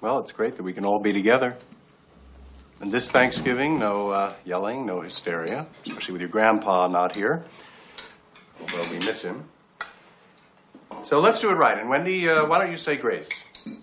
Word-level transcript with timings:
Well, 0.00 0.20
it's 0.20 0.32
great 0.32 0.56
that 0.56 0.62
we 0.62 0.72
can 0.72 0.84
all 0.84 1.00
be 1.00 1.12
together. 1.12 1.56
And 2.80 2.92
this 2.92 3.10
Thanksgiving, 3.10 3.80
no 3.80 4.10
uh, 4.10 4.32
yelling, 4.44 4.86
no 4.86 5.00
hysteria, 5.00 5.66
especially 5.84 6.12
with 6.12 6.20
your 6.20 6.30
grandpa 6.30 6.86
not 6.86 7.16
here, 7.16 7.44
although 8.60 8.88
we 8.90 9.00
miss 9.00 9.22
him. 9.22 9.48
So 11.02 11.18
let's 11.18 11.40
do 11.40 11.50
it 11.50 11.54
right. 11.54 11.76
And 11.76 11.88
Wendy, 11.88 12.28
uh, 12.28 12.46
why 12.46 12.58
don't 12.58 12.70
you 12.70 12.76
say 12.76 12.96
grace? 12.96 13.28
You 13.66 13.76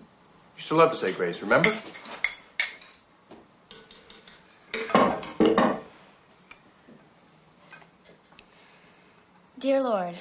still 0.58 0.78
love 0.78 0.90
to 0.92 0.96
say 0.96 1.12
grace, 1.12 1.42
remember? 1.42 1.76
Dear 9.58 9.82
Lord, 9.82 10.14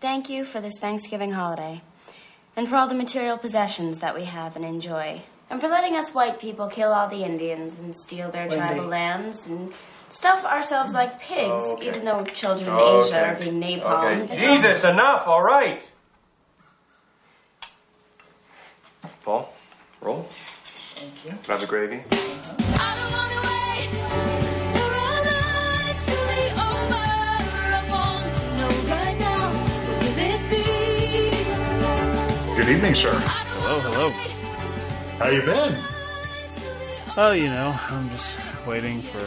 thank 0.00 0.30
you 0.30 0.44
for 0.44 0.60
this 0.60 0.74
Thanksgiving 0.80 1.32
holiday, 1.32 1.82
and 2.56 2.68
for 2.68 2.76
all 2.76 2.88
the 2.88 2.94
material 2.94 3.36
possessions 3.38 3.98
that 4.00 4.14
we 4.14 4.24
have 4.24 4.56
and 4.56 4.64
enjoy, 4.64 5.22
and 5.50 5.60
for 5.60 5.68
letting 5.68 5.94
us 5.96 6.14
white 6.14 6.38
people 6.40 6.68
kill 6.68 6.92
all 6.92 7.08
the 7.08 7.24
Indians 7.24 7.78
and 7.80 7.96
steal 7.96 8.30
their 8.30 8.46
Wendy. 8.48 8.56
tribal 8.56 8.86
lands 8.86 9.46
and 9.46 9.72
stuff 10.10 10.44
ourselves 10.44 10.92
like 10.92 11.20
pigs, 11.20 11.62
oh, 11.64 11.74
Okay. 11.74 11.88
even 11.88 12.04
though 12.04 12.24
children 12.24 12.68
in 12.68 12.74
oh, 12.74 12.98
Okay. 13.00 13.06
Asia 13.08 13.20
are 13.26 13.34
being 13.34 13.60
napalmed. 13.60 14.24
Okay. 14.30 14.54
Jesus, 14.54 14.84
enough, 14.84 15.26
all 15.26 15.42
right. 15.42 15.88
Paul, 19.24 19.52
roll. 20.00 20.28
Thank 20.96 21.24
you. 21.24 21.32
Grab 21.44 21.60
the 21.60 21.66
gravy. 21.66 22.02
Good 32.56 32.68
evening, 32.68 32.94
sir. 32.94 33.12
Hello, 33.12 33.80
hello. 33.80 34.10
How 35.18 35.28
you 35.28 35.42
been? 35.42 35.76
Oh, 37.16 37.32
you 37.32 37.48
know, 37.48 37.76
I'm 37.88 38.08
just 38.10 38.38
waiting 38.64 39.02
for 39.02 39.18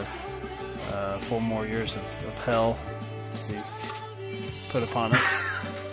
uh, 0.94 1.18
four 1.18 1.42
more 1.42 1.66
years 1.66 1.94
of, 1.94 2.02
of 2.26 2.34
hell 2.46 2.78
to 3.46 3.52
be 3.52 3.58
put 4.70 4.82
upon 4.82 5.12
us. 5.12 5.50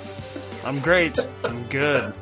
I'm 0.64 0.80
great. 0.80 1.20
I'm 1.44 1.68
good. 1.68 2.14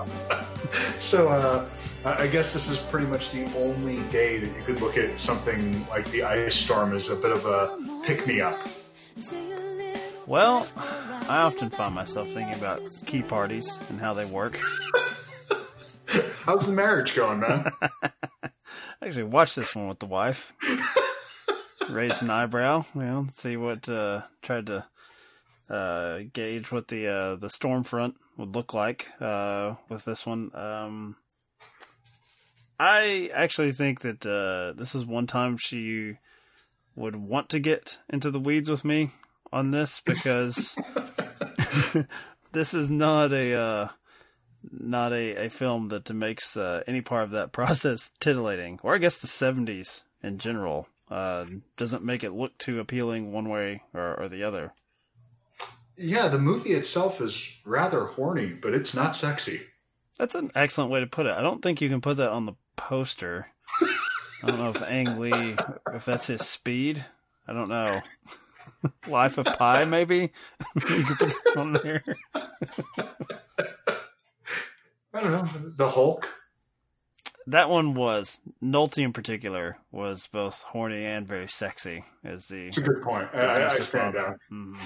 So, 0.98 1.30
uh, 1.30 1.70
I 2.04 2.24
I 2.24 2.28
guess 2.28 2.54
this 2.54 2.68
is 2.68 2.80
pretty 2.80 3.06
much 3.06 3.32
the 3.32 3.46
only 3.56 4.02
day 4.12 4.40
that 4.40 4.58
you 4.58 4.64
could 4.64 4.82
look 4.82 4.98
at 4.98 5.20
something 5.20 5.88
like 5.90 6.10
the 6.10 6.24
ice 6.24 6.56
storm 6.56 6.92
as 6.96 7.12
a 7.12 7.16
bit 7.16 7.32
of 7.32 7.46
a 7.46 7.78
pick 8.02 8.26
me 8.26 8.42
up. 8.42 8.68
Well, 10.26 10.66
I 11.28 11.42
often 11.42 11.70
find 11.70 11.94
myself 11.94 12.30
thinking 12.30 12.56
about 12.56 12.82
key 13.06 13.22
parties 13.22 13.78
and 13.90 14.00
how 14.00 14.14
they 14.14 14.26
work. 14.26 14.60
How's 16.46 16.68
the 16.68 16.74
marriage 16.74 17.16
going, 17.16 17.40
man? 17.40 17.72
Actually, 19.02 19.24
watch 19.24 19.56
this 19.56 19.74
one 19.74 19.88
with 19.88 20.00
the 20.00 20.08
wife. 20.08 20.52
Raise 21.90 22.22
an 22.22 22.30
eyebrow, 22.30 22.84
you 22.94 23.02
know, 23.02 23.28
see 23.32 23.56
what 23.56 23.88
uh 23.88 24.24
tried 24.42 24.66
to 24.66 24.86
uh 25.70 26.20
gauge 26.34 26.70
what 26.70 26.90
the 26.90 27.08
uh 27.08 27.36
the 27.38 27.50
storm 27.50 27.86
front 27.86 28.16
would 28.36 28.54
look 28.56 28.74
like 28.74 29.08
uh 29.22 29.76
with 29.88 30.04
this 30.04 30.26
one. 30.26 30.52
Um 30.54 31.16
I 32.78 33.32
actually 33.34 33.72
think 33.72 34.02
that 34.02 34.26
uh 34.26 34.78
this 34.78 34.96
is 34.96 35.06
one 35.06 35.28
time 35.28 35.56
she 35.56 36.18
would 36.98 37.16
want 37.16 37.48
to 37.52 37.60
get 37.62 38.00
into 38.10 38.30
the 38.32 38.40
weeds 38.40 38.70
with 38.70 38.84
me 38.84 39.12
on 39.54 39.72
this 39.72 40.02
because 40.02 40.76
this 42.52 42.74
is 42.74 42.90
not 42.90 43.32
a 43.32 43.58
uh 43.58 43.88
not 44.72 45.12
a, 45.14 45.46
a 45.46 45.50
film 45.50 45.90
that 45.90 46.12
makes 46.14 46.56
uh, 46.58 46.84
any 46.88 47.02
part 47.02 47.24
of 47.24 47.32
that 47.32 47.52
process 47.54 48.12
titillating, 48.20 48.80
or 48.84 48.96
I 48.96 49.00
guess 49.00 49.20
the 49.20 49.28
'70s 49.28 50.04
in 50.22 50.38
general 50.38 50.88
uh, 51.12 51.46
doesn't 51.78 52.04
make 52.04 52.24
it 52.24 52.32
look 52.32 52.58
too 52.58 52.80
appealing 52.80 53.32
one 53.32 53.50
way 53.50 53.82
or, 53.94 54.20
or 54.20 54.30
the 54.30 54.44
other. 54.44 54.74
yeah, 55.98 56.28
the 56.28 56.40
movie 56.40 56.72
itself 56.72 57.22
is 57.22 57.48
rather 57.66 58.06
horny, 58.06 58.48
but 58.48 58.74
it's 58.74 58.96
not 58.96 59.16
sexy. 59.16 59.60
That's 60.18 60.36
an 60.36 60.52
excellent 60.56 60.92
way 60.92 61.00
to 61.02 61.08
put 61.08 61.26
it. 61.26 61.36
I 61.36 61.42
don't 61.42 61.62
think 61.62 61.82
you 61.82 61.90
can 61.90 62.02
put 62.02 62.18
that 62.18 62.30
on 62.30 62.46
the 62.46 62.54
poster. 62.76 63.48
I 63.82 64.48
don't 64.48 64.60
know 64.60 64.70
if 64.70 64.82
Ang 64.82 65.20
Lee, 65.20 65.56
if 65.94 66.06
that's 66.06 66.28
his 66.28 66.46
speed. 66.46 67.04
I 67.48 67.54
don't 67.54 67.70
know. 67.70 68.02
Life 69.08 69.38
of 69.38 69.46
Pi, 69.46 69.86
maybe 69.86 70.32
you 70.76 71.04
could 71.04 71.18
put 71.18 71.30
that 71.30 71.58
on 71.58 71.74
there. 71.74 72.04
I 75.14 75.20
don't 75.22 75.32
know. 75.32 75.72
The 75.76 75.90
Hulk. 75.90 76.28
That 77.48 77.70
one 77.70 77.94
was 77.94 78.40
Nolte 78.64 79.00
in 79.04 79.12
particular 79.14 79.78
was 79.92 80.28
both 80.28 80.64
horny 80.64 81.06
and 81.06 81.28
very 81.28 81.50
sexy. 81.50 82.06
Is 82.24 82.48
the 82.48 82.68
It's 82.68 82.78
a 82.78 82.82
good 82.82 83.02
point. 83.02 83.30
I, 83.34 83.40
I, 83.40 83.70
I 83.70 83.80
stand 83.80 84.14
down. 84.14 84.38
Mhm. 84.52 84.78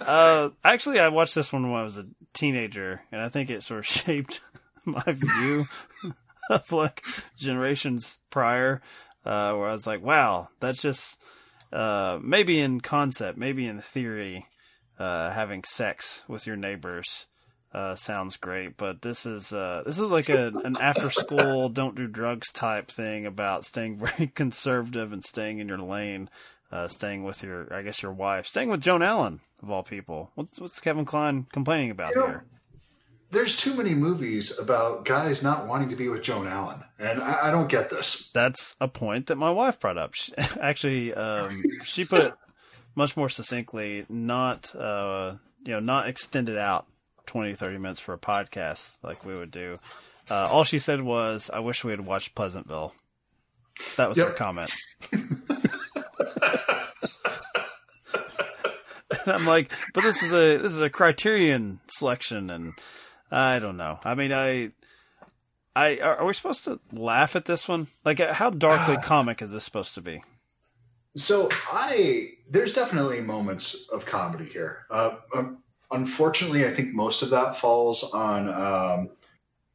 Uh, 0.00 0.50
actually, 0.64 0.98
I 0.98 1.08
watched 1.08 1.34
this 1.34 1.52
one 1.52 1.70
when 1.70 1.80
I 1.80 1.84
was 1.84 1.98
a 1.98 2.06
teenager, 2.32 3.02
and 3.12 3.20
I 3.20 3.28
think 3.28 3.50
it 3.50 3.62
sort 3.62 3.80
of 3.80 3.86
shaped 3.86 4.40
my 4.84 5.02
view 5.06 5.66
of 6.50 6.70
like 6.72 7.04
generations 7.36 8.18
prior, 8.30 8.80
uh, 9.24 9.52
where 9.52 9.68
I 9.68 9.72
was 9.72 9.86
like, 9.86 10.02
"Wow, 10.02 10.48
that's 10.60 10.82
just 10.82 11.20
uh, 11.72 12.18
maybe 12.22 12.60
in 12.60 12.80
concept, 12.80 13.38
maybe 13.38 13.66
in 13.66 13.78
theory, 13.78 14.46
uh, 14.98 15.30
having 15.30 15.64
sex 15.64 16.24
with 16.28 16.46
your 16.46 16.56
neighbors." 16.56 17.26
Uh, 17.72 17.94
sounds 17.94 18.36
great, 18.36 18.76
but 18.76 19.00
this 19.00 19.26
is 19.26 19.52
uh, 19.52 19.84
this 19.86 19.98
is 20.00 20.10
like 20.10 20.28
a 20.28 20.48
an 20.64 20.76
after 20.80 21.08
school 21.08 21.68
don't 21.72 21.94
do 21.94 22.08
drugs 22.08 22.50
type 22.50 22.90
thing 22.90 23.26
about 23.26 23.64
staying 23.64 23.96
very 24.04 24.26
conservative 24.26 25.12
and 25.12 25.22
staying 25.22 25.60
in 25.60 25.68
your 25.68 25.78
lane, 25.78 26.28
uh, 26.72 26.88
staying 26.88 27.22
with 27.22 27.44
your 27.44 27.72
I 27.72 27.82
guess 27.82 28.02
your 28.02 28.12
wife, 28.12 28.46
staying 28.46 28.70
with 28.70 28.80
Joan 28.80 29.02
Allen 29.02 29.40
of 29.62 29.70
all 29.70 29.84
people. 29.84 30.32
What's 30.34 30.58
what's 30.58 30.80
Kevin 30.80 31.04
Kline 31.04 31.46
complaining 31.52 31.92
about 31.92 32.16
You 32.16 32.20
know, 32.20 32.26
here? 32.26 32.44
There's 33.30 33.54
too 33.54 33.76
many 33.76 33.94
movies 33.94 34.58
about 34.58 35.04
guys 35.04 35.44
not 35.44 35.68
wanting 35.68 35.90
to 35.90 35.96
be 35.96 36.08
with 36.08 36.22
Joan 36.22 36.48
Allen, 36.48 36.82
and 36.98 37.22
I, 37.22 37.48
I 37.48 37.50
don't 37.52 37.68
get 37.68 37.88
this. 37.88 38.32
That's 38.34 38.74
a 38.80 38.88
point 38.88 39.28
that 39.28 39.36
my 39.36 39.50
wife 39.50 39.78
brought 39.78 39.96
up. 39.96 40.14
She, 40.14 40.32
actually, 40.60 41.14
um, 41.14 41.62
she 41.84 42.04
put 42.04 42.20
it 42.20 42.34
much 42.96 43.16
more 43.16 43.28
succinctly, 43.28 44.06
not 44.08 44.74
uh, 44.74 45.36
you 45.64 45.74
know, 45.74 45.78
not 45.78 46.08
extended 46.08 46.58
out 46.58 46.88
20, 47.30 47.52
30 47.54 47.78
minutes 47.78 48.00
for 48.00 48.12
a 48.12 48.18
podcast 48.18 48.98
like 49.04 49.24
we 49.24 49.36
would 49.36 49.52
do. 49.52 49.78
Uh, 50.28 50.48
all 50.50 50.64
she 50.64 50.80
said 50.80 51.00
was, 51.00 51.48
"I 51.52 51.60
wish 51.60 51.84
we 51.84 51.92
had 51.92 52.00
watched 52.00 52.34
Pleasantville." 52.34 52.92
That 53.96 54.08
was 54.08 54.18
her 54.18 54.32
comment. 54.32 54.72
and 55.12 55.22
I'm 59.26 59.46
like, 59.46 59.70
but 59.94 60.02
this 60.02 60.24
is 60.24 60.32
a 60.32 60.56
this 60.56 60.72
is 60.72 60.80
a 60.80 60.90
Criterion 60.90 61.78
selection, 61.86 62.50
and 62.50 62.72
I 63.30 63.60
don't 63.60 63.76
know. 63.76 64.00
I 64.04 64.14
mean, 64.14 64.32
I. 64.32 64.70
I 65.76 65.98
are, 65.98 66.26
we 66.26 66.32
supposed 66.34 66.64
to 66.64 66.80
laugh 66.92 67.36
at 67.36 67.44
this 67.44 67.68
one? 67.68 67.86
Like, 68.04 68.18
how 68.18 68.50
darkly 68.50 68.96
Ah. 68.98 69.02
comic 69.02 69.40
is 69.40 69.52
this 69.52 69.62
supposed 69.62 69.94
to 69.94 70.00
be? 70.00 70.20
So 71.16 71.48
I 71.70 72.32
there's 72.50 72.72
definitely 72.72 73.20
moments 73.20 73.88
of 73.92 74.04
comedy 74.04 74.46
here. 74.46 74.84
Uh, 74.90 75.14
um, 75.34 75.62
unfortunately, 75.90 76.64
I 76.66 76.70
think 76.70 76.94
most 76.94 77.22
of 77.22 77.30
that 77.30 77.56
falls 77.56 78.12
on 78.12 78.48
um, 78.48 79.10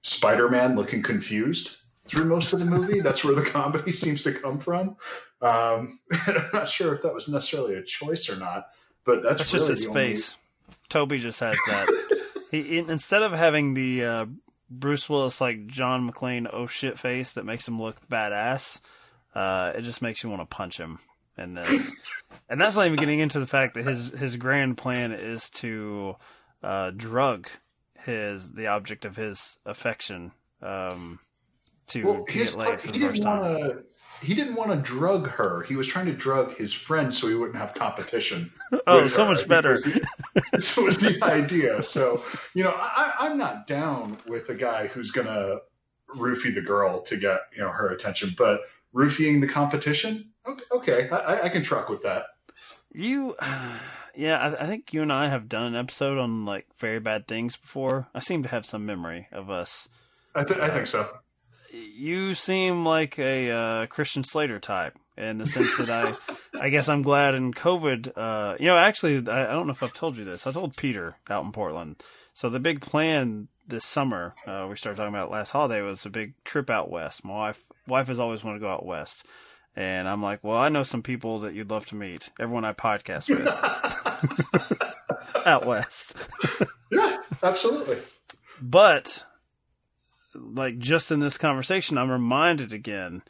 Spider-Man 0.04 0.76
looking 0.76 1.02
confused 1.02 1.78
through 2.08 2.26
most 2.26 2.54
of 2.54 2.60
the 2.60 2.66
movie. 2.66 3.00
That's 3.02 3.24
where 3.24 3.36
the 3.36 3.42
comedy 3.50 3.92
seems 3.92 4.24
to 4.24 4.32
come 4.34 4.60
from. 4.60 4.96
Um, 5.42 6.00
I'm 6.28 6.50
not 6.54 6.70
sure 6.70 6.94
if 6.94 7.02
that 7.04 7.14
was 7.14 7.28
necessarily 7.28 7.76
a 7.76 7.84
choice 7.84 8.30
or 8.30 8.38
not, 8.38 8.68
but 9.06 9.24
that's, 9.24 9.40
That's 9.40 9.54
really 9.54 9.60
just 9.68 9.70
his 9.70 9.82
the 9.84 9.90
only- 9.90 10.02
face. 10.16 10.38
Tobey 10.90 11.20
just 11.20 11.40
has 11.42 11.58
that. 11.68 11.88
he 12.52 12.78
in- 12.78 12.90
instead 12.90 13.22
of 13.22 13.32
having 13.34 13.74
the 13.76 14.04
uh, 14.04 14.26
Bruce 14.70 15.08
Willis 15.10 15.40
like 15.42 15.68
John 15.68 16.10
McClane 16.10 16.48
oh 16.52 16.66
shit 16.68 16.98
face 16.98 17.34
that 17.34 17.46
makes 17.46 17.68
him 17.68 17.80
look 17.82 17.98
badass, 18.08 18.80
uh, 19.36 19.74
it 19.76 19.82
just 19.82 20.02
makes 20.02 20.24
you 20.24 20.30
want 20.30 20.42
to 20.42 20.46
punch 20.56 20.78
him 20.80 21.00
in 21.38 21.54
this. 21.56 21.92
and 22.50 22.60
that's 22.62 22.76
not 22.76 22.86
even 22.86 22.98
getting 22.98 23.20
into 23.20 23.40
the 23.40 23.46
fact 23.48 23.74
that 23.76 23.86
his 23.86 24.12
his 24.12 24.36
grand 24.38 24.78
plan 24.78 25.12
is 25.12 25.50
to 25.52 26.16
uh, 26.64 26.92
drug 26.96 27.48
his 28.04 28.52
the 28.54 28.68
object 28.68 29.06
of 29.06 29.16
his 29.16 29.58
affection 29.66 30.32
um, 30.62 31.20
to, 31.88 32.04
Well, 32.04 32.26
to 32.26 32.32
his 32.32 32.52
get 32.52 32.60
laid 32.60 32.80
for 32.80 32.92
the 32.92 33.00
first 33.00 33.24
time. 33.24 33.40
want 33.42 33.60
to. 33.64 33.84
He 34.26 34.34
didn't 34.34 34.56
want 34.56 34.72
to 34.72 34.78
drug 34.78 35.28
her. 35.28 35.64
He 35.64 35.76
was 35.76 35.88
trying 35.88 36.06
to 36.06 36.14
drug 36.14 36.56
his 36.56 36.72
friend 36.74 37.14
so 37.14 37.28
he 37.28 37.36
wouldn't 37.36 37.58
have 37.58 37.74
competition. 37.74 38.52
Oh, 38.88 39.08
so 39.08 39.26
her. 39.26 39.34
much 39.34 39.48
better. 39.48 39.78
This 40.54 40.78
was 40.78 40.98
the 40.98 41.20
idea. 41.24 41.84
So, 41.84 42.24
you 42.54 42.64
know, 42.64 42.74
I, 42.76 43.14
I'm 43.20 43.38
not 43.38 43.68
down 43.68 44.18
with 44.28 44.50
a 44.50 44.56
guy 44.56 44.88
who's 44.88 45.12
going 45.12 45.28
to 45.28 45.60
roofie 46.16 46.54
the 46.56 46.62
girl 46.62 47.02
to 47.04 47.18
get, 47.18 47.40
you 47.56 47.62
know, 47.62 47.70
her 47.70 47.90
attention, 47.90 48.34
but 48.38 48.62
roofieing 48.94 49.42
the 49.42 49.48
competition, 49.48 50.32
okay, 50.48 50.64
okay 50.72 51.10
I, 51.10 51.16
I- 51.18 51.44
I 51.46 51.50
can 51.50 51.64
truck 51.64 51.90
with 51.90 52.04
that. 52.04 52.26
You, 52.94 53.36
yeah, 54.16 54.38
I, 54.38 54.64
I 54.64 54.68
think 54.68 54.94
you 54.94 55.02
and 55.02 55.12
I 55.12 55.28
have 55.30 55.50
done 55.50 55.66
an 55.68 55.76
episode 55.76 56.18
on 56.18 56.46
like 56.46 56.66
very 56.80 57.00
bad 57.00 57.28
things 57.28 57.58
before. 57.58 58.08
I 58.16 58.20
seem 58.20 58.44
to 58.44 58.50
have 58.50 58.66
some 58.66 58.86
memory 58.86 59.28
of 59.32 59.50
us. 59.50 59.90
I, 60.34 60.44
th- 60.44 60.60
I 60.60 60.70
think 60.70 60.88
so. 60.88 61.08
you 61.74 62.34
seem 62.34 62.86
like 62.86 63.20
a 63.20 63.52
uh, 63.52 63.86
Christian 63.88 64.24
Slater 64.24 64.60
type 64.60 64.98
in 65.18 65.38
the 65.38 65.48
sense 65.48 65.78
that 65.78 65.90
I, 65.90 66.14
I 66.62 66.70
guess 66.70 66.88
I'm 66.90 67.02
glad 67.02 67.36
in 67.36 67.54
COVID. 67.54 68.12
Uh, 68.18 68.56
you 68.60 68.68
know, 68.68 68.78
actually, 68.78 69.28
I, 69.30 69.44
I 69.50 69.52
don't 69.54 69.68
know 69.68 69.72
if 69.74 69.84
I've 69.84 69.94
told 69.94 70.18
you 70.18 70.24
this. 70.26 70.46
I 70.48 70.52
told 70.52 70.76
Peter 70.78 71.16
out 71.30 71.44
in 71.46 71.52
Portland. 71.52 72.02
So 72.34 72.50
the 72.50 72.60
big 72.60 72.82
plan 72.82 73.48
this 73.68 73.86
summer, 73.86 74.36
uh, 74.46 74.68
we 74.70 74.76
started 74.76 74.98
talking 74.98 75.14
about 75.16 75.32
last 75.32 75.52
holiday, 75.52 75.82
was 75.82 76.06
a 76.06 76.10
big 76.10 76.34
trip 76.44 76.70
out 76.70 76.90
west. 76.92 77.24
My 77.26 77.34
wife, 77.34 77.64
wife 77.88 78.08
has 78.08 78.20
always 78.20 78.44
wanted 78.44 78.60
to 78.60 78.66
go 78.66 78.72
out 78.72 78.86
west. 78.86 79.26
And 79.76 80.08
I'm 80.08 80.22
like, 80.22 80.44
well, 80.44 80.58
I 80.58 80.70
know 80.70 80.84
some 80.84 81.04
people 81.04 81.40
that 81.40 81.54
you'd 81.54 81.70
love 81.70 81.86
to 81.88 81.96
meet. 81.96 82.30
Everyone 82.40 82.64
I 82.64 82.74
podcast 82.74 83.30
with 83.30 83.46
out 85.46 85.66
west. 85.66 86.16
Yeah, 86.92 87.18
absolutely. 87.44 87.98
But 88.62 89.26
like 90.34 90.78
just 90.78 91.12
in 91.12 91.20
this 91.20 91.38
conversation, 91.38 91.98
I'm 91.98 92.10
reminded 92.10 92.72
again 92.74 93.22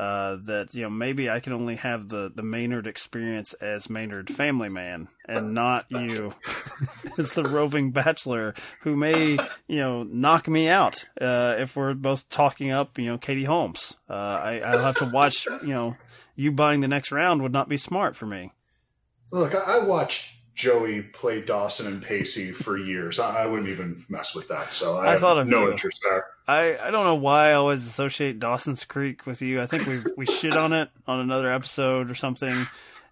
uh, 0.00 0.38
that 0.44 0.72
you 0.72 0.82
know 0.82 0.88
maybe 0.88 1.28
I 1.28 1.40
can 1.40 1.52
only 1.52 1.76
have 1.76 2.08
the 2.08 2.32
the 2.34 2.42
Maynard 2.42 2.86
experience 2.86 3.52
as 3.52 3.90
Maynard 3.90 4.30
family 4.30 4.70
man, 4.70 5.08
and 5.28 5.52
not 5.52 5.84
you 5.90 6.32
as 7.18 7.32
the 7.32 7.42
roving 7.42 7.90
bachelor 7.90 8.54
who 8.80 8.96
may 8.96 9.32
you 9.68 9.76
know 9.76 10.02
knock 10.04 10.48
me 10.48 10.68
out 10.68 11.04
uh, 11.20 11.56
if 11.58 11.76
we're 11.76 11.92
both 11.92 12.30
talking 12.30 12.70
up 12.70 12.98
you 12.98 13.06
know 13.06 13.18
Katie 13.18 13.44
Holmes. 13.44 13.98
Uh, 14.08 14.14
I, 14.14 14.60
I'll 14.60 14.82
have 14.82 14.96
to 14.96 15.10
watch 15.12 15.44
you 15.62 15.74
know 15.74 15.96
you 16.34 16.50
buying 16.50 16.80
the 16.80 16.88
next 16.88 17.12
round 17.12 17.42
would 17.42 17.52
not 17.52 17.68
be 17.68 17.76
smart 17.76 18.16
for 18.16 18.24
me. 18.24 18.52
Look, 19.30 19.54
I, 19.54 19.80
I 19.80 19.84
watched 19.84 20.34
Joey 20.54 21.02
play 21.02 21.42
Dawson 21.42 21.86
and 21.86 22.02
Pacey 22.02 22.52
for 22.52 22.76
years. 22.76 23.18
I, 23.18 23.44
I 23.44 23.46
wouldn't 23.46 23.68
even 23.68 24.04
mess 24.08 24.34
with 24.34 24.48
that. 24.48 24.72
So 24.72 24.98
I, 24.98 25.14
I 25.14 25.18
thought 25.18 25.38
of 25.38 25.46
no 25.46 25.64
you. 25.64 25.72
interest 25.72 26.04
there. 26.08 26.26
I, 26.46 26.76
I 26.78 26.90
don't 26.90 27.04
know 27.04 27.14
why 27.14 27.50
I 27.50 27.54
always 27.54 27.86
associate 27.86 28.40
Dawson's 28.40 28.84
Creek 28.84 29.26
with 29.26 29.40
you. 29.40 29.60
I 29.60 29.66
think 29.66 29.86
we 29.86 30.00
we 30.16 30.26
shit 30.26 30.56
on 30.56 30.72
it 30.72 30.90
on 31.06 31.20
another 31.20 31.50
episode 31.52 32.10
or 32.10 32.14
something, 32.14 32.66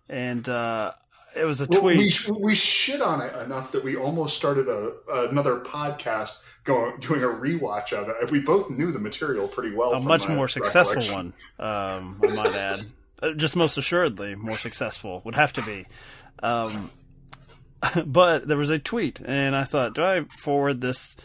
and 0.08 0.49
uh, 0.49 0.93
it 1.35 1.44
was 1.44 1.61
a 1.61 1.67
tweet. 1.67 2.29
we 2.29 2.37
we 2.38 2.55
shit 2.55 3.00
on 3.00 3.20
it 3.20 3.35
enough 3.43 3.73
that 3.73 3.85
we 3.85 3.96
almost 3.96 4.37
started 4.37 4.69
a 4.69 4.93
another 5.29 5.61
podcast 5.61 6.38
going 6.64 6.99
doing 7.00 7.23
a 7.23 7.29
rewatch 7.29 7.93
of 7.93 8.08
it. 8.08 8.31
We 8.31 8.40
both 8.40 8.70
knew 8.70 8.93
the 8.93 8.99
material 8.99 9.49
pretty 9.49 9.75
well. 9.75 9.93
a 9.93 10.00
much 10.00 10.29
more 10.29 10.49
successful 10.49 11.14
one, 11.14 11.32
um, 11.58 12.20
I 12.23 12.35
might 12.35 12.55
add. 12.55 12.87
Just 13.37 13.56
most 13.56 13.79
assuredly 13.79 14.35
more 14.37 14.56
successful 14.56 15.23
would 15.25 15.35
have 15.35 15.52
to 15.55 15.62
be. 15.62 15.87
Um, 16.40 16.90
but 18.06 18.48
there 18.48 18.56
was 18.56 18.70
a 18.70 18.78
tweet, 18.78 19.20
and 19.20 19.56
I 19.56 19.64
thought, 19.64 19.94
do 19.94 20.02
I 20.02 20.25
forward 20.25 20.80
this 20.80 21.16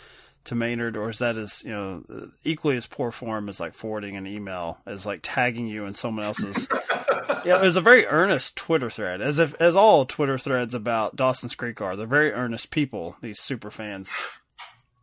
to 0.45 0.55
Maynard, 0.55 0.97
or 0.97 1.09
is 1.09 1.19
that 1.19 1.37
as 1.37 1.63
you 1.63 1.71
know 1.71 2.29
equally 2.43 2.75
as 2.75 2.85
poor 2.85 3.11
form 3.11 3.47
as 3.49 3.59
like 3.59 3.73
forwarding 3.73 4.17
an 4.17 4.27
email, 4.27 4.77
as 4.85 5.05
like 5.05 5.19
tagging 5.23 5.67
you 5.67 5.85
in 5.85 5.93
someone 5.93 6.25
else's? 6.25 6.67
yeah, 7.45 7.61
it 7.61 7.63
was 7.63 7.77
a 7.77 7.81
very 7.81 8.05
earnest 8.05 8.55
Twitter 8.55 8.89
thread, 8.89 9.21
as 9.21 9.39
if 9.39 9.55
as 9.61 9.75
all 9.75 10.05
Twitter 10.05 10.37
threads 10.37 10.73
about 10.73 11.15
Dawson's 11.15 11.55
Creek 11.55 11.81
are. 11.81 11.95
They're 11.95 12.07
very 12.07 12.31
earnest 12.31 12.71
people, 12.71 13.15
these 13.21 13.39
super 13.39 13.71
fans 13.71 14.11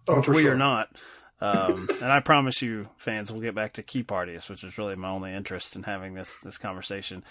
Oh, 0.08 0.18
which 0.18 0.28
we 0.28 0.42
sure. 0.42 0.52
are 0.52 0.56
not. 0.56 0.88
Um, 1.40 1.88
and 2.02 2.12
I 2.12 2.20
promise 2.20 2.60
you, 2.60 2.88
fans, 2.96 3.32
we'll 3.32 3.40
get 3.40 3.54
back 3.54 3.74
to 3.74 3.82
key 3.82 4.02
parties, 4.02 4.48
which 4.48 4.62
is 4.64 4.76
really 4.76 4.96
my 4.96 5.08
only 5.08 5.32
interest 5.32 5.76
in 5.76 5.84
having 5.84 6.14
this 6.14 6.38
this 6.38 6.58
conversation. 6.58 7.24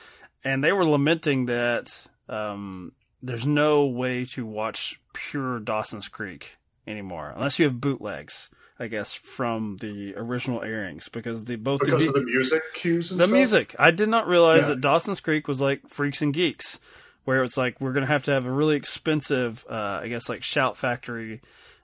And 0.43 0.63
they 0.63 0.71
were 0.71 0.85
lamenting 0.85 1.45
that 1.47 2.07
um, 2.27 2.93
there's 3.21 3.45
no 3.47 3.85
way 3.85 4.25
to 4.25 4.45
watch 4.45 4.99
pure 5.13 5.59
Dawson's 5.59 6.07
Creek 6.07 6.57
anymore, 6.87 7.33
unless 7.35 7.59
you 7.59 7.65
have 7.65 7.81
bootlegs, 7.81 8.49
I 8.79 8.87
guess, 8.87 9.13
from 9.13 9.77
the 9.81 10.13
original 10.15 10.63
airings, 10.63 11.09
because 11.09 11.43
the 11.43 11.55
both 11.57 11.81
because 11.81 12.01
the, 12.03 12.07
of 12.09 12.13
the 12.15 12.23
music 12.25 12.61
cues 12.73 13.11
and 13.11 13.19
the 13.19 13.25
stuff? 13.25 13.33
music. 13.35 13.75
I 13.77 13.91
did 13.91 14.09
not 14.09 14.27
realize 14.27 14.63
Yeah. 14.63 14.69
that 14.69 14.81
Dawson's 14.81 15.19
Creek 15.21 15.47
was 15.47 15.59
like 15.61 15.87
Freaks 15.89 16.21
and 16.21 16.33
Geeks, 16.33 16.79
where 17.25 17.43
it's 17.43 17.57
like 17.57 17.79
we're 17.81 17.93
gonna 17.93 18.05
have 18.07 18.23
to 18.23 18.31
have 18.31 18.45
a 18.45 18.51
really 18.51 18.75
expensive, 18.75 19.65
uh, 19.69 19.99
I 20.03 20.07
guess, 20.07 20.29
like 20.29 20.43
Shout 20.43 20.77
Factory 20.77 21.41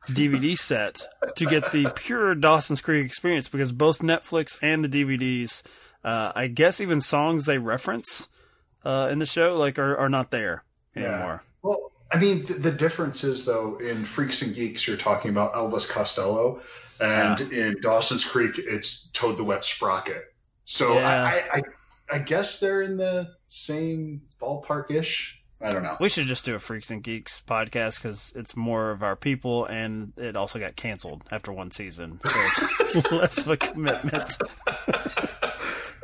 DVD 0.07 0.57
set 0.57 1.01
to 1.35 1.45
get 1.45 1.71
the 1.71 1.91
pure 1.95 2.33
Dawson's 2.35 2.81
Creek 2.81 3.05
experience 3.05 3.49
because 3.49 3.71
both 3.71 3.99
Netflix 3.99 4.57
and 4.61 4.83
the 4.83 4.89
DVDs, 4.89 5.63
uh, 6.03 6.31
I 6.35 6.47
guess, 6.47 6.79
even 6.79 7.01
songs 7.01 7.45
they 7.45 7.57
reference 7.57 8.29
uh, 8.85 9.09
in 9.11 9.19
the 9.19 9.25
show 9.25 9.55
like 9.57 9.77
are, 9.79 9.97
are 9.97 10.09
not 10.09 10.29
there 10.31 10.63
anymore. 10.95 11.43
Well, 11.61 11.91
I 12.11 12.19
mean, 12.19 12.45
the, 12.45 12.53
the 12.53 12.71
difference 12.71 13.23
is 13.23 13.45
though 13.45 13.77
in 13.77 13.97
Freaks 13.97 14.41
and 14.41 14.53
Geeks, 14.55 14.87
you're 14.87 14.97
talking 14.97 15.31
about 15.31 15.53
Elvis 15.53 15.89
Costello, 15.89 16.61
and 17.01 17.39
in 17.51 17.75
Dawson's 17.81 18.23
Creek, 18.23 18.57
it's 18.57 19.09
Toad 19.13 19.37
the 19.37 19.43
Wet 19.43 19.63
Sprocket. 19.63 20.33
So 20.65 20.95
Yeah. 20.95 21.23
I, 21.23 21.57
I, 21.57 21.57
I, 21.57 21.61
I 22.15 22.19
guess 22.19 22.59
they're 22.59 22.81
in 22.81 22.97
the 22.97 23.35
same 23.47 24.21
ballpark 24.41 24.91
ish. 24.91 25.41
I 25.61 25.71
don't 25.71 25.83
know. 25.83 25.95
We 25.99 26.09
should 26.09 26.27
just 26.27 26.45
do 26.45 26.53
a 26.53 26.59
Freaks 26.59 26.91
and 26.91 27.01
Geeks 27.01 27.41
podcast 27.47 28.01
because 28.01 28.33
it's 28.35 28.55
more 28.55 28.91
of 28.91 29.01
our 29.01 29.15
people, 29.15 29.65
and 29.65 30.11
it 30.17 30.35
also 30.35 30.59
got 30.59 30.75
canceled 30.75 31.23
after 31.31 31.51
one 31.51 31.71
season, 31.71 32.19
so 32.21 32.29
it's 32.33 33.11
less 33.11 33.37
of 33.39 33.49
a 33.49 33.57
commitment. 33.57 34.37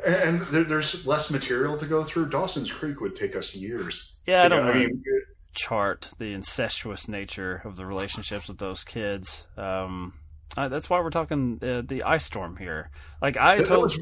And 0.06 0.40
there, 0.42 0.64
there's 0.64 1.06
less 1.06 1.30
material 1.30 1.76
to 1.78 1.86
go 1.86 2.02
through. 2.04 2.28
Dawson's 2.30 2.70
Creek 2.72 3.00
would 3.00 3.14
take 3.16 3.36
us 3.36 3.54
years. 3.54 4.16
Yeah, 4.26 4.44
I 4.44 4.48
don't 4.48 4.66
go- 4.66 4.72
know. 4.72 4.78
mean, 4.78 5.02
chart 5.54 6.10
the 6.18 6.32
incestuous 6.32 7.08
nature 7.08 7.60
of 7.64 7.76
the 7.76 7.84
relationships 7.86 8.48
with 8.48 8.58
those 8.58 8.84
kids. 8.84 9.46
Um, 9.56 10.14
uh, 10.56 10.68
that's 10.68 10.88
why 10.90 11.00
we're 11.00 11.10
talking 11.10 11.58
uh, 11.62 11.82
the 11.86 12.02
ice 12.04 12.24
storm 12.24 12.56
here. 12.56 12.90
Like 13.20 13.36
I 13.36 13.56
that, 13.58 13.62
that 13.64 13.68
told, 13.68 13.82
was 13.84 13.98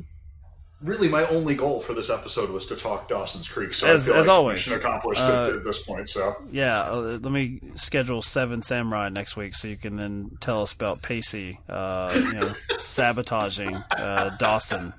really 0.83 1.09
my 1.09 1.27
only 1.27 1.55
goal 1.55 1.81
for 1.83 1.93
this 1.93 2.09
episode 2.09 2.49
was 2.51 2.67
to 2.67 2.77
talk 2.77 3.09
Dawson's 3.09 3.47
Creek. 3.49 3.75
So 3.75 3.87
As- 3.89 4.09
as 4.09 4.27
like 4.27 4.35
always. 4.35 4.55
mission 4.59 4.75
accomplished 4.75 5.21
Uh, 5.21 5.49
at, 5.49 5.57
at 5.57 5.65
this 5.65 5.83
point. 5.83 6.09
So 6.09 6.35
yeah. 6.51 6.83
Uh, 6.85 7.19
let 7.21 7.31
me 7.33 7.61
schedule 7.75 8.23
Seven 8.23 8.63
Samurai 8.63 9.09
next 9.11 9.37
week 9.37 9.55
so 9.55 9.69
you 9.69 9.77
can 9.77 9.97
then 9.97 10.31
tell 10.41 10.63
us 10.63 10.73
about 10.73 11.03
Pacey, 11.03 11.61
uh, 11.69 12.11
you 12.15 12.33
know, 12.33 12.53
sabotaging 12.79 13.75
uh, 13.75 14.37
Dawson. 14.39 14.93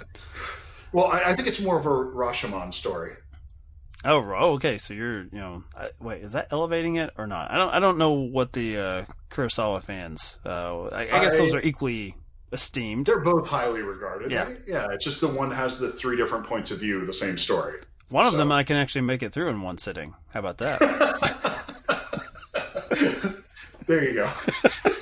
Well, 0.93 1.05
I, 1.05 1.31
I 1.31 1.35
think 1.35 1.47
it's 1.47 1.61
more 1.61 1.79
of 1.79 1.85
a 1.85 1.89
Rashomon 1.89 2.73
story. 2.73 3.13
Oh, 4.03 4.17
oh, 4.17 4.53
okay. 4.53 4.77
So 4.77 4.93
you're, 4.93 5.23
you 5.23 5.29
know, 5.33 5.63
I, 5.77 5.89
wait, 5.99 6.23
is 6.23 6.33
that 6.33 6.47
elevating 6.51 6.95
it 6.95 7.11
or 7.17 7.27
not? 7.27 7.51
I 7.51 7.57
don't, 7.57 7.69
I 7.69 7.79
don't 7.79 7.97
know 7.97 8.11
what 8.11 8.53
the 8.53 8.77
uh, 8.77 9.05
Kurosawa 9.29 9.83
fans. 9.83 10.37
Uh, 10.45 10.85
I, 10.85 11.03
I 11.03 11.21
guess 11.21 11.37
those 11.37 11.53
are 11.53 11.61
equally 11.61 12.15
esteemed. 12.51 13.05
They're 13.05 13.19
both 13.19 13.47
highly 13.47 13.81
regarded. 13.81 14.31
Yeah. 14.31 14.43
right? 14.43 14.61
yeah. 14.67 14.87
It's 14.91 15.05
just 15.05 15.21
the 15.21 15.27
one 15.27 15.51
has 15.51 15.77
the 15.77 15.91
three 15.91 16.17
different 16.17 16.45
points 16.45 16.71
of 16.71 16.79
view 16.79 16.99
of 16.99 17.07
the 17.07 17.13
same 17.13 17.37
story. 17.37 17.81
One 18.09 18.25
of 18.25 18.33
them 18.33 18.51
I 18.51 18.63
can 18.63 18.75
actually 18.75 19.01
make 19.01 19.23
it 19.23 19.31
through 19.31 19.49
in 19.49 19.61
one 19.61 19.77
sitting. 19.77 20.15
How 20.33 20.41
about 20.41 20.57
that? 20.57 20.81
There 23.91 24.03
you 24.03 24.13
go. 24.13 24.29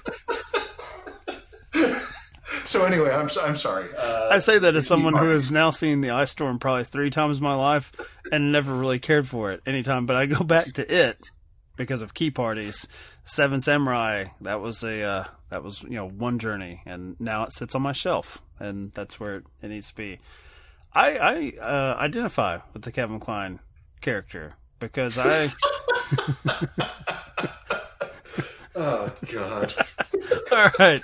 so 2.70 2.86
anyway, 2.86 3.10
I'm 3.10 3.30
I'm 3.42 3.56
sorry. 3.56 3.90
Uh, 3.98 4.28
I 4.30 4.38
say 4.38 4.60
that 4.60 4.76
as 4.76 4.86
someone 4.86 5.18
who 5.18 5.30
has 5.30 5.52
now 5.52 5.72
seen 5.72 6.02
the 6.02 6.12
ice 6.12 6.30
storm 6.30 6.60
probably 6.60 6.84
three 6.84 7.10
times 7.10 7.38
in 7.38 7.44
my 7.44 7.56
life 7.56 7.92
and 8.32 8.52
never 8.52 8.74
really 8.74 9.00
cared 9.00 9.28
for 9.28 9.52
it 9.52 9.62
anytime. 9.66 10.06
But 10.06 10.16
I 10.16 10.28
go 10.28 10.44
back 10.44 10.74
to 10.74 10.94
it 10.94 11.18
because 11.76 12.04
of 12.04 12.14
key 12.14 12.30
parties. 12.30 12.88
Seven 13.24 13.60
Samurai. 13.60 14.26
That 14.42 14.62
was 14.62 14.84
a 14.84 15.02
uh, 15.02 15.24
that 15.50 15.64
was 15.64 15.82
you 15.82 15.96
know 15.96 16.08
one 16.08 16.38
journey, 16.38 16.84
and 16.86 17.20
now 17.20 17.44
it 17.44 17.54
sits 17.54 17.74
on 17.74 17.82
my 17.82 17.92
shelf, 17.92 18.44
and 18.60 18.92
that's 18.94 19.20
where 19.20 19.38
it, 19.38 19.46
it 19.64 19.70
needs 19.70 19.90
to 19.90 19.96
be. 19.96 20.20
I 20.94 21.18
I 21.18 21.54
uh, 21.60 21.96
identify 21.98 22.60
with 22.74 22.84
the 22.84 22.92
Kevin 22.92 23.20
Kline 23.20 23.62
character 24.00 24.54
because 24.80 25.18
I 25.18 25.50
oh 28.76 29.12
God. 29.32 29.74
all 30.52 30.70
right. 30.78 31.04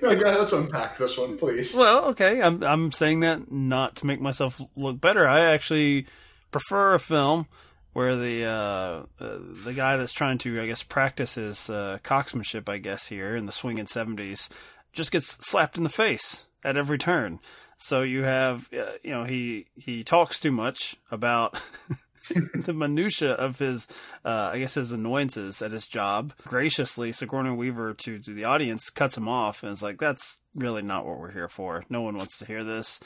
No, 0.00 0.10
let's 0.10 0.52
unpack 0.52 0.96
this 0.96 1.18
one, 1.18 1.36
please. 1.36 1.74
Well, 1.74 2.06
okay. 2.10 2.40
I'm 2.40 2.62
I'm 2.62 2.92
saying 2.92 3.20
that 3.20 3.50
not 3.50 3.96
to 3.96 4.06
make 4.06 4.20
myself 4.20 4.60
look 4.76 5.00
better. 5.00 5.26
I 5.28 5.52
actually 5.52 6.06
prefer 6.50 6.94
a 6.94 6.98
film 6.98 7.46
where 7.92 8.16
the 8.16 8.44
uh, 8.44 9.02
uh, 9.22 9.38
the 9.64 9.72
guy 9.74 9.96
that's 9.96 10.12
trying 10.12 10.38
to, 10.38 10.62
I 10.62 10.66
guess, 10.66 10.82
practice 10.82 11.34
his 11.34 11.68
uh, 11.68 11.98
cocksmanship, 12.02 12.68
I 12.68 12.78
guess, 12.78 13.08
here 13.08 13.36
in 13.36 13.46
the 13.46 13.52
swinging 13.52 13.86
seventies, 13.86 14.48
just 14.92 15.12
gets 15.12 15.36
slapped 15.46 15.76
in 15.76 15.82
the 15.82 15.88
face 15.90 16.46
at 16.64 16.76
every 16.76 16.98
turn. 16.98 17.40
So 17.78 18.02
you 18.02 18.22
have, 18.22 18.68
uh, 18.72 18.92
you 19.02 19.10
know, 19.10 19.24
he 19.24 19.66
he 19.74 20.04
talks 20.04 20.38
too 20.38 20.52
much 20.52 20.96
about 21.10 21.60
the 22.54 22.72
minutia 22.72 23.32
of 23.32 23.58
his, 23.58 23.86
uh, 24.24 24.50
I 24.52 24.58
guess, 24.58 24.74
his 24.74 24.92
annoyances 24.92 25.62
at 25.62 25.72
his 25.72 25.86
job. 25.86 26.32
Graciously, 26.44 27.12
Sigourney 27.12 27.50
Weaver 27.50 27.94
to, 27.94 28.18
to 28.18 28.34
the 28.34 28.44
audience 28.44 28.90
cuts 28.90 29.16
him 29.16 29.28
off 29.28 29.62
and 29.62 29.72
is 29.72 29.82
like, 29.82 29.98
"That's 29.98 30.38
really 30.54 30.82
not 30.82 31.06
what 31.06 31.18
we're 31.18 31.32
here 31.32 31.48
for. 31.48 31.84
No 31.88 32.02
one 32.02 32.16
wants 32.16 32.38
to 32.38 32.46
hear 32.46 32.64
this." 32.64 33.00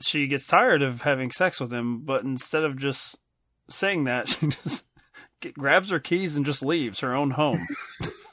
She 0.00 0.26
gets 0.26 0.46
tired 0.46 0.82
of 0.82 1.02
having 1.02 1.30
sex 1.30 1.60
with 1.60 1.72
him, 1.72 2.00
but 2.00 2.24
instead 2.24 2.64
of 2.64 2.76
just 2.76 3.16
saying 3.68 4.04
that, 4.04 4.28
she 4.40 4.48
just 4.48 4.86
grabs 5.54 5.90
her 5.90 6.00
keys 6.00 6.36
and 6.36 6.46
just 6.46 6.64
leaves 6.64 7.00
her 7.00 7.14
own 7.14 7.30
home. 7.30 7.66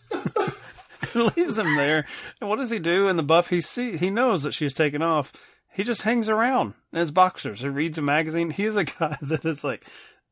leaves 1.14 1.58
him 1.58 1.76
there. 1.76 2.06
And 2.40 2.50
what 2.50 2.60
does 2.60 2.70
he 2.70 2.80
do 2.80 3.08
in 3.08 3.18
the 3.18 3.24
buff? 3.24 3.50
He 3.50 3.62
see 3.62 3.98
he 3.98 4.10
knows 4.10 4.44
that 4.44 4.54
she's 4.54 4.74
taken 4.74 5.02
off. 5.02 5.34
He 5.74 5.84
just 5.84 6.02
hangs 6.02 6.28
around 6.30 6.74
in 6.92 7.00
his 7.00 7.12
boxers. 7.12 7.62
He 7.62 7.68
reads 7.70 7.98
a 7.98 8.02
magazine. 8.02 8.50
He 8.50 8.66
is 8.66 8.76
a 8.76 8.84
guy 9.00 9.18
that 9.22 9.46
is 9.46 9.64
like 9.64 9.86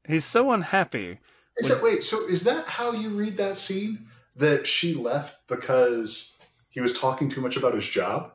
he's 0.07 0.25
so 0.25 0.51
unhappy. 0.51 1.19
Is 1.57 1.69
that 1.69 1.81
wait? 1.83 2.03
So 2.03 2.27
is 2.27 2.43
that 2.43 2.65
how 2.65 2.91
you 2.91 3.11
read 3.11 3.37
that 3.37 3.57
scene? 3.57 4.07
That 4.37 4.67
she 4.67 4.93
left 4.95 5.47
because 5.47 6.37
he 6.69 6.81
was 6.81 6.97
talking 6.97 7.29
too 7.31 7.39
much 7.39 7.55
about 7.55 7.73
his 7.73 7.87
job? 7.87 8.33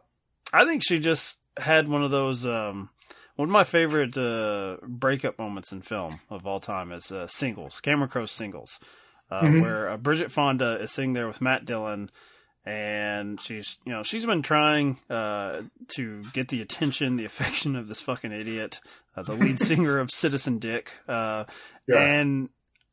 I 0.53 0.65
think 0.65 0.83
she 0.83 0.99
just 0.99 1.37
had 1.59 1.89
one 1.89 2.03
of 2.03 2.11
those. 2.11 2.47
Um, 2.47 2.89
one 3.37 3.49
of 3.49 3.53
my 3.53 3.65
favorite 3.65 4.17
uh, 4.17 4.77
breakup 4.87 5.39
moments 5.39 5.73
in 5.73 5.83
film 5.83 6.21
of 6.31 6.47
all 6.47 6.61
time 6.61 6.91
is 6.93 7.11
uh, 7.13 7.27
singles, 7.27 7.81
Cameron 7.81 8.09
Crowe 8.11 8.27
singles, 8.27 8.79
uh, 9.31 9.43
Mhm. 9.43 9.61
where 9.63 9.91
uh, 9.91 9.97
Bridget 9.99 10.31
Fonda 10.31 10.81
is 10.81 10.91
sitting 10.91 11.13
there 11.15 11.27
with 11.27 11.41
Matt 11.41 11.65
Dillon, 11.65 12.11
and 12.65 13.41
she's 13.41 13.79
you 13.85 13.93
know 13.93 14.03
she's 14.03 14.27
been 14.27 14.43
trying 14.43 14.99
uh, 15.09 15.63
to 15.97 16.23
get 16.33 16.49
the 16.49 16.61
attention, 16.63 17.17
the 17.17 17.25
affection 17.25 17.77
of 17.77 17.89
this 17.89 18.01
fucking 18.01 18.33
idiot, 18.33 18.81
uh, 19.17 19.23
the 19.23 19.33
lead 19.35 19.59
singer 19.61 19.99
of 19.99 20.11
Citizen 20.11 20.59
Dick, 20.59 20.91
uh, 21.09 21.45
Yeah. 21.87 22.01
and 22.03 22.49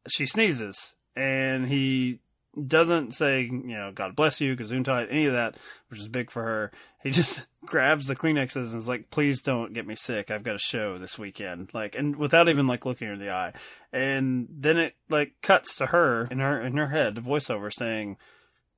she 0.10 0.26
sneezes, 0.26 0.96
and 1.16 1.68
he 1.68 2.20
doesn't 2.66 3.14
say, 3.14 3.42
you 3.42 3.62
know, 3.78 3.92
God 3.94 4.16
bless 4.16 4.42
you, 4.42 4.56
Gesundheit, 4.56 5.10
any 5.12 5.28
of 5.28 5.34
that, 5.34 5.56
which 5.90 6.00
is 6.00 6.08
big 6.08 6.32
for 6.32 6.42
her. 6.42 6.72
He 7.04 7.12
just 7.12 7.46
grabs 7.68 8.08
the 8.08 8.16
Kleenexes 8.16 8.72
and 8.72 8.78
is 8.82 8.88
like, 8.88 9.12
please 9.12 9.44
don't 9.44 9.74
get 9.74 9.86
me 9.86 9.94
sick. 9.94 10.32
I've 10.32 10.42
got 10.42 10.56
a 10.56 10.60
show 10.60 10.98
this 10.98 11.20
weekend. 11.20 11.70
Like, 11.76 11.94
and 11.96 12.16
without 12.16 12.50
even 12.50 12.66
like 12.66 12.84
looking 12.84 13.10
her 13.10 13.14
in 13.14 13.20
the 13.20 13.30
eye. 13.32 13.54
And 13.94 14.48
then 14.50 14.78
it 14.78 14.96
like 15.08 15.34
cuts 15.44 15.76
to 15.76 15.88
her 15.88 16.28
in 16.32 16.40
her, 16.40 16.60
in 16.60 16.78
her 16.78 16.88
head, 16.88 17.14
the 17.14 17.22
voiceover 17.22 17.72
saying, 17.72 18.18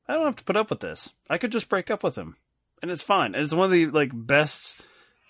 I 0.09 0.13
don't 0.13 0.25
have 0.25 0.35
to 0.37 0.43
put 0.43 0.57
up 0.57 0.69
with 0.69 0.81
this. 0.81 1.13
I 1.29 1.37
could 1.37 1.51
just 1.51 1.69
break 1.69 1.89
up 1.89 2.03
with 2.03 2.17
him 2.17 2.35
and 2.81 2.91
it's 2.91 3.01
fine. 3.01 3.35
And 3.35 3.43
it's 3.43 3.53
one 3.53 3.65
of 3.65 3.71
the 3.71 3.87
like 3.87 4.11
best 4.13 4.81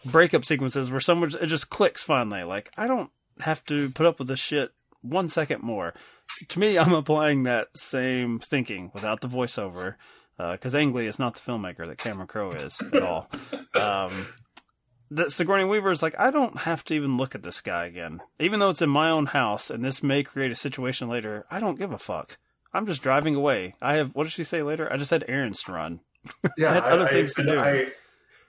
breakup 0.05 0.45
sequences 0.45 0.89
where 0.89 0.99
someone, 0.99 1.31
it 1.39 1.47
just 1.47 1.69
clicks 1.69 2.01
finally. 2.01 2.43
Like, 2.43 2.71
I 2.77 2.87
don't 2.87 3.11
have 3.41 3.63
to 3.65 3.89
put 3.89 4.05
up 4.05 4.17
with 4.17 4.27
this 4.27 4.39
shit 4.39 4.71
one 5.01 5.29
second 5.29 5.61
more 5.61 5.93
to 6.47 6.59
me, 6.59 6.77
I'm 6.79 6.93
applying 6.93 7.43
that 7.43 7.69
same 7.75 8.39
thinking 8.39 8.91
without 8.93 9.21
the 9.21 9.27
voiceover, 9.27 9.95
because 10.37 10.75
Ang 10.75 10.93
Lee 10.93 11.07
is 11.07 11.19
not 11.19 11.35
the 11.35 11.41
filmmaker 11.41 11.85
that 11.87 11.97
Cameron 11.97 12.27
Crowe 12.27 12.51
is 12.51 12.81
at 12.81 13.01
all. 13.01 13.29
Um, 13.75 14.27
that 15.11 15.31
Sigourney 15.31 15.65
Weaver 15.65 15.91
is 15.91 16.03
like, 16.03 16.15
I 16.19 16.31
don't 16.31 16.57
have 16.59 16.83
to 16.85 16.93
even 16.93 17.17
look 17.17 17.35
at 17.35 17.43
this 17.43 17.61
guy 17.61 17.85
again, 17.85 18.21
even 18.39 18.59
though 18.59 18.69
it's 18.69 18.81
in 18.81 18.89
my 18.89 19.09
own 19.09 19.27
house, 19.27 19.69
and 19.69 19.83
this 19.83 20.03
may 20.03 20.23
create 20.23 20.51
a 20.51 20.55
situation 20.55 21.09
later. 21.09 21.45
I 21.49 21.59
don't 21.59 21.79
give 21.79 21.91
a 21.91 21.97
fuck. 21.97 22.37
I'm 22.73 22.85
just 22.85 23.01
driving 23.01 23.35
away. 23.35 23.75
I 23.81 23.95
have 23.95 24.15
what 24.15 24.23
did 24.23 24.33
she 24.33 24.43
say 24.43 24.63
later? 24.63 24.91
I 24.91 24.97
just 24.97 25.11
had 25.11 25.25
errands 25.27 25.63
to 25.63 25.71
run. 25.73 25.99
Yeah, 26.57 26.69
I 26.71 26.73
had 26.75 26.83
other 26.83 27.07
things 27.07 27.33
to 27.35 27.43
do. 27.43 27.59
I, 27.59 27.87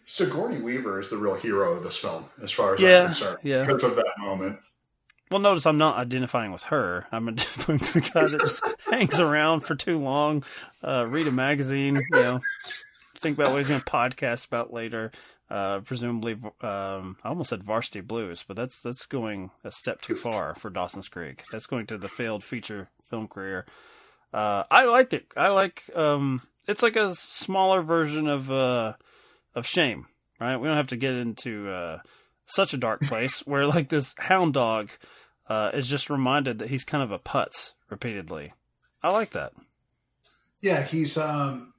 Sigourney 0.04 0.60
Weaver 0.60 0.98
is 0.98 1.08
the 1.08 1.16
real 1.16 1.34
hero 1.34 1.72
of 1.72 1.84
this 1.84 1.96
film, 1.96 2.24
as 2.42 2.50
far 2.50 2.74
as 2.74 2.80
Yeah, 2.80 3.00
I'm 3.00 3.06
concerned, 3.06 3.38
yeah. 3.42 3.64
because 3.64 3.84
of 3.84 3.96
that 3.96 4.14
moment. 4.18 4.58
Well, 5.30 5.40
notice 5.40 5.66
I'm 5.66 5.78
not 5.78 5.96
identifying 5.96 6.50
with 6.50 6.64
her. 6.64 7.06
I'm 7.12 7.28
identifying 7.28 7.78
with 7.78 7.92
the 7.92 8.00
guy 8.00 8.26
that 8.26 8.40
just 8.40 8.64
hangs 8.90 9.20
around 9.20 9.60
for 9.60 9.76
too 9.76 9.98
long, 9.98 10.42
uh, 10.82 11.06
read 11.08 11.28
a 11.28 11.30
magazine, 11.30 11.94
you 11.94 12.04
know, 12.10 12.40
think 13.18 13.38
about 13.38 13.52
what 13.52 13.58
he's 13.58 13.68
going 13.68 13.80
to 13.80 13.86
podcast 13.86 14.46
about 14.48 14.72
later. 14.72 15.12
Uh, 15.48 15.80
presumably, 15.80 16.32
um, 16.60 17.16
I 17.22 17.28
almost 17.28 17.50
said 17.50 17.62
Varsity 17.62 18.00
Blues, 18.00 18.44
but 18.46 18.56
that's 18.56 18.80
that's 18.82 19.06
going 19.06 19.50
a 19.64 19.70
step 19.70 20.00
too 20.00 20.14
far 20.14 20.54
for 20.54 20.70
Dawson's 20.70 21.08
Creek. 21.08 21.44
That's 21.50 21.66
going 21.66 21.86
to 21.86 21.98
the 21.98 22.08
failed 22.08 22.44
feature 22.44 22.88
film 23.08 23.28
career. 23.28 23.66
Uh, 24.32 24.64
I 24.70 24.84
liked 24.84 25.12
it. 25.14 25.26
I 25.36 25.48
like. 25.48 25.84
Um, 25.94 26.40
it's 26.68 26.82
like 26.82 26.96
a 26.96 27.14
smaller 27.14 27.82
version 27.82 28.28
of 28.28 28.50
uh, 28.50 28.94
of 29.54 29.66
Shame, 29.66 30.06
right? 30.40 30.56
We 30.56 30.68
don't 30.68 30.76
have 30.76 30.88
to 30.88 30.96
get 30.96 31.14
into 31.14 31.68
uh, 31.70 31.98
such 32.46 32.72
a 32.74 32.78
dark 32.78 33.00
place 33.02 33.40
where 33.46 33.66
like 33.66 33.88
this 33.88 34.14
hound 34.18 34.54
dog 34.54 34.90
uh, 35.48 35.70
is 35.74 35.88
just 35.88 36.10
reminded 36.10 36.58
that 36.60 36.68
he's 36.70 36.84
kind 36.84 37.02
of 37.02 37.10
a 37.10 37.18
putz 37.18 37.72
repeatedly. 37.88 38.52
I 39.02 39.10
like 39.12 39.30
that. 39.30 39.52
Yeah, 40.60 40.82
he's 40.82 41.16
um, 41.18 41.72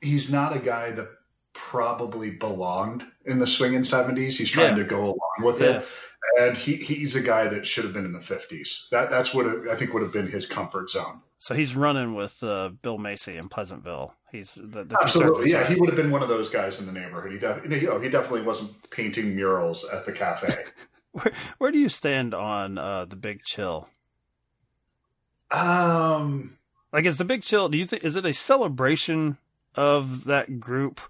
he's 0.00 0.32
not 0.32 0.56
a 0.56 0.60
guy 0.60 0.90
that 0.90 1.08
probably 1.52 2.30
belonged 2.30 3.04
in 3.26 3.38
the 3.38 3.46
swinging 3.46 3.84
seventies. 3.84 4.38
He's 4.38 4.50
trying 4.50 4.76
Yeah. 4.76 4.82
to 4.82 4.88
go 4.88 5.00
along 5.04 5.18
with 5.42 5.60
Yeah. 5.60 5.78
it, 5.78 5.86
and 6.40 6.56
he 6.56 6.76
he's 6.76 7.14
a 7.14 7.22
guy 7.22 7.46
that 7.48 7.66
should 7.66 7.84
have 7.84 7.92
been 7.92 8.06
in 8.06 8.12
the 8.12 8.20
fifties. 8.20 8.88
That 8.90 9.10
that's 9.10 9.32
what 9.34 9.46
it, 9.46 9.68
I 9.68 9.76
think 9.76 9.92
would 9.92 10.02
have 10.02 10.12
been 10.12 10.26
his 10.26 10.46
comfort 10.46 10.90
zone. 10.90 11.20
So 11.42 11.56
he's 11.56 11.74
running 11.74 12.14
with 12.14 12.40
uh, 12.44 12.68
Bill 12.82 12.98
Macy 12.98 13.36
in 13.36 13.48
Pleasantville. 13.48 14.14
He's 14.30 14.54
the, 14.54 14.84
the 14.84 14.96
Absolutely, 15.02 15.50
yeah, 15.50 15.66
he 15.66 15.74
would 15.74 15.88
have 15.88 15.96
been 15.96 16.12
one 16.12 16.22
of 16.22 16.28
those 16.28 16.48
guys 16.48 16.78
in 16.78 16.86
the 16.86 16.92
neighborhood. 16.92 17.32
He 17.32 17.38
def- 17.38 17.64
you 17.64 17.88
know, 17.88 17.98
he 17.98 18.08
definitely 18.08 18.42
wasn't 18.42 18.88
painting 18.90 19.34
murals 19.34 19.84
at 19.92 20.06
the 20.06 20.12
cafe. 20.12 20.54
Where, 21.10 21.32
where 21.58 21.72
do 21.72 21.80
you 21.80 21.88
stand 21.88 22.32
on 22.32 22.78
uh, 22.78 23.06
the 23.06 23.16
Big 23.16 23.42
Chill? 23.42 23.88
um, 25.50 26.56
Like, 26.92 27.06
is 27.06 27.18
the 27.18 27.24
Big 27.24 27.42
Chill? 27.42 27.68
Do 27.68 27.76
you 27.76 27.86
think 27.86 28.04
is 28.04 28.14
it 28.14 28.24
a 28.24 28.32
celebration 28.32 29.36
of 29.74 30.24
that 30.24 30.60
group 30.60 31.00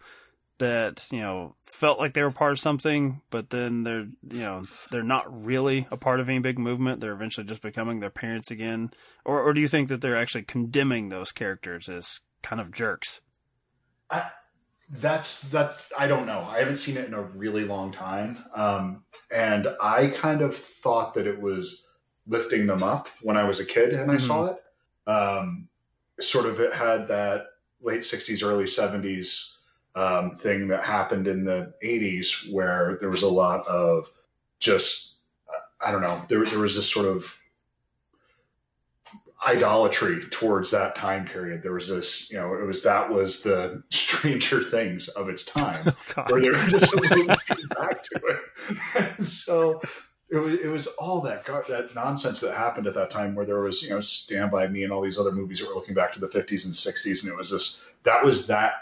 that 0.58 1.08
you 1.10 1.20
know 1.20 1.56
felt 1.64 1.98
like 1.98 2.14
they 2.14 2.22
were 2.22 2.30
part 2.30 2.52
of 2.52 2.58
something, 2.58 3.20
but 3.30 3.50
then 3.50 3.84
they're 3.84 4.06
you 4.30 4.40
know 4.40 4.64
they're 4.90 5.02
not 5.02 5.44
really 5.44 5.86
a 5.90 5.96
part 5.96 6.20
of 6.20 6.28
any 6.28 6.38
big 6.38 6.58
movement. 6.58 7.00
They're 7.00 7.12
eventually 7.12 7.46
just 7.46 7.62
becoming 7.62 8.00
their 8.00 8.10
parents 8.10 8.50
again, 8.50 8.90
or 9.24 9.42
or 9.42 9.52
do 9.52 9.60
you 9.60 9.68
think 9.68 9.88
that 9.88 10.00
they're 10.00 10.16
actually 10.16 10.42
condemning 10.42 11.08
those 11.08 11.32
characters 11.32 11.88
as 11.88 12.20
kind 12.42 12.60
of 12.60 12.70
jerks? 12.72 13.20
that's 14.92 15.42
that's 15.42 15.84
I 15.98 16.06
don't 16.06 16.26
know. 16.26 16.46
I 16.48 16.58
haven't 16.58 16.76
seen 16.76 16.96
it 16.96 17.06
in 17.06 17.14
a 17.14 17.22
really 17.22 17.64
long 17.64 17.92
time, 17.92 18.36
um, 18.54 19.04
and 19.34 19.68
I 19.80 20.08
kind 20.08 20.42
of 20.42 20.56
thought 20.56 21.14
that 21.14 21.26
it 21.26 21.40
was 21.40 21.86
lifting 22.26 22.66
them 22.66 22.82
up 22.82 23.08
when 23.22 23.36
I 23.36 23.44
was 23.44 23.58
a 23.60 23.66
kid 23.66 23.94
and 23.94 24.10
I 24.10 24.18
saw 24.18 24.46
it. 24.46 24.62
Um, 25.06 25.68
sort 26.20 26.46
of, 26.46 26.60
it 26.60 26.74
had 26.74 27.08
that 27.08 27.46
late 27.80 28.00
'60s, 28.00 28.44
early 28.44 28.64
'70s 28.64 29.56
um, 29.94 30.32
thing 30.32 30.68
that 30.68 30.84
happened 30.84 31.26
in 31.26 31.44
the 31.44 31.74
'80s, 31.82 32.50
where 32.52 32.96
there 33.00 33.10
was 33.10 33.22
a 33.22 33.28
lot 33.28 33.66
of 33.66 34.10
just 34.58 35.14
I 35.80 35.90
don't 35.90 36.02
know. 36.02 36.22
There 36.28 36.44
there 36.44 36.58
was 36.58 36.76
this 36.76 36.90
sort 36.90 37.06
of 37.06 37.36
idolatry 39.46 40.22
towards 40.30 40.70
that 40.70 40.94
time 40.94 41.26
period. 41.26 41.62
There 41.62 41.72
was 41.72 41.88
this, 41.88 42.30
you 42.30 42.38
know, 42.38 42.54
it 42.54 42.64
was 42.64 42.84
that 42.84 43.10
was 43.10 43.42
the 43.42 43.82
Stranger 43.90 44.62
Things 44.62 45.08
of 45.08 45.28
its 45.28 45.44
time, 45.44 45.92
God. 46.14 46.30
where 46.30 46.40
they 46.40 46.50
were 46.50 46.66
just 46.66 46.94
looking 46.94 47.26
back 47.26 48.02
to 48.02 48.20
it. 48.24 49.16
And 49.16 49.26
so 49.26 49.80
it 50.30 50.36
was, 50.36 50.54
it 50.54 50.68
was 50.68 50.86
all 50.86 51.20
that 51.22 51.44
that 51.44 51.94
nonsense 51.94 52.40
that 52.40 52.56
happened 52.56 52.86
at 52.86 52.94
that 52.94 53.10
time, 53.10 53.34
where 53.34 53.46
there 53.46 53.60
was, 53.60 53.82
you 53.82 53.90
know, 53.90 54.00
Stand 54.00 54.50
by 54.50 54.66
Me 54.68 54.84
and 54.84 54.92
all 54.92 55.02
these 55.02 55.18
other 55.18 55.32
movies 55.32 55.60
that 55.60 55.68
were 55.68 55.74
looking 55.74 55.94
back 55.94 56.12
to 56.12 56.20
the 56.20 56.28
50s 56.28 56.64
and 56.64 56.74
60s, 56.74 57.24
and 57.24 57.32
it 57.32 57.36
was 57.36 57.50
this 57.50 57.84
that 58.04 58.24
was 58.24 58.46
that 58.46 58.72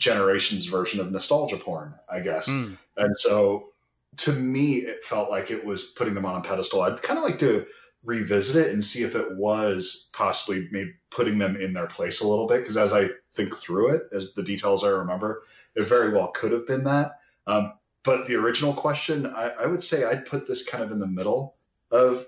generation's 0.00 0.66
version 0.66 0.98
of 1.00 1.12
nostalgia 1.12 1.58
porn, 1.58 1.94
I 2.10 2.20
guess. 2.20 2.48
Mm. 2.48 2.76
And 2.96 3.16
so 3.16 3.68
to 4.16 4.32
me, 4.32 4.76
it 4.76 5.04
felt 5.04 5.30
like 5.30 5.52
it 5.52 5.64
was 5.64 5.84
putting 5.84 6.14
them 6.14 6.26
on 6.26 6.40
a 6.40 6.42
pedestal. 6.42 6.82
I'd 6.82 7.00
kind 7.00 7.18
of 7.18 7.24
like 7.24 7.38
to 7.40 7.66
revisit 8.02 8.66
it 8.66 8.72
and 8.72 8.84
see 8.84 9.04
if 9.04 9.14
it 9.14 9.36
was 9.36 10.10
possibly 10.12 10.68
maybe 10.72 10.94
putting 11.10 11.38
them 11.38 11.54
in 11.56 11.74
their 11.74 11.86
place 11.86 12.22
a 12.22 12.26
little 12.26 12.48
bit. 12.48 12.62
Because 12.62 12.78
as 12.78 12.92
I 12.92 13.10
think 13.34 13.54
through 13.54 13.94
it, 13.94 14.02
as 14.12 14.34
the 14.34 14.42
details 14.42 14.82
I 14.82 14.88
remember, 14.88 15.44
it 15.76 15.86
very 15.86 16.10
well 16.10 16.28
could 16.28 16.52
have 16.52 16.66
been 16.66 16.84
that. 16.84 17.20
Um, 17.46 17.74
but 18.02 18.26
the 18.26 18.36
original 18.36 18.72
question, 18.72 19.26
I, 19.26 19.50
I 19.50 19.66
would 19.66 19.82
say 19.82 20.04
I'd 20.04 20.26
put 20.26 20.48
this 20.48 20.66
kind 20.66 20.82
of 20.82 20.90
in 20.90 20.98
the 20.98 21.06
middle 21.06 21.56
of 21.90 22.26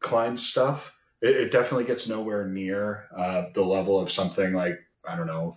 Kline's 0.00 0.44
stuff. 0.44 0.92
It, 1.22 1.36
it 1.36 1.52
definitely 1.52 1.84
gets 1.84 2.08
nowhere 2.08 2.46
near 2.46 3.06
uh, 3.16 3.44
the 3.54 3.62
level 3.62 4.00
of 4.00 4.10
something 4.10 4.52
like, 4.52 4.80
I 5.08 5.16
don't 5.16 5.28
know, 5.28 5.56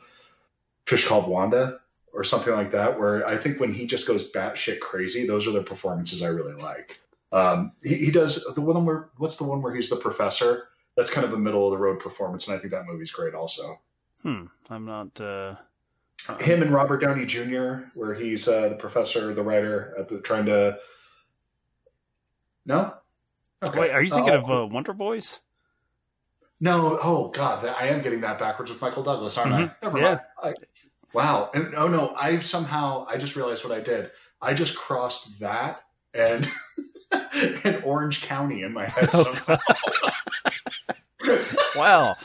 Fish 0.86 1.08
Called 1.08 1.28
Wanda 1.28 1.80
or 2.14 2.24
something 2.24 2.54
like 2.54 2.72
that, 2.72 3.00
where 3.00 3.26
I 3.28 3.38
think 3.38 3.60
when 3.60 3.74
he 3.74 3.88
just 3.88 4.08
goes 4.08 4.30
batshit 4.30 4.80
crazy, 4.80 5.26
those 5.26 5.48
are 5.48 5.52
the 5.52 5.64
performances 5.64 6.22
I 6.22 6.28
really 6.28 6.54
like. 6.54 7.00
Um, 7.32 7.72
he, 7.82 7.96
he 7.96 8.12
does 8.12 8.44
the 8.54 8.62
one 8.62 8.86
where 8.86 9.10
what's 9.18 9.38
the 9.38 9.46
one 9.46 9.62
where 9.62 9.74
he's 9.74 9.90
the 9.90 9.96
professor? 9.96 10.68
That's 10.96 11.10
kind 11.10 11.26
of 11.26 11.34
a 11.34 11.38
middle 11.40 11.66
of 11.66 11.72
the 11.72 11.78
road 11.80 12.00
performance, 12.00 12.48
and 12.48 12.56
I 12.56 12.60
think 12.60 12.72
that 12.72 12.86
movie's 12.86 13.10
great 13.12 13.34
also. 13.34 13.80
Hmm. 14.22 14.46
I'm 14.70 14.86
not. 14.86 15.20
Uh, 15.20 15.56
Him 16.40 16.62
and 16.62 16.72
Robert 16.72 17.00
Downey 17.02 17.26
Jr., 17.26 17.86
where 17.96 18.14
he's 18.14 18.48
uh, 18.48 18.70
the 18.70 18.76
professor, 18.76 19.34
the 19.34 19.42
writer, 19.42 19.96
at 19.98 20.08
the 20.08 20.22
trying 20.22 20.46
to. 20.46 20.78
No. 22.66 22.94
Okay. 23.64 23.80
Wait, 23.80 23.92
are 23.92 24.04
you 24.04 24.12
thinking 24.12 24.34
Uh, 24.34 24.38
of 24.38 24.52
uh, 24.52 24.68
Wonder 24.68 24.94
Boys? 24.94 25.40
No. 26.60 27.00
Oh 27.02 27.30
God, 27.30 27.66
I 27.66 27.88
am 27.88 28.02
getting 28.02 28.22
that 28.22 28.38
backwards 28.40 28.72
with 28.72 28.82
Michael 28.82 29.04
Douglas, 29.04 29.38
aren't 29.38 29.54
Mhm. 29.54 29.70
I? 29.70 29.76
Never 29.82 29.98
Yeah. 29.98 30.04
mind. 30.06 30.20
I, 30.44 30.54
wow. 31.14 31.50
And, 31.54 31.74
oh 31.76 31.88
no, 31.88 32.14
I 32.16 32.40
somehow 32.40 33.06
I 33.10 33.18
just 33.18 33.36
realized 33.36 33.64
what 33.64 33.74
I 33.74 33.82
did. 33.82 34.12
I 34.42 34.54
just 34.54 34.76
crossed 34.76 35.40
that 35.40 35.84
and 36.14 36.50
and 37.64 37.84
Orange 37.84 38.22
County 38.24 38.64
in 38.64 38.74
my 38.74 38.86
head 38.86 39.10
Oh, 39.14 39.24
somehow. 39.24 39.58
Wow. 41.76 42.16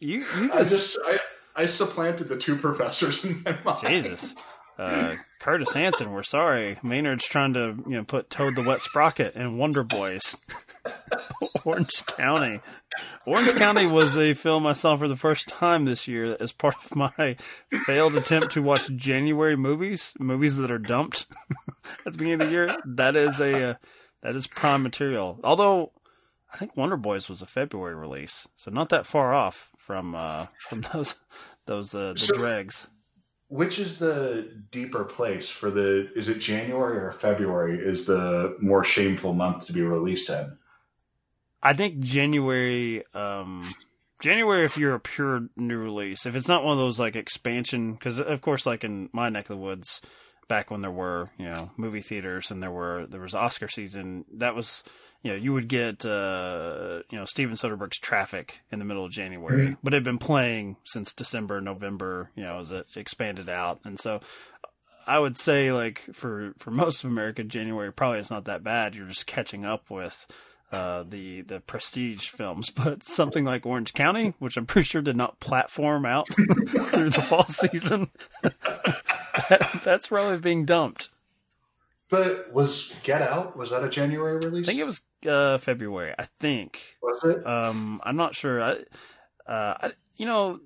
You 0.00 0.18
you 0.40 0.52
I 0.52 0.58
just, 0.64 0.70
just 0.70 0.98
I, 1.04 1.18
I 1.54 1.64
supplanted 1.66 2.28
the 2.28 2.36
two 2.36 2.56
professors 2.56 3.24
in 3.24 3.42
my 3.44 3.56
mind. 3.64 3.80
Jesus. 3.80 4.34
Uh, 4.78 5.14
Curtis 5.40 5.72
Hanson, 5.72 6.12
we're 6.12 6.22
sorry. 6.22 6.78
Maynard's 6.84 7.26
trying 7.26 7.54
to, 7.54 7.76
you 7.88 7.96
know, 7.96 8.04
put 8.04 8.30
Toad 8.30 8.54
the 8.54 8.62
Wet 8.62 8.80
Sprocket 8.80 9.34
and 9.34 9.58
Wonder 9.58 9.82
Boys. 9.82 10.36
Orange 11.64 12.06
County. 12.06 12.60
Orange 13.26 13.54
County 13.56 13.86
was 13.86 14.16
a 14.16 14.34
film 14.34 14.66
I 14.66 14.72
saw 14.72 14.96
for 14.96 15.08
the 15.08 15.16
first 15.16 15.48
time 15.48 15.84
this 15.84 16.08
year 16.08 16.36
as 16.40 16.52
part 16.52 16.74
of 16.84 16.96
my 16.96 17.36
failed 17.86 18.16
attempt 18.16 18.52
to 18.52 18.62
watch 18.62 18.88
January 18.96 19.56
movies, 19.56 20.14
movies 20.18 20.56
that 20.56 20.70
are 20.70 20.78
dumped 20.78 21.26
at 22.06 22.12
the 22.12 22.18
beginning 22.18 22.40
of 22.40 22.46
the 22.46 22.52
year. 22.52 22.76
That 22.86 23.14
is 23.16 23.40
a 23.40 23.70
uh, 23.70 23.74
that 24.22 24.34
is 24.34 24.46
prime 24.46 24.82
material. 24.82 25.38
Although 25.44 25.92
I 26.52 26.56
think 26.56 26.76
Wonder 26.76 26.96
Boys 26.96 27.28
was 27.28 27.42
a 27.42 27.46
February 27.46 27.94
release, 27.94 28.48
so 28.56 28.70
not 28.70 28.88
that 28.88 29.06
far 29.06 29.34
off 29.34 29.70
from 29.76 30.14
uh, 30.14 30.46
from 30.60 30.80
those 30.92 31.16
those 31.66 31.94
uh, 31.94 32.12
the 32.14 32.18
So- 32.18 32.34
dregs. 32.34 32.88
Which 33.50 33.78
is 33.78 33.98
the 33.98 34.46
deeper 34.70 35.04
place 35.04 35.48
for 35.48 35.70
the? 35.70 36.10
Is 36.14 36.28
it 36.28 36.38
January 36.38 36.98
or 36.98 37.12
February? 37.12 37.78
Is 37.78 38.04
the 38.04 38.58
more 38.60 38.84
shameful 38.84 39.32
month 39.32 39.64
to 39.66 39.72
be 39.72 39.80
released 39.80 40.28
in? 40.28 40.58
I 41.62 41.72
think 41.72 42.00
January, 42.00 43.04
um, 43.14 43.74
January 44.20 44.64
if 44.64 44.78
you're 44.78 44.94
a 44.94 45.00
pure 45.00 45.48
new 45.56 45.76
release. 45.76 46.26
If 46.26 46.34
it's 46.34 46.48
not 46.48 46.64
one 46.64 46.72
of 46.72 46.78
those 46.78 47.00
like 47.00 47.16
expansion, 47.16 47.92
because 47.92 48.20
of 48.20 48.40
course, 48.40 48.66
like 48.66 48.84
in 48.84 49.08
my 49.12 49.28
neck 49.28 49.44
of 49.44 49.56
the 49.56 49.62
woods, 49.62 50.00
back 50.48 50.70
when 50.70 50.80
there 50.82 50.90
were 50.90 51.30
you 51.38 51.46
know 51.46 51.70
movie 51.76 52.00
theaters 52.00 52.50
and 52.50 52.62
there 52.62 52.70
were 52.70 53.06
there 53.06 53.20
was 53.20 53.34
Oscar 53.34 53.68
season, 53.68 54.24
that 54.34 54.54
was 54.54 54.82
you 55.22 55.32
know 55.32 55.36
you 55.36 55.52
would 55.52 55.68
get 55.68 56.04
uh, 56.04 57.02
you 57.10 57.18
know 57.18 57.24
Steven 57.24 57.54
Soderbergh's 57.54 57.98
Traffic 57.98 58.60
in 58.70 58.78
the 58.78 58.84
middle 58.84 59.04
of 59.04 59.12
January, 59.12 59.76
but 59.82 59.92
it 59.92 59.96
had 59.96 60.04
been 60.04 60.18
playing 60.18 60.76
since 60.84 61.12
December, 61.12 61.60
November, 61.60 62.30
you 62.34 62.42
know, 62.42 62.58
as 62.60 62.72
it 62.72 62.86
expanded 62.96 63.48
out, 63.48 63.80
and 63.84 63.98
so. 63.98 64.20
I 65.06 65.18
would 65.18 65.38
say, 65.38 65.72
like 65.72 66.02
for 66.12 66.52
for 66.58 66.70
most 66.70 67.02
of 67.02 67.10
America, 67.10 67.42
January 67.42 67.90
probably 67.90 68.18
is 68.18 68.30
not 68.30 68.44
that 68.44 68.62
bad. 68.62 68.94
You're 68.94 69.06
just 69.06 69.26
catching 69.26 69.64
up 69.64 69.88
with 69.88 70.26
uh, 70.70 71.04
the 71.08 71.42
the 71.42 71.60
prestige 71.60 72.28
films, 72.28 72.70
but 72.76 73.02
something 73.02 73.44
like 73.44 73.66
Orange 73.66 73.94
County, 73.94 74.34
which 74.38 74.56
I'm 74.56 74.66
pretty 74.66 74.86
sure 74.86 75.02
did 75.02 75.16
not 75.16 75.40
platform 75.40 76.04
out 76.04 76.28
through 76.34 77.10
the 77.10 77.24
fall 77.26 77.46
season, 77.46 78.10
that, 78.42 79.80
that's 79.84 80.08
probably 80.08 80.38
being 80.38 80.64
dumped. 80.64 81.10
But 82.10 82.52
was 82.54 82.94
Get 83.02 83.20
Out? 83.20 83.56
Was 83.56 83.70
that 83.70 83.84
a 83.84 83.88
January 83.88 84.38
release? 84.38 84.66
I 84.66 84.70
think 84.72 84.80
it 84.80 84.86
was 84.86 85.02
uh, 85.26 85.58
February. 85.58 86.14
I 86.18 86.26
think. 86.40 86.96
Was 87.02 87.22
it? 87.24 87.46
Um, 87.46 88.00
I'm 88.02 88.16
not 88.16 88.34
sure. 88.34 88.62
I, 88.62 88.72
uh, 89.46 89.74
I, 89.80 89.92
you 90.16 90.24
know, 90.24 90.60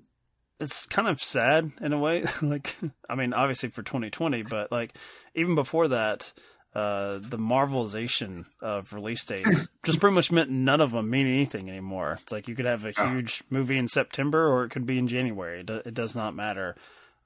it's 0.59 0.85
kind 0.85 1.07
of 1.07 1.21
sad 1.21 1.71
in 1.81 1.91
a 1.91 1.99
way. 1.99 2.23
like, 2.41 2.75
I 3.09 3.15
mean, 3.15 3.33
obviously 3.33 3.69
for 3.69 3.83
2020, 3.83 4.43
but 4.43 4.71
like 4.71 4.93
even 5.35 5.55
before 5.55 5.89
that, 5.89 6.31
uh, 6.75 7.19
the 7.19 7.37
marvelization 7.37 8.45
of 8.61 8.93
release 8.93 9.23
dates 9.25 9.67
just 9.83 9.99
pretty 9.99 10.15
much 10.15 10.31
meant 10.31 10.49
none 10.49 10.81
of 10.81 10.91
them 10.91 11.09
mean 11.09 11.27
anything 11.27 11.69
anymore. 11.69 12.17
It's 12.21 12.31
like 12.31 12.47
you 12.47 12.55
could 12.55 12.65
have 12.65 12.83
a 12.83 12.91
huge 12.91 13.43
movie 13.49 13.77
in 13.77 13.87
September 13.87 14.47
or 14.47 14.63
it 14.63 14.69
could 14.69 14.85
be 14.85 14.97
in 14.97 15.07
January. 15.07 15.59
It, 15.59 15.67
do, 15.67 15.81
it 15.85 15.93
does 15.93 16.15
not 16.15 16.35
matter. 16.35 16.75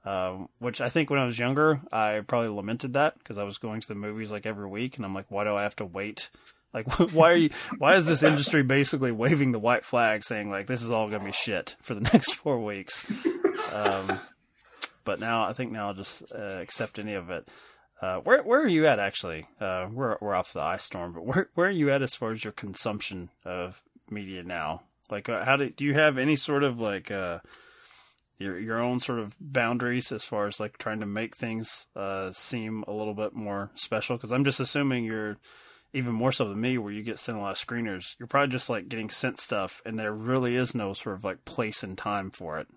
Um, 0.04 0.48
which 0.58 0.80
I 0.80 0.88
think 0.88 1.10
when 1.10 1.18
I 1.18 1.24
was 1.24 1.38
younger, 1.38 1.80
I 1.92 2.20
probably 2.26 2.48
lamented 2.48 2.94
that 2.94 3.18
because 3.18 3.36
I 3.36 3.44
was 3.44 3.58
going 3.58 3.80
to 3.80 3.88
the 3.88 3.94
movies 3.94 4.30
like 4.30 4.46
every 4.46 4.66
week, 4.66 4.96
and 4.96 5.04
I'm 5.04 5.14
like, 5.14 5.26
why 5.28 5.44
do 5.44 5.54
I 5.54 5.64
have 5.64 5.76
to 5.76 5.84
wait? 5.84 6.30
Like, 6.72 6.98
why 7.12 7.32
are 7.32 7.36
you? 7.36 7.50
Why 7.78 7.96
is 7.96 8.06
this 8.06 8.22
industry 8.22 8.62
basically 8.62 9.12
waving 9.12 9.52
the 9.52 9.58
white 9.58 9.84
flag, 9.84 10.24
saying 10.24 10.50
like 10.50 10.66
this 10.66 10.82
is 10.82 10.90
all 10.90 11.10
gonna 11.10 11.24
be 11.24 11.32
shit 11.32 11.76
for 11.82 11.94
the 11.94 12.00
next 12.12 12.34
four 12.34 12.64
weeks? 12.64 13.10
Um, 13.74 14.18
but 15.04 15.20
now 15.20 15.44
I 15.44 15.52
think 15.52 15.72
now 15.72 15.88
I'll 15.88 15.94
just 15.94 16.22
uh, 16.32 16.58
accept 16.60 16.98
any 16.98 17.14
of 17.14 17.30
it. 17.30 17.48
Uh, 18.00 18.18
where 18.18 18.42
where 18.42 18.62
are 18.62 18.68
you 18.68 18.86
at 18.86 19.00
actually? 19.00 19.46
Uh, 19.60 19.88
we're 19.92 20.16
we're 20.20 20.34
off 20.34 20.52
the 20.52 20.60
ice 20.60 20.84
storm, 20.84 21.12
but 21.12 21.26
where 21.26 21.48
where 21.54 21.68
are 21.68 21.70
you 21.70 21.90
at 21.90 22.02
as 22.02 22.14
far 22.14 22.32
as 22.32 22.44
your 22.44 22.52
consumption 22.52 23.30
of 23.44 23.82
media 24.08 24.42
now? 24.42 24.82
Like, 25.10 25.28
uh, 25.28 25.44
how 25.44 25.56
do 25.56 25.70
do 25.70 25.84
you 25.84 25.94
have 25.94 26.18
any 26.18 26.36
sort 26.36 26.62
of 26.62 26.78
like 26.78 27.10
uh, 27.10 27.38
your 28.38 28.58
your 28.58 28.80
own 28.80 29.00
sort 29.00 29.18
of 29.18 29.34
boundaries 29.40 30.12
as 30.12 30.22
far 30.22 30.46
as 30.46 30.60
like 30.60 30.78
trying 30.78 31.00
to 31.00 31.06
make 31.06 31.36
things 31.36 31.86
uh, 31.96 32.30
seem 32.32 32.84
a 32.86 32.92
little 32.92 33.14
bit 33.14 33.34
more 33.34 33.70
special? 33.74 34.16
Because 34.16 34.32
I'm 34.32 34.44
just 34.44 34.60
assuming 34.60 35.04
you're 35.04 35.38
even 35.92 36.12
more 36.12 36.32
so 36.32 36.48
than 36.48 36.60
me, 36.60 36.78
where 36.78 36.92
you 36.92 37.02
get 37.02 37.18
sent 37.18 37.38
a 37.38 37.40
lot 37.40 37.52
of 37.52 37.66
screeners. 37.66 38.14
You're 38.18 38.28
probably 38.28 38.52
just 38.52 38.70
like 38.70 38.88
getting 38.88 39.10
sent 39.10 39.40
stuff, 39.40 39.82
and 39.84 39.98
there 39.98 40.12
really 40.12 40.54
is 40.54 40.74
no 40.74 40.92
sort 40.92 41.16
of 41.16 41.24
like 41.24 41.44
place 41.44 41.82
and 41.82 41.96
time 41.96 42.30
for 42.30 42.58
it. 42.58 42.68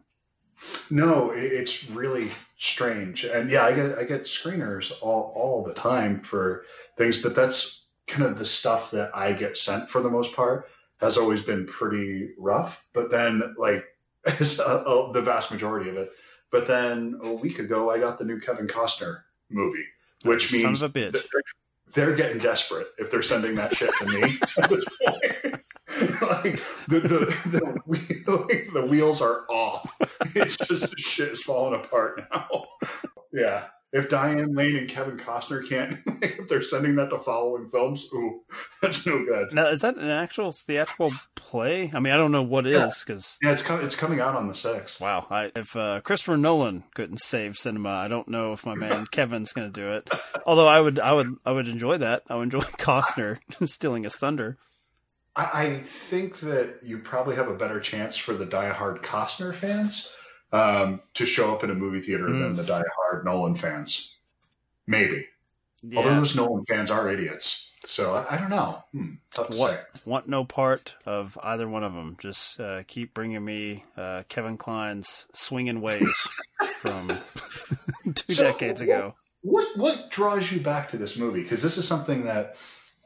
No, 0.89 1.31
it's 1.31 1.89
really 1.89 2.29
strange. 2.57 3.23
And 3.23 3.49
yeah, 3.49 3.65
I 3.65 3.73
get 3.73 3.97
I 3.97 4.03
get 4.03 4.23
screeners 4.23 4.91
all 5.01 5.33
all 5.35 5.63
the 5.63 5.73
time 5.73 6.21
for 6.21 6.65
things, 6.97 7.21
but 7.21 7.35
that's 7.35 7.85
kind 8.07 8.23
of 8.23 8.37
the 8.37 8.45
stuff 8.45 8.91
that 8.91 9.15
I 9.15 9.33
get 9.33 9.57
sent 9.57 9.89
for 9.89 10.01
the 10.01 10.09
most 10.09 10.35
part 10.35 10.67
has 10.99 11.17
always 11.17 11.41
been 11.41 11.65
pretty 11.65 12.31
rough. 12.37 12.83
But 12.93 13.09
then 13.09 13.55
like 13.57 13.85
it's, 14.25 14.59
uh, 14.59 14.63
uh, 14.63 15.11
the 15.11 15.21
vast 15.21 15.51
majority 15.51 15.89
of 15.89 15.97
it. 15.97 16.11
But 16.51 16.67
then 16.67 17.19
a 17.23 17.31
week 17.31 17.59
ago, 17.59 17.89
I 17.89 17.99
got 17.99 18.19
the 18.19 18.25
new 18.25 18.39
Kevin 18.39 18.67
Costner 18.67 19.21
movie, 19.49 19.85
which 20.23 20.51
means 20.51 20.83
a 20.83 20.89
they're, 20.89 21.11
they're 21.93 22.15
getting 22.15 22.39
desperate 22.39 22.87
if 22.99 23.09
they're 23.09 23.23
sending 23.23 23.55
that 23.55 23.75
shit 23.75 23.89
to 23.99 24.05
me. 24.05 25.51
at 26.21 26.43
this 26.43 26.43
point. 26.43 26.43
like 26.43 26.61
the 26.87 26.99
the 26.99 27.49
the, 27.49 27.81
wheel, 27.85 28.47
like, 28.47 28.67
the 28.73 28.85
wheels 28.85 29.21
are 29.21 29.45
off. 29.49 29.91
It's 30.35 30.55
just 30.57 30.91
the 30.91 30.97
shit 31.01 31.29
is 31.33 31.43
falling 31.43 31.79
apart 31.79 32.21
now. 32.33 32.47
Yeah. 33.33 33.67
If 33.93 34.07
Diane 34.09 34.53
Lane 34.53 34.75
and 34.77 34.87
Kevin 34.89 35.17
Costner 35.17 35.67
can't, 35.67 35.97
if 36.21 36.47
they're 36.49 36.61
sending 36.61 36.95
that 36.95 37.09
to 37.09 37.19
following 37.19 37.69
films, 37.69 38.09
ooh, 38.13 38.41
that's 38.81 39.05
no 39.05 39.23
good. 39.25 39.51
Now, 39.53 39.67
is 39.67 39.81
that 39.81 39.97
an 39.97 40.09
actual 40.09 40.51
theatrical 40.53 41.11
play? 41.35 41.91
I 41.93 41.99
mean, 41.99 42.13
I 42.13 42.17
don't 42.17 42.31
know 42.33 42.41
what 42.41 42.65
it 42.67 42.73
Yeah. 42.73 42.87
is 42.87 43.03
because 43.05 43.37
Yeah, 43.41 43.51
it's 43.51 43.63
com- 43.63 43.83
it's 43.83 43.95
coming 43.97 44.19
out 44.21 44.35
on 44.35 44.47
the 44.47 44.53
sixth. 44.53 45.01
wow, 45.01 45.27
I, 45.29 45.51
if 45.55 45.75
uh, 45.75 45.99
Christopher 46.01 46.37
Nolan 46.37 46.83
couldn't 46.93 47.19
save 47.19 47.57
cinema, 47.57 47.89
I 47.89 48.07
don't 48.09 48.27
know 48.29 48.51
if 48.53 48.65
my 48.65 48.75
man 48.75 49.07
Kevin's 49.11 49.51
going 49.53 49.71
to 49.71 49.81
do 49.81 49.91
it. 49.93 50.09
Although 50.45 50.67
I 50.69 50.79
would, 50.79 50.97
I 50.99 51.11
would, 51.11 51.35
I 51.45 51.51
would 51.51 51.67
enjoy 51.69 51.97
that. 51.97 52.23
I 52.29 52.35
would 52.35 52.43
enjoy 52.43 52.59
Costner 52.59 53.39
stealing 53.65 54.03
his 54.03 54.15
thunder. 54.17 54.57
I, 55.35 55.49
I 55.63 55.77
think 55.79 56.39
that 56.41 56.79
you 56.83 56.99
probably 56.99 57.35
have 57.35 57.47
a 57.47 57.55
better 57.55 57.79
chance 57.79 58.17
for 58.17 58.33
the 58.33 58.45
diehard 58.45 59.01
Costner 59.01 59.53
fans 59.53 60.13
um, 60.51 61.01
to 61.13 61.25
show 61.25 61.53
up 61.53 61.63
in 61.63 61.69
a 61.69 61.75
movie 61.75 62.01
theater 62.01 62.27
Mm. 62.27 62.39
than 62.41 62.55
the 62.57 62.63
diehard 62.63 63.23
Nolan 63.25 63.55
fans. 63.55 64.17
Maybe. 64.87 65.25
Although 65.95 66.15
those 66.15 66.35
Nolan 66.35 66.65
fans 66.65 66.91
are 66.91 67.09
idiots. 67.09 67.71
So 67.85 68.13
I, 68.13 68.35
I 68.35 68.37
don't 68.37 68.49
know. 68.51 68.83
Hmm, 68.91 69.13
tough 69.33 69.47
to 69.47 69.53
say. 69.53 69.59
what 69.59 69.87
want 70.05 70.27
no 70.29 70.45
part 70.45 70.93
of 71.07 71.37
either 71.41 71.67
one 71.67 71.83
of 71.83 71.93
them. 71.93 72.15
Just 72.19 72.59
uh, 72.59 72.83
keep 72.85 73.13
bringing 73.15 73.43
me 73.43 73.83
uh, 73.97 74.21
Kevin 74.29 74.57
Kline's 74.57 75.25
swinging 75.33 75.81
ways 75.81 76.07
from 76.75 77.07
two 78.13 78.33
So, 78.33 78.43
decades 78.43 78.81
ago. 78.81 79.15
What 79.41 79.75
what 79.77 80.11
draws 80.11 80.51
you 80.51 80.59
back 80.59 80.91
to 80.91 80.97
this 80.97 81.17
movie? 81.17 81.41
Because 81.41 81.63
this 81.63 81.79
is 81.79 81.87
something 81.87 82.25
that 82.25 82.55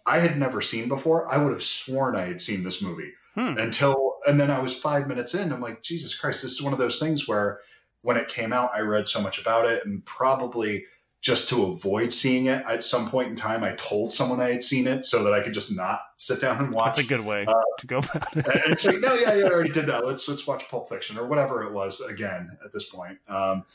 I 0.05 0.19
had 0.19 0.37
never 0.37 0.61
seen 0.61 0.87
before. 0.87 1.27
I 1.31 1.37
would 1.37 1.51
have 1.53 1.63
sworn 1.63 2.15
I 2.15 2.25
had 2.25 2.41
seen 2.41 2.63
this 2.63 2.81
movie 2.81 3.13
Hmm. 3.33 3.57
until, 3.57 4.17
and 4.25 4.39
then 4.39 4.49
I 4.51 4.59
was 4.59 4.73
five 4.73 5.07
minutes 5.07 5.33
in. 5.33 5.51
I'm 5.51 5.59
like, 5.61 5.81
Jesus 5.81 6.13
Christ, 6.17 6.41
this 6.43 6.51
is 6.53 6.61
one 6.61 6.73
of 6.73 6.79
those 6.79 6.99
things 6.99 7.27
where 7.27 7.59
when 8.01 8.17
it 8.17 8.27
came 8.29 8.53
out, 8.53 8.71
I 8.73 8.79
read 8.81 9.07
so 9.07 9.19
much 9.19 9.39
about 9.39 9.65
it, 9.65 9.85
and 9.85 10.05
probably 10.05 10.85
just 11.21 11.49
to 11.49 11.63
avoid 11.65 12.13
seeing 12.13 12.45
it 12.45 12.63
at 12.67 12.83
some 12.83 13.09
point 13.09 13.29
in 13.29 13.35
time, 13.35 13.63
I 13.63 13.71
told 13.71 14.13
someone 14.13 14.39
I 14.39 14.51
had 14.51 14.61
seen 14.63 14.85
it 14.85 15.07
so 15.07 15.23
that 15.23 15.33
I 15.33 15.41
could 15.41 15.53
just 15.55 15.75
not 15.75 15.99
sit 16.17 16.39
down 16.39 16.59
and 16.63 16.71
watch. 16.71 16.97
That's 16.97 16.99
a 16.99 17.03
good 17.09 17.25
way 17.25 17.45
Uh, 17.47 17.55
to 17.79 17.87
go 17.87 17.97
about 17.97 18.37
it. 18.37 18.45
and 18.67 18.85
like, 18.85 18.99
no, 19.01 19.15
yeah, 19.15 19.33
yeah, 19.33 19.45
I 19.47 19.49
already 19.49 19.71
did 19.71 19.87
that. 19.87 20.05
Let's 20.05 20.27
let's 20.27 20.45
watch 20.45 20.69
Pulp 20.69 20.87
Fiction 20.87 21.17
or 21.17 21.25
whatever 21.25 21.63
it 21.63 21.73
was 21.73 21.99
again 22.01 22.55
at 22.63 22.71
this 22.71 22.87
point. 22.87 23.17
Um, 23.27 23.65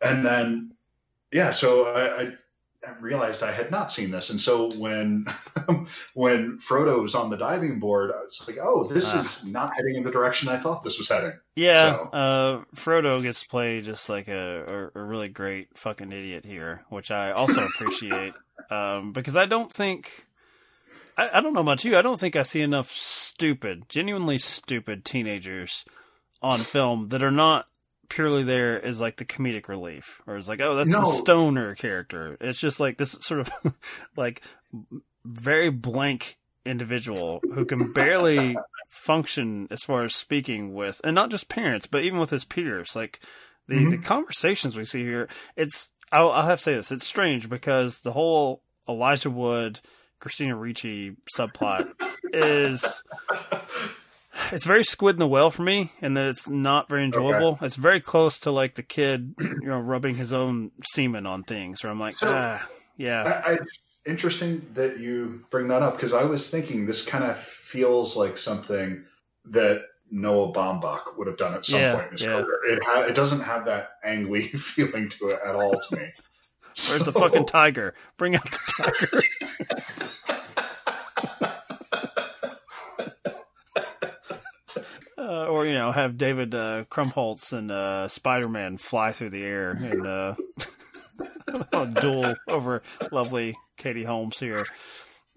and 0.00 0.24
then, 0.24 0.72
yeah, 1.30 1.50
so 1.50 1.84
I, 1.84 2.22
I 2.22 2.32
realized 3.00 3.42
I 3.42 3.52
had 3.52 3.70
not 3.70 3.90
seen 3.90 4.10
this, 4.10 4.30
and 4.30 4.40
so 4.40 4.70
when 4.76 5.26
when 6.14 6.58
Frodo 6.58 7.02
was 7.02 7.14
on 7.14 7.30
the 7.30 7.36
diving 7.36 7.80
board, 7.80 8.10
I 8.10 8.22
was 8.24 8.44
like, 8.48 8.58
oh, 8.62 8.84
this 8.84 9.14
Ah. 9.14 9.20
is 9.20 9.44
not 9.46 9.74
heading 9.76 9.96
in 9.96 10.02
the 10.02 10.10
direction 10.10 10.48
I 10.48 10.56
thought 10.56 10.82
this 10.82 10.98
was 10.98 11.08
heading. 11.08 11.32
Yeah, 11.54 11.96
So- 11.96 12.02
uh, 12.10 12.64
Frodo 12.76 13.20
gets 13.22 13.42
to 13.42 13.48
play 13.48 13.80
just 13.80 14.08
like 14.08 14.28
a, 14.28 14.90
a, 14.94 15.00
a 15.00 15.02
really 15.02 15.28
great 15.28 15.76
fucking 15.76 16.12
idiot 16.12 16.44
here, 16.44 16.84
which 16.88 17.10
I 17.10 17.32
also 17.32 17.64
appreciate. 17.66 18.34
Um, 18.70 19.12
because 19.12 19.36
I 19.36 19.46
don't 19.46 19.70
think, 19.72 20.26
I, 21.16 21.30
I 21.38 21.40
don't 21.40 21.54
know 21.54 21.60
about 21.60 21.84
you, 21.84 21.96
I 21.96 22.02
don't 22.02 22.18
think 22.18 22.36
I 22.36 22.42
see 22.42 22.60
enough 22.62 22.90
stupid, 22.90 23.88
genuinely 23.88 24.38
stupid 24.38 25.04
teenagers 25.04 25.84
on 26.42 26.60
film 26.60 27.08
that 27.08 27.22
are 27.22 27.30
not 27.30 27.66
purely 28.08 28.42
there 28.42 28.82
as 28.84 29.00
like 29.00 29.16
the 29.16 29.24
comedic 29.24 29.68
relief, 29.68 30.20
or 30.26 30.36
it's 30.36 30.48
like, 30.48 30.60
oh, 30.60 30.76
that's 30.76 30.90
No. 30.90 31.00
the 31.00 31.06
stoner 31.06 31.74
character. 31.74 32.36
It's 32.40 32.58
just 32.58 32.80
like 32.80 32.98
this 32.98 33.16
sort 33.20 33.40
of 33.40 33.50
like 34.16 34.42
very 35.24 35.70
blank 35.70 36.38
individual 36.64 37.40
who 37.54 37.64
can 37.64 37.92
barely 37.92 38.56
function 38.88 39.68
as 39.70 39.82
far 39.82 40.04
as 40.04 40.14
speaking 40.14 40.74
with, 40.74 41.00
and 41.04 41.14
not 41.14 41.30
just 41.30 41.48
parents, 41.48 41.86
but 41.86 42.02
even 42.02 42.18
with 42.18 42.30
his 42.30 42.44
peers. 42.44 42.96
Like 42.96 43.20
the 43.68 43.74
Mhm. 43.76 43.90
the 43.90 43.98
conversations 43.98 44.76
we 44.76 44.84
see 44.84 45.02
here, 45.04 45.28
it's 45.56 45.90
I'll, 46.12 46.30
I'll 46.30 46.46
have 46.46 46.58
to 46.58 46.62
say 46.62 46.74
this, 46.74 46.92
it's 46.92 47.06
strange 47.06 47.48
because 47.48 48.00
the 48.00 48.12
whole 48.12 48.62
Elijah 48.88 49.30
Wood, 49.30 49.80
Christina 50.20 50.56
Ricci 50.56 51.16
subplot 51.36 51.92
is 52.32 53.02
it's 54.52 54.64
very 54.66 54.84
squid 54.84 55.14
and 55.16 55.20
the 55.20 55.26
whale 55.26 55.50
for 55.50 55.62
me, 55.62 55.90
and 56.00 56.16
that 56.16 56.26
it's 56.26 56.48
not 56.48 56.88
very 56.88 57.04
enjoyable. 57.04 57.58
It's 57.62 57.76
very 57.76 58.00
close 58.00 58.38
to 58.40 58.50
like 58.50 58.74
the 58.74 58.82
kid, 58.82 59.34
you 59.38 59.66
know, 59.68 59.78
rubbing 59.78 60.14
his 60.16 60.32
own 60.32 60.70
semen 60.92 61.26
on 61.26 61.42
things, 61.42 61.82
where 61.82 61.90
I'm 61.90 62.00
like, 62.00 62.16
So- 62.16 62.26
ah, 62.28 62.66
yeah, 62.96 63.42
I, 63.46 63.52
I, 63.52 63.58
interesting 64.06 64.66
that 64.74 64.98
you 64.98 65.44
bring 65.50 65.68
that 65.68 65.82
up 65.82 65.94
because 65.96 66.14
I 66.14 66.24
was 66.24 66.48
thinking 66.50 66.86
this 66.86 67.04
kind 67.04 67.24
of 67.24 67.38
feels 67.38 68.16
like 68.16 68.38
something 68.38 69.04
that 69.46 69.82
Noah 70.10 70.52
Baumbach 70.52 71.16
would 71.18 71.26
have 71.26 71.36
done 71.36 71.54
at 71.54 71.66
some 71.66 71.80
Yeah, 71.80 71.94
point 71.94 72.06
in 72.06 72.12
his 72.12 72.22
yeah. 72.22 72.42
career. 72.42 72.60
It, 72.68 72.84
ha- 72.84 73.00
it 73.08 73.14
doesn't 73.14 73.40
have 73.40 73.64
that 73.66 73.90
angry 74.04 74.42
feeling 74.48 75.08
to 75.10 75.28
it 75.30 75.40
at 75.44 75.54
all 75.56 75.78
to 75.80 75.96
me. 75.96 76.12
Where's 76.88 77.04
the 77.06 77.12
fucking 77.12 77.46
tiger? 77.46 77.94
Bring 78.16 78.36
out 78.36 78.44
the 78.50 78.58
tiger. 78.78 79.22
Uh, 85.26 85.46
or 85.46 85.66
you 85.66 85.74
know, 85.74 85.90
have 85.90 86.16
David 86.16 86.54
uh, 86.54 86.84
Krumholtz 86.88 87.52
and 87.52 87.72
uh, 87.72 88.06
Spider 88.06 88.48
Man 88.48 88.76
fly 88.76 89.10
through 89.10 89.30
the 89.30 89.42
air 89.42 89.72
and 89.72 90.06
uh, 90.06 90.34
duel 92.00 92.36
over 92.46 92.82
lovely 93.10 93.56
Katie 93.76 94.04
Holmes 94.04 94.38
here. 94.38 94.64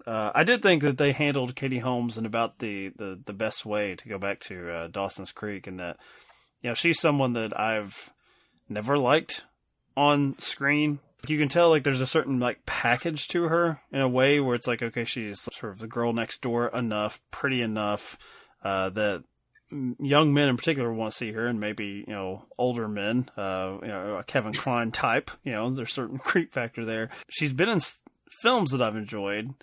Uh, 0.06 0.30
I 0.32 0.44
did 0.44 0.62
think 0.62 0.82
that 0.82 0.96
they 0.96 1.10
handled 1.10 1.56
Katie 1.56 1.80
Holmes 1.80 2.16
in 2.18 2.24
about 2.24 2.60
the, 2.60 2.90
the, 2.96 3.20
the 3.26 3.32
best 3.32 3.66
way 3.66 3.96
to 3.96 4.08
go 4.08 4.16
back 4.16 4.40
to 4.40 4.70
uh, 4.70 4.86
Dawson's 4.88 5.32
Creek, 5.32 5.66
and 5.66 5.80
that 5.80 5.96
you 6.62 6.70
know 6.70 6.74
she's 6.74 7.00
someone 7.00 7.32
that 7.32 7.58
I've 7.58 8.12
never 8.68 8.96
liked 8.96 9.42
on 9.96 10.36
screen. 10.38 11.00
You 11.26 11.36
can 11.36 11.48
tell 11.48 11.68
like 11.68 11.82
there's 11.82 12.00
a 12.00 12.06
certain 12.06 12.38
like 12.38 12.64
package 12.64 13.26
to 13.28 13.44
her 13.44 13.80
in 13.90 14.00
a 14.00 14.08
way 14.08 14.38
where 14.38 14.54
it's 14.54 14.66
like 14.68 14.82
okay 14.82 15.04
she's 15.04 15.40
sort 15.52 15.72
of 15.72 15.80
the 15.80 15.88
girl 15.88 16.12
next 16.12 16.42
door 16.42 16.68
enough, 16.68 17.20
pretty 17.32 17.60
enough 17.60 18.16
uh, 18.62 18.88
that 18.90 19.24
young 19.98 20.34
men 20.34 20.48
in 20.48 20.56
particular 20.56 20.92
want 20.92 21.12
to 21.12 21.16
see 21.16 21.32
her, 21.32 21.46
and 21.46 21.60
maybe 21.60 22.04
you 22.06 22.12
know 22.12 22.44
older 22.58 22.88
men, 22.88 23.30
uh, 23.36 23.78
you 23.82 23.88
know 23.88 24.16
a 24.16 24.24
Kevin 24.24 24.52
Kline 24.52 24.90
type. 24.90 25.30
You 25.44 25.52
know 25.52 25.70
there's 25.70 25.90
a 25.90 25.92
certain 25.92 26.18
creep 26.24 26.52
factor 26.52 26.84
there. 26.84 27.10
She's 27.28 27.52
been 27.52 27.68
in 27.68 27.76
s- 27.76 27.98
films 28.42 28.72
that 28.72 28.82
I've 28.82 28.96
enjoyed. 28.96 29.54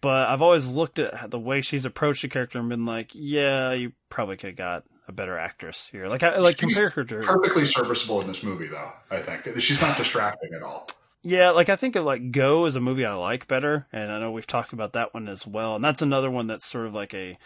But 0.00 0.28
I've 0.28 0.42
always 0.42 0.68
looked 0.68 0.98
at 0.98 1.30
the 1.30 1.38
way 1.38 1.60
she's 1.60 1.84
approached 1.84 2.22
the 2.22 2.28
character 2.28 2.58
and 2.58 2.68
been 2.68 2.84
like, 2.84 3.10
"Yeah, 3.14 3.72
you 3.72 3.92
probably 4.08 4.36
could 4.36 4.48
have 4.50 4.56
got 4.56 4.84
a 5.06 5.12
better 5.12 5.38
actress 5.38 5.88
here." 5.92 6.08
Like, 6.08 6.24
I 6.24 6.38
like 6.38 6.58
She's 6.58 6.74
compare 6.74 6.90
her 6.90 7.04
to 7.04 7.20
Perfectly 7.20 7.66
serviceable 7.66 8.20
in 8.20 8.26
this 8.26 8.42
movie, 8.42 8.66
though. 8.66 8.90
I 9.12 9.20
think 9.20 9.60
she's 9.60 9.80
not 9.80 9.96
distracting 9.96 10.54
at 10.54 10.62
all. 10.62 10.88
Yeah, 11.22 11.50
like 11.50 11.68
I 11.68 11.76
think 11.76 11.94
of 11.94 12.04
like 12.04 12.32
Go 12.32 12.66
is 12.66 12.74
a 12.74 12.80
movie 12.80 13.04
I 13.06 13.14
like 13.14 13.46
better, 13.46 13.86
and 13.92 14.10
I 14.10 14.18
know 14.18 14.32
we've 14.32 14.44
talked 14.46 14.72
about 14.72 14.94
that 14.94 15.14
one 15.14 15.28
as 15.28 15.46
well. 15.46 15.76
And 15.76 15.84
that's 15.84 16.02
another 16.02 16.32
one 16.32 16.48
that's 16.48 16.66
sort 16.66 16.88
of 16.88 16.94
like 16.94 17.14
a, 17.14 17.38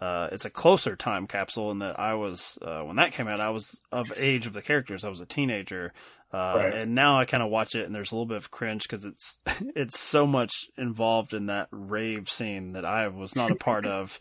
uh, 0.00 0.28
it's 0.32 0.44
a 0.44 0.50
closer 0.50 0.96
time 0.96 1.26
capsule 1.26 1.70
in 1.70 1.78
that 1.78 1.98
I 1.98 2.14
was 2.14 2.58
uh, 2.62 2.80
when 2.82 2.96
that 2.96 3.12
came 3.12 3.28
out, 3.28 3.40
I 3.40 3.50
was 3.50 3.80
of 3.92 4.12
age 4.16 4.46
of 4.46 4.52
the 4.52 4.62
characters. 4.62 5.04
I 5.04 5.08
was 5.08 5.20
a 5.20 5.26
teenager, 5.26 5.92
uh, 6.32 6.52
Right. 6.56 6.74
and 6.74 6.94
now 6.94 7.18
I 7.18 7.24
kind 7.26 7.42
of 7.42 7.50
watch 7.50 7.74
it 7.74 7.86
and 7.86 7.94
there's 7.94 8.10
a 8.10 8.14
little 8.16 8.26
bit 8.26 8.36
of 8.38 8.50
cringe 8.50 8.82
because 8.82 9.04
it's 9.04 9.38
it's 9.76 9.98
so 9.98 10.26
much 10.26 10.52
involved 10.76 11.32
in 11.32 11.46
that 11.46 11.68
rave 11.70 12.28
scene 12.28 12.72
that 12.72 12.84
I 12.84 13.08
was 13.08 13.36
not 13.36 13.50
a 13.50 13.54
part 13.56 13.86
of, 13.86 14.18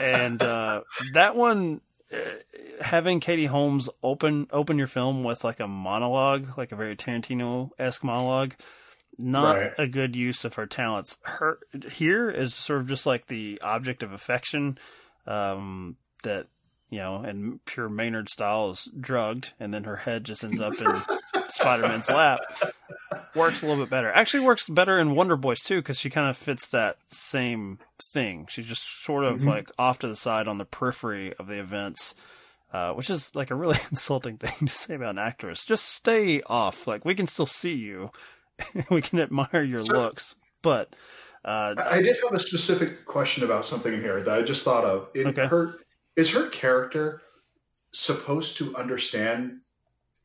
and 0.00 0.40
uh, 0.42 0.82
that 1.14 1.34
one 1.36 1.80
uh, 2.14 2.16
having 2.80 3.20
Katie 3.20 3.46
Holmes 3.46 3.88
open 4.02 4.46
open 4.52 4.78
your 4.78 4.86
film 4.86 5.24
with 5.24 5.44
like 5.44 5.60
a 5.60 5.66
monologue, 5.66 6.56
like 6.56 6.70
a 6.72 6.76
very 6.76 6.94
Tarantino 6.96 7.70
esque 7.78 8.04
monologue, 8.04 8.54
not 9.18 9.56
Right. 9.56 9.72
a 9.78 9.86
good 9.86 10.16
use 10.16 10.44
of 10.44 10.54
her 10.54 10.66
talents. 10.66 11.18
Her 11.22 11.58
here 11.90 12.30
is 12.30 12.54
sort 12.54 12.80
of 12.80 12.88
just 12.88 13.06
like 13.06 13.26
the 13.26 13.60
object 13.62 14.02
of 14.02 14.12
affection 14.12 14.78
um, 15.26 15.96
that 16.22 16.46
you 16.90 16.98
know, 16.98 17.22
in 17.24 17.58
pure 17.64 17.88
Maynard 17.88 18.28
style, 18.28 18.68
is 18.70 18.86
drugged, 19.00 19.54
and 19.58 19.72
then 19.72 19.84
her 19.84 19.96
head 19.96 20.24
just 20.24 20.44
ends 20.44 20.60
up 20.60 20.74
in 20.78 21.02
Spider 21.48 21.88
Man's 21.88 22.10
lap. 22.10 22.40
Works 23.34 23.62
a 23.62 23.66
little 23.66 23.82
bit 23.82 23.88
better. 23.88 24.12
Actually, 24.12 24.44
works 24.44 24.68
better 24.68 24.98
in 24.98 25.14
Wonder 25.14 25.36
Boys 25.36 25.60
too, 25.60 25.76
because 25.76 25.98
she 25.98 26.10
kind 26.10 26.28
of 26.28 26.36
fits 26.36 26.68
that 26.68 26.98
same 27.06 27.78
thing. 28.12 28.46
She's 28.50 28.66
just 28.66 29.02
sort 29.04 29.24
of 29.24 29.40
Mhm. 29.40 29.46
like 29.46 29.70
off 29.78 30.00
to 30.00 30.08
the 30.08 30.16
side 30.16 30.46
on 30.46 30.58
the 30.58 30.66
periphery 30.66 31.32
of 31.38 31.46
the 31.46 31.58
events. 31.58 32.14
Uh, 32.74 32.92
which 32.92 33.08
is 33.10 33.34
like 33.34 33.50
a 33.50 33.54
really 33.54 33.78
insulting 33.90 34.36
thing 34.38 34.66
to 34.66 34.74
say 34.74 34.94
about 34.94 35.10
an 35.10 35.18
actress. 35.18 35.62
Just 35.64 35.86
stay 35.86 36.40
off. 36.42 36.86
Like 36.86 37.04
we 37.06 37.14
can 37.14 37.26
still 37.26 37.44
see 37.46 37.74
you, 37.74 38.10
we 38.90 39.02
can 39.02 39.20
admire 39.20 39.62
your 39.62 39.82
Sure. 39.82 39.96
looks, 39.96 40.36
but 40.62 40.94
uh, 41.44 41.74
I 41.78 41.98
I 41.98 42.02
did 42.02 42.16
have 42.22 42.32
a 42.32 42.38
specific 42.40 43.04
question 43.04 43.44
about 43.44 43.66
something 43.66 43.92
in 43.92 44.00
here 44.00 44.22
that 44.22 44.38
I 44.38 44.42
just 44.42 44.64
thought 44.64 44.84
of. 44.84 45.08
In 45.14 45.28
Okay. 45.28 45.46
her 45.46 45.74
is 46.16 46.30
her 46.30 46.48
character 46.48 47.22
supposed 47.92 48.56
to 48.58 48.74
understand 48.76 49.60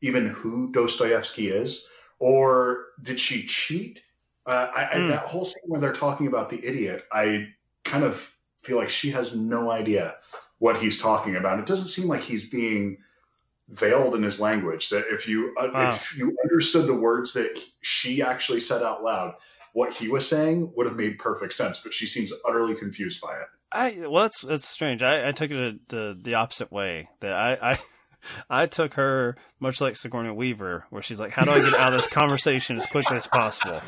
even 0.00 0.28
who 0.28 0.70
Dostoevsky 0.72 1.48
is, 1.48 1.88
or 2.18 2.86
did 3.02 3.18
she 3.18 3.46
cheat? 3.46 4.02
Uh, 4.46 4.70
I, 4.74 4.96
I, 4.96 5.00
Hmm. 5.00 5.08
that 5.08 5.26
whole 5.26 5.44
scene 5.44 5.62
where 5.66 5.80
they're 5.80 5.92
talking 5.92 6.26
about 6.26 6.50
the 6.50 6.64
idiot, 6.64 7.04
I 7.12 7.48
kind 7.84 8.04
of 8.04 8.30
feel 8.62 8.76
like 8.76 8.88
she 8.90 9.10
has 9.10 9.36
no 9.36 9.70
idea 9.70 10.16
what 10.58 10.76
he's 10.76 11.00
talking 11.00 11.36
about. 11.36 11.58
It 11.58 11.66
doesn't 11.66 11.88
seem 11.88 12.08
like 12.08 12.22
he's 12.22 12.48
being 12.48 12.98
veiled 13.68 14.14
in 14.14 14.22
his 14.22 14.40
language. 14.40 14.88
That 14.90 15.04
if 15.10 15.28
you 15.28 15.54
uh, 15.58 15.68
Wow. 15.72 15.90
if 15.94 16.16
you 16.16 16.36
understood 16.44 16.86
the 16.86 16.94
words 16.94 17.34
that 17.34 17.58
she 17.80 18.22
actually 18.22 18.60
said 18.60 18.82
out 18.82 19.02
loud, 19.02 19.34
what 19.72 19.92
he 19.92 20.08
was 20.08 20.28
saying 20.28 20.72
would 20.76 20.86
have 20.86 20.96
made 20.96 21.18
perfect 21.18 21.52
sense. 21.52 21.80
But 21.82 21.94
she 21.94 22.06
seems 22.06 22.32
utterly 22.48 22.74
confused 22.74 23.20
by 23.20 23.36
it. 23.36 23.46
I 23.70 24.08
well, 24.08 24.22
that's 24.24 24.40
that's 24.40 24.66
strange. 24.66 25.02
I, 25.02 25.28
I 25.28 25.32
took 25.32 25.50
it 25.50 25.88
the 25.88 26.18
the 26.20 26.34
opposite 26.34 26.72
way. 26.72 27.08
That 27.20 27.32
I, 27.32 27.72
I 27.72 27.78
I 28.62 28.66
took 28.66 28.94
her 28.94 29.36
much 29.60 29.80
like 29.80 29.96
Sigourney 29.96 30.30
Weaver, 30.32 30.86
where 30.90 31.02
she's 31.02 31.20
like, 31.20 31.32
"How 31.32 31.44
do 31.44 31.50
I 31.50 31.60
get 31.60 31.74
out 31.74 31.92
of 31.92 31.98
this 32.00 32.08
conversation 32.08 32.76
as 32.78 32.86
quickly 32.86 33.16
as 33.18 33.26
possible?" 33.26 33.80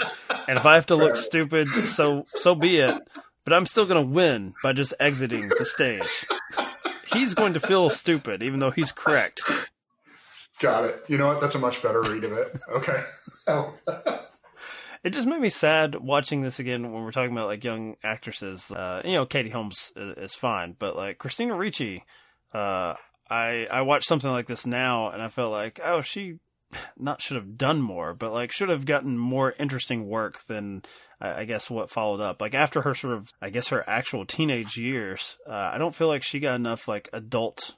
And 0.46 0.58
if 0.58 0.66
I 0.66 0.74
have 0.74 0.86
to 0.86 0.96
look 0.96 1.16
stupid, 1.16 1.68
so 1.68 2.26
so 2.36 2.54
be 2.54 2.78
it. 2.78 3.00
But 3.44 3.54
I'm 3.54 3.64
still 3.66 3.86
gonna 3.86 4.02
win 4.02 4.52
by 4.62 4.74
just 4.74 4.92
exiting 5.00 5.50
the 5.58 5.64
stage. 5.64 6.26
He's 7.12 7.34
going 7.34 7.54
to 7.54 7.60
feel 7.60 7.90
stupid, 7.90 8.42
even 8.42 8.60
though 8.60 8.70
he's 8.70 8.92
correct. 8.92 9.40
Got 10.60 10.84
it. 10.84 11.04
You 11.08 11.18
know 11.18 11.26
what? 11.26 11.40
That's 11.40 11.54
a 11.54 11.58
much 11.58 11.82
better 11.82 12.02
read 12.02 12.24
of 12.24 12.32
it. 12.32 12.60
Okay. 12.70 12.96
Oh. 13.46 13.72
It 15.02 15.14
just 15.14 15.26
made 15.26 15.40
me 15.40 15.48
sad 15.48 15.94
watching 15.94 16.42
this 16.42 16.60
again 16.60 16.92
when 16.92 17.02
we're 17.02 17.10
talking 17.10 17.32
about 17.32 17.46
like 17.46 17.64
young 17.64 17.96
actresses. 18.04 18.70
Uh, 18.70 19.00
you 19.02 19.14
know, 19.14 19.24
Katie 19.24 19.48
Holmes 19.48 19.92
is, 19.96 20.34
fine, 20.34 20.76
but 20.78 20.94
like 20.94 21.16
Christina 21.16 21.56
Ricci, 21.56 22.04
uh, 22.52 22.94
I 23.30 23.66
I 23.70 23.80
watched 23.80 24.06
something 24.06 24.30
like 24.30 24.46
this 24.46 24.66
now 24.66 25.08
and 25.10 25.22
I 25.22 25.28
felt 25.28 25.52
like, 25.52 25.80
oh, 25.82 26.02
she 26.02 26.34
not 26.98 27.22
should 27.22 27.36
have 27.36 27.56
done 27.56 27.80
more, 27.80 28.12
but 28.12 28.34
like 28.34 28.52
should 28.52 28.68
have 28.68 28.84
gotten 28.84 29.16
more 29.16 29.54
interesting 29.58 30.06
work 30.06 30.44
than 30.48 30.82
I 31.18 31.40
I 31.40 31.44
guess 31.46 31.70
what 31.70 31.90
followed 31.90 32.20
up. 32.20 32.42
Like 32.42 32.54
after 32.54 32.82
her 32.82 32.94
sort 32.94 33.14
of, 33.14 33.32
I 33.40 33.48
guess 33.48 33.68
her 33.68 33.88
actual 33.88 34.26
teenage 34.26 34.76
years, 34.76 35.38
uh, 35.48 35.70
I 35.72 35.78
don't 35.78 35.94
feel 35.94 36.08
like 36.08 36.22
she 36.22 36.40
got 36.40 36.56
enough 36.56 36.88
like 36.88 37.08
adult 37.14 37.74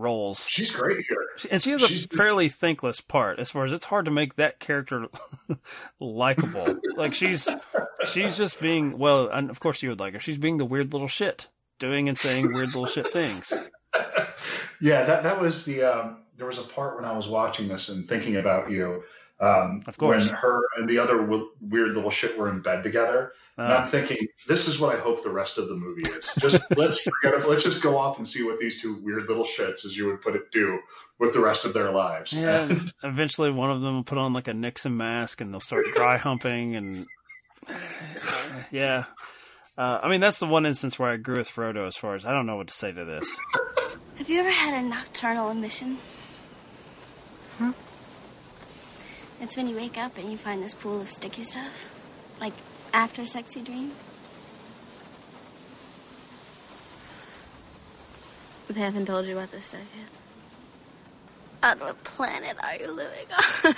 roles 0.00 0.46
She's 0.48 0.70
great 0.70 1.04
here. 1.06 1.26
and 1.50 1.60
she 1.62 1.70
has 1.70 1.82
a 1.82 1.88
She's- 1.88 2.06
fairly 2.06 2.48
thankless 2.48 3.00
part 3.00 3.38
as 3.38 3.50
far 3.50 3.64
as 3.64 3.72
it's 3.72 3.84
hard 3.86 4.06
to 4.06 4.10
make 4.10 4.36
that 4.36 4.58
character 4.60 5.06
likable. 6.00 6.76
like 6.96 7.14
she's 7.14 7.48
she's 8.10 8.36
just 8.36 8.60
being 8.60 8.98
well, 8.98 9.28
and 9.28 9.50
of 9.50 9.60
course 9.60 9.82
you 9.82 9.90
would 9.90 10.00
like 10.00 10.14
her. 10.14 10.20
She's 10.20 10.38
being 10.38 10.56
the 10.56 10.64
weird 10.64 10.92
little 10.92 11.08
shit, 11.08 11.48
doing 11.78 12.08
and 12.08 12.16
saying 12.18 12.52
weird 12.52 12.68
little 12.68 12.86
shit 12.86 13.06
things. 13.12 13.52
Yeah, 14.82 15.04
that 15.04 15.22
that 15.24 15.38
was 15.38 15.66
the. 15.66 15.82
Um, 15.82 16.22
there 16.38 16.46
was 16.46 16.58
a 16.58 16.62
part 16.62 16.96
when 16.96 17.04
I 17.04 17.12
was 17.14 17.28
watching 17.28 17.68
this 17.68 17.90
and 17.90 18.08
thinking 18.08 18.36
about 18.36 18.70
you. 18.70 19.02
Um, 19.40 19.82
Of 19.86 19.96
course. 19.96 20.26
When 20.26 20.34
her 20.34 20.60
and 20.78 20.88
the 20.88 20.98
other 20.98 21.16
w- 21.18 21.48
weird 21.60 21.92
little 21.94 22.10
shit 22.10 22.36
were 22.38 22.50
in 22.50 22.60
bed 22.60 22.82
together, 22.82 23.32
and 23.56 23.72
I'm 23.72 23.82
Uh, 23.84 23.86
thinking, 23.86 24.18
this 24.46 24.68
is 24.68 24.78
what 24.78 24.94
I 24.94 24.98
hope 24.98 25.22
the 25.22 25.30
rest 25.30 25.56
of 25.58 25.68
the 25.68 25.74
movie 25.74 26.02
is. 26.02 26.30
Just 26.38 26.62
let's 26.76 27.00
forget 27.00 27.34
it. 27.40 27.48
Let's 27.48 27.64
just 27.64 27.82
go 27.82 27.96
off 27.96 28.18
and 28.18 28.28
see 28.28 28.42
what 28.42 28.58
these 28.58 28.80
two 28.82 28.94
weird 29.02 29.28
little 29.28 29.44
shits, 29.44 29.84
as 29.86 29.96
you 29.96 30.06
would 30.06 30.20
put 30.20 30.34
it, 30.36 30.50
do 30.52 30.78
with 31.18 31.32
the 31.32 31.40
rest 31.40 31.64
of 31.64 31.72
their 31.72 31.90
lives. 31.90 32.32
yeah, 32.34 32.62
and 32.68 32.92
eventually 33.02 33.50
one 33.50 33.70
of 33.70 33.80
them 33.80 33.94
will 33.96 34.04
put 34.04 34.18
on 34.18 34.32
like 34.34 34.48
a 34.48 34.54
Nixon 34.54 34.96
mask 34.96 35.40
and 35.40 35.52
they'll 35.52 35.60
start 35.60 35.86
dry 35.94 36.16
humping 36.18 36.76
and 36.76 37.06
yeah. 38.70 39.04
Uh, 39.78 40.00
I 40.02 40.08
mean, 40.10 40.20
that's 40.20 40.38
the 40.38 40.46
one 40.46 40.66
instance 40.66 40.98
where 40.98 41.08
I 41.08 41.14
agree 41.14 41.38
with 41.38 41.48
Frodo 41.48 41.86
as 41.86 41.96
far 41.96 42.14
as 42.14 42.26
I 42.26 42.32
don't 42.32 42.44
know 42.44 42.56
what 42.56 42.66
to 42.68 42.74
say 42.74 42.92
to 42.92 43.04
this. 43.04 43.26
Have 44.18 44.28
you 44.28 44.38
ever 44.40 44.50
had 44.50 44.74
a 44.74 44.82
nocturnal 44.86 45.48
emission? 45.50 45.96
Hmm? 47.56 47.70
It's 49.40 49.56
when 49.56 49.66
you 49.66 49.74
wake 49.76 49.96
up 49.96 50.18
and 50.18 50.30
you 50.30 50.36
find 50.36 50.62
this 50.62 50.74
pool 50.74 51.00
of 51.00 51.08
sticky 51.08 51.42
stuff. 51.42 51.86
Like 52.40 52.52
after 52.92 53.24
sexy 53.24 53.62
dream. 53.62 53.92
They 58.68 58.80
haven't 58.80 59.06
told 59.06 59.26
you 59.26 59.36
about 59.36 59.50
this 59.50 59.64
stuff 59.64 59.80
yet. 59.96 60.08
On 61.62 61.78
what 61.80 62.04
planet 62.04 62.56
are 62.62 62.76
you 62.76 62.90
living 62.92 63.26
on? 63.32 63.74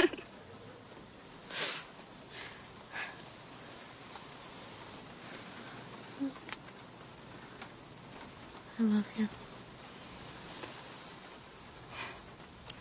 I 8.79 8.83
love 8.83 9.07
you. 9.17 9.29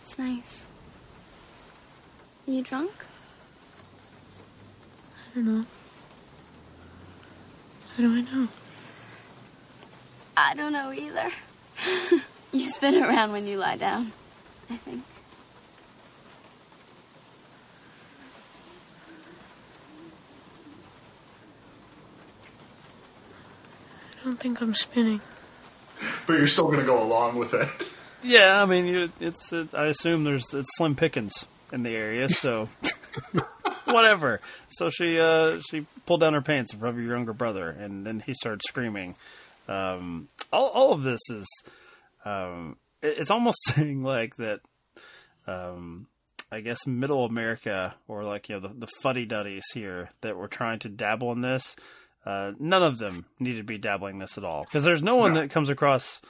It's 0.02 0.18
nice. 0.18 0.66
Are 2.46 2.50
you 2.50 2.62
drunk? 2.62 2.90
I 5.30 5.34
don't 5.36 5.44
know. 5.44 5.64
How 7.96 8.02
do 8.02 8.12
I 8.12 8.20
know? 8.22 8.48
I 10.36 10.54
don't 10.54 10.72
know 10.72 10.92
either. 10.92 11.30
you 12.52 12.68
spin 12.68 13.00
around 13.00 13.30
when 13.30 13.46
you 13.46 13.58
lie 13.58 13.76
down, 13.76 14.10
I 14.68 14.76
think. 14.76 15.04
I 24.20 24.24
don't 24.24 24.40
think 24.40 24.60
I'm 24.60 24.74
spinning. 24.74 25.20
But 26.26 26.38
you're 26.38 26.46
still 26.48 26.66
going 26.66 26.80
to 26.80 26.86
go 26.86 27.00
along 27.00 27.36
with 27.36 27.54
it. 27.54 27.68
Yeah, 28.24 28.60
I 28.60 28.66
mean, 28.66 28.86
you, 28.86 29.12
it's, 29.20 29.52
it's. 29.52 29.74
I 29.74 29.86
assume 29.86 30.24
there's 30.24 30.52
it's 30.54 30.70
slim 30.76 30.96
pickings 30.96 31.46
in 31.72 31.82
the 31.82 31.94
area, 31.96 32.28
so 32.28 32.68
whatever. 33.84 34.40
So 34.68 34.90
she 34.90 35.18
uh, 35.18 35.60
she 35.70 35.86
pulled 36.06 36.20
down 36.20 36.34
her 36.34 36.42
pants 36.42 36.72
in 36.72 36.78
front 36.80 36.96
of 36.96 37.02
your 37.02 37.14
younger 37.16 37.32
brother, 37.32 37.68
and 37.70 38.06
then 38.06 38.20
he 38.20 38.34
started 38.34 38.62
screaming. 38.66 39.14
Um, 39.68 40.28
all 40.52 40.68
all 40.68 40.92
of 40.92 41.02
this 41.02 41.20
is, 41.30 41.46
um, 42.24 42.76
it, 43.00 43.18
it's 43.18 43.30
almost 43.30 43.58
saying 43.74 44.02
like 44.02 44.36
that. 44.36 44.60
Um, 45.46 46.06
I 46.50 46.60
guess 46.60 46.86
middle 46.86 47.24
America 47.24 47.94
or 48.06 48.24
like 48.24 48.48
you 48.50 48.56
know 48.60 48.68
the, 48.68 48.74
the 48.86 48.88
fuddy 49.02 49.24
duddies 49.24 49.64
here 49.72 50.10
that 50.20 50.36
were 50.36 50.48
trying 50.48 50.78
to 50.80 50.88
dabble 50.90 51.32
in 51.32 51.40
this. 51.40 51.74
Uh, 52.24 52.52
none 52.60 52.82
of 52.84 52.98
them 52.98 53.24
need 53.40 53.56
to 53.56 53.64
be 53.64 53.78
dabbling 53.78 54.18
this 54.18 54.38
at 54.38 54.44
all 54.44 54.62
because 54.64 54.84
there's 54.84 55.02
no 55.02 55.16
one 55.16 55.32
No. 55.34 55.40
that 55.40 55.50
comes 55.50 55.70
across 55.70 56.20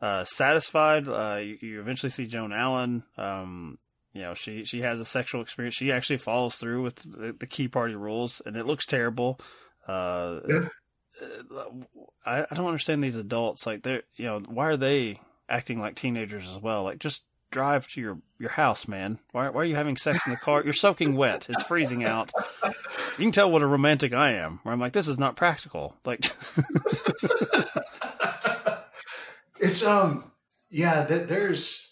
uh, 0.00 0.22
satisfied. 0.24 1.08
Uh, 1.08 1.36
you, 1.38 1.56
you 1.60 1.80
eventually 1.80 2.10
see 2.10 2.26
Joan 2.26 2.52
Allen. 2.52 3.02
Um, 3.16 3.78
you 4.12 4.22
know, 4.22 4.34
she 4.34 4.64
she 4.64 4.82
has 4.82 5.00
a 5.00 5.04
sexual 5.04 5.42
experience. 5.42 5.74
She 5.74 5.92
actually 5.92 6.18
follows 6.18 6.56
through 6.56 6.82
with 6.82 6.96
the, 6.96 7.34
the 7.38 7.46
key 7.46 7.68
party 7.68 7.94
rules, 7.94 8.40
and 8.44 8.56
it 8.56 8.66
looks 8.66 8.86
terrible. 8.86 9.38
Uh, 9.86 10.40
Yeah. 10.48 10.68
I, 12.24 12.46
I 12.50 12.54
don't 12.54 12.66
understand 12.66 13.04
these 13.04 13.16
adults. 13.16 13.66
Like 13.66 13.82
they're 13.82 14.02
you 14.16 14.24
know 14.24 14.40
why 14.40 14.66
are 14.68 14.76
they 14.76 15.20
acting 15.48 15.80
like 15.80 15.94
teenagers 15.94 16.48
as 16.48 16.58
well? 16.58 16.84
Like 16.84 16.98
just 16.98 17.22
drive 17.50 17.86
to 17.88 18.00
your 18.00 18.18
your 18.38 18.50
house, 18.50 18.88
man. 18.88 19.18
Why 19.32 19.50
why 19.50 19.60
are 19.60 19.64
you 19.64 19.76
having 19.76 19.96
sex 19.96 20.24
in 20.26 20.32
the 20.32 20.38
car? 20.38 20.62
You're 20.64 20.72
soaking 20.72 21.16
wet. 21.16 21.46
It's 21.50 21.62
freezing 21.62 22.04
out. 22.04 22.32
You 22.64 23.24
can 23.26 23.32
tell 23.32 23.50
what 23.50 23.62
a 23.62 23.66
romantic 23.66 24.14
I 24.14 24.32
am. 24.34 24.60
Where 24.62 24.72
I'm 24.72 24.80
like, 24.80 24.92
this 24.94 25.08
is 25.08 25.18
not 25.18 25.36
practical. 25.36 25.94
Like, 26.04 26.26
It's 29.60 29.84
um 29.86 30.30
yeah, 30.70 31.04
th- 31.06 31.28
there's 31.28 31.91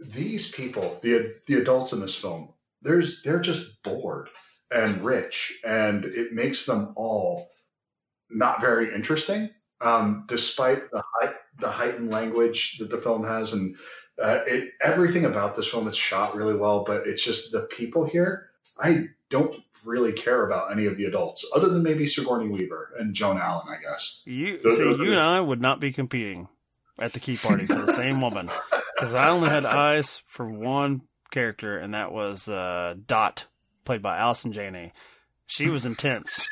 these 0.00 0.50
people, 0.50 0.98
the 1.02 1.36
the 1.46 1.54
adults 1.60 1.92
in 1.92 2.00
this 2.00 2.14
film. 2.16 2.52
There's 2.82 3.22
they're 3.22 3.40
just 3.40 3.82
bored 3.82 4.28
and 4.70 5.04
rich, 5.04 5.58
and 5.64 6.04
it 6.04 6.32
makes 6.32 6.64
them 6.66 6.92
all 6.96 7.48
not 8.30 8.60
very 8.60 8.94
interesting. 8.94 9.50
Um, 9.82 10.24
despite 10.28 10.90
the 10.90 11.02
height, 11.20 11.34
the 11.58 11.68
heightened 11.70 12.10
language 12.10 12.78
that 12.78 12.90
the 12.90 12.98
film 13.00 13.24
has, 13.24 13.52
and 13.52 13.76
uh, 14.22 14.40
it, 14.46 14.72
everything 14.82 15.24
about 15.24 15.56
this 15.56 15.68
film 15.68 15.88
is 15.88 15.96
shot 15.96 16.34
really 16.36 16.54
well, 16.54 16.84
but 16.84 17.06
it's 17.06 17.22
just 17.24 17.52
the 17.52 17.66
people 17.70 18.04
here. 18.06 18.50
I 18.78 19.06
don't 19.30 19.54
really 19.84 20.12
care 20.12 20.46
about 20.46 20.72
any 20.72 20.84
of 20.86 20.98
the 20.98 21.04
adults, 21.04 21.50
other 21.54 21.68
than 21.70 21.82
maybe 21.82 22.06
Sigourney 22.06 22.50
Weaver 22.50 22.92
and 22.98 23.14
Joan 23.14 23.38
Allen, 23.38 23.66
I 23.68 23.80
guess. 23.82 24.22
You 24.26 24.60
Those 24.62 24.76
see, 24.76 24.84
are- 24.84 25.02
you 25.02 25.12
and 25.12 25.20
I 25.20 25.40
would 25.40 25.60
not 25.62 25.80
be 25.80 25.92
competing 25.92 26.48
at 27.00 27.12
the 27.12 27.20
key 27.20 27.36
party 27.36 27.66
for 27.66 27.82
the 27.82 27.92
same 27.92 28.20
woman 28.20 28.50
because 28.94 29.14
I 29.14 29.30
only 29.30 29.48
had 29.48 29.64
eyes 29.64 30.22
for 30.26 30.48
one 30.48 31.02
character, 31.30 31.78
and 31.78 31.94
that 31.94 32.12
was 32.12 32.48
uh, 32.48 32.94
Dot, 33.06 33.46
played 33.84 34.02
by 34.02 34.18
Allison 34.18 34.52
Janney. 34.52 34.92
She 35.46 35.68
was 35.68 35.86
intense. 35.86 36.46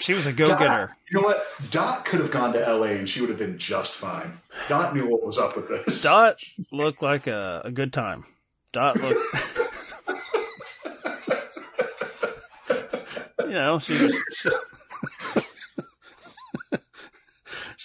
She 0.00 0.12
was 0.12 0.26
a 0.26 0.32
go-getter. 0.32 0.96
You 1.10 1.20
know 1.20 1.26
what? 1.26 1.44
Dot 1.70 2.04
could 2.04 2.20
have 2.20 2.30
gone 2.30 2.52
to 2.52 2.60
LA 2.60 2.88
and 2.88 3.08
she 3.08 3.20
would 3.20 3.30
have 3.30 3.38
been 3.38 3.58
just 3.58 3.94
fine. 3.94 4.38
Dot 4.68 4.94
knew 4.94 5.08
what 5.08 5.24
was 5.24 5.38
up 5.38 5.56
with 5.56 5.68
this. 5.68 6.02
Dot 6.02 6.38
looked 6.70 7.02
like 7.02 7.26
a, 7.26 7.62
a 7.64 7.72
good 7.72 7.92
time. 7.92 8.24
Dot 8.72 8.96
looked. 9.00 9.20
you 13.40 13.54
know, 13.54 13.78
she 13.78 13.94
was. 13.94 14.14
She, 14.34 14.50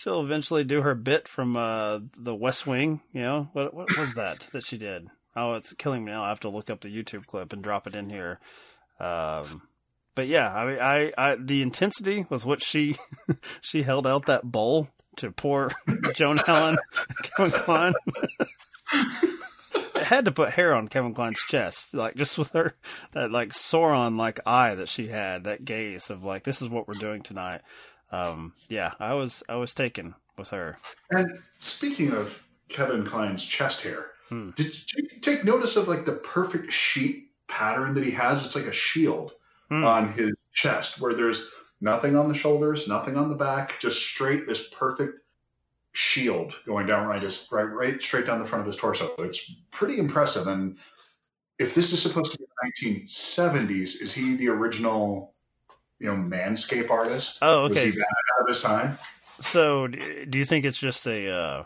she'll 0.04 0.22
eventually 0.22 0.64
do 0.64 0.82
her 0.82 0.96
bit 0.96 1.28
from 1.28 1.56
uh, 1.56 2.00
the 2.18 2.36
West 2.36 2.68
Wing. 2.68 3.02
You 3.14 3.22
know 3.22 3.50
what? 3.54 3.74
What 3.74 3.98
was 3.98 4.16
that 4.16 4.40
that 4.52 4.64
she 4.64 4.78
did? 4.78 5.08
Oh, 5.36 5.54
it's 5.54 5.74
killing 5.74 6.06
me 6.06 6.12
now. 6.12 6.24
I 6.24 6.30
have 6.30 6.42
to 6.42 6.50
look 6.50 6.70
up 6.70 6.82
the 6.82 6.90
YouTube 6.90 7.26
clip 7.26 7.54
and 7.54 7.64
drop 7.64 7.88
it 7.88 7.96
in 7.96 8.10
here. 8.10 8.40
Um, 9.00 9.64
but 10.16 10.28
yeah, 10.28 10.54
I 10.54 10.66
mean, 10.66 10.80
I, 10.80 11.14
I 11.18 11.36
the 11.36 11.62
intensity 11.62 12.26
with 12.30 12.46
which 12.46 12.64
she 12.64 12.98
she 13.62 13.84
held 13.84 14.06
out 14.06 14.28
that 14.28 14.44
bowl 14.44 14.90
to 15.18 15.32
poor 15.32 15.72
Joan 16.16 16.40
Allen, 16.48 16.78
Kevin 17.24 17.52
Kline. 17.52 17.94
it 19.96 20.04
had 20.04 20.26
to 20.26 20.32
put 20.32 20.52
hair 20.52 20.76
on 20.76 20.88
Kevin 20.88 21.14
Kline's 21.14 21.42
chest, 21.48 21.94
like 21.94 22.16
just 22.16 22.38
with 22.38 22.52
her 22.52 22.76
that 23.14 23.32
like 23.32 23.50
Sauron 23.50 24.18
like 24.18 24.40
eye 24.46 24.76
that 24.76 24.90
she 24.90 25.08
had, 25.08 25.46
that 25.46 25.66
gaze 25.66 26.12
of 26.12 26.24
like 26.24 26.44
this 26.44 26.62
is 26.62 26.70
what 26.70 26.88
we're 26.88 26.94
doing 26.94 27.24
tonight. 27.24 27.62
Um, 28.14 28.54
yeah, 28.70 28.94
I 29.00 29.14
was 29.14 29.42
I 29.50 29.56
was 29.56 29.74
taken 29.74 30.14
with 30.38 30.50
her. 30.52 30.78
And 31.10 31.40
speaking 31.60 32.12
of 32.14 32.42
Kevin 32.70 33.04
Kline's 33.04 33.44
chest 33.44 33.82
hair, 33.82 34.12
Hmm. 34.30 34.52
did 34.52 34.74
you 34.96 35.20
take 35.20 35.44
notice 35.44 35.76
of 35.76 35.88
like 35.88 36.06
the 36.06 36.14
perfect 36.18 36.72
sheet 36.72 37.32
pattern 37.48 37.94
that 37.96 38.04
he 38.06 38.12
has? 38.12 38.46
It's 38.46 38.56
like 38.56 38.66
a 38.66 38.74
shield 38.74 39.34
Hmm. 39.70 39.84
on 39.84 40.14
his 40.14 40.32
chest 40.52 41.02
where 41.02 41.14
there's 41.14 41.50
nothing 41.82 42.16
on 42.16 42.28
the 42.30 42.36
shoulders, 42.36 42.88
nothing 42.88 43.18
on 43.18 43.30
the 43.30 43.36
back, 43.36 43.80
just 43.80 44.00
straight 44.02 44.46
this 44.48 44.68
perfect 44.70 45.20
shield 45.94 46.54
going 46.66 46.88
down 46.88 47.08
right 47.08 47.22
his 47.22 47.48
right 47.52 47.64
right 47.64 48.02
straight 48.02 48.26
down 48.28 48.40
the 48.40 48.48
front 48.48 48.62
of 48.62 48.68
his 48.68 48.76
torso. 48.76 49.14
It's 49.20 49.56
pretty 49.72 49.98
impressive. 50.00 50.48
And 50.48 50.78
if 51.60 51.74
this 51.76 51.92
is 51.94 52.02
supposed 52.02 52.32
to 52.34 52.38
be 52.40 52.46
the 52.46 52.96
1970s, 52.98 54.02
is 54.02 54.14
he 54.14 54.36
the 54.36 54.50
original, 54.50 55.33
you 56.04 56.14
know, 56.14 56.16
manscape 56.16 56.92
artist? 56.92 57.40
Oh, 57.42 57.64
Was 57.64 57.72
okay. 57.72 57.86
he 57.86 57.92
that 57.92 57.98
ahead 57.98 58.42
of 58.42 58.48
his 58.50 58.62
time? 58.62 58.98
So, 59.42 59.88
do 59.88 60.38
you 60.38 60.44
think 60.44 60.66
it's 60.66 60.78
just 60.78 61.08
a, 61.08 61.30
uh, 61.32 61.64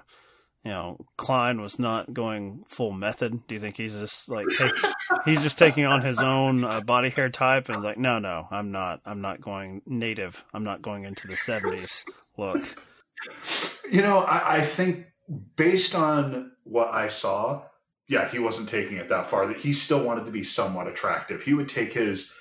you 0.64 0.72
know, 0.72 1.06
Kline 1.18 1.60
was 1.60 1.80
not 1.80 2.14
going 2.14 2.64
full 2.70 2.92
method? 2.92 3.48
Do 3.48 3.56
you 3.56 3.60
think 3.60 3.78
he's 3.78 3.98
just 3.98 4.30
like 4.30 4.46
take, 4.56 4.72
he's 5.26 5.42
just 5.42 5.58
taking 5.58 5.86
on 5.86 6.02
his 6.02 6.20
own 6.20 6.64
uh, 6.64 6.82
body 6.82 7.10
hair 7.10 7.30
type 7.30 7.68
and 7.70 7.82
like, 7.82 7.98
no, 7.98 8.20
no, 8.20 8.48
I'm 8.52 8.72
not, 8.72 9.02
I'm 9.06 9.22
not 9.22 9.42
going 9.42 9.82
native. 9.88 10.46
I'm 10.54 10.64
not 10.64 10.84
going 10.84 11.06
into 11.06 11.28
the 11.28 11.34
'70s 11.34 12.06
look. 12.38 12.64
You 13.92 14.04
know, 14.04 14.20
I, 14.20 14.58
I 14.58 14.62
think 14.62 15.08
based 15.56 15.96
on 15.96 16.52
what 16.64 16.90
I 16.94 17.08
saw, 17.08 17.64
yeah, 18.08 18.28
he 18.30 18.38
wasn't 18.38 18.70
taking 18.70 18.98
it 18.98 19.10
that 19.10 19.28
far. 19.28 19.48
That 19.48 19.58
he 19.58 19.74
still 19.74 20.06
wanted 20.06 20.26
to 20.26 20.32
be 20.32 20.44
somewhat 20.44 20.88
attractive. 20.88 21.42
He 21.42 21.56
would 21.56 21.70
take 21.70 21.92
his, 21.92 22.38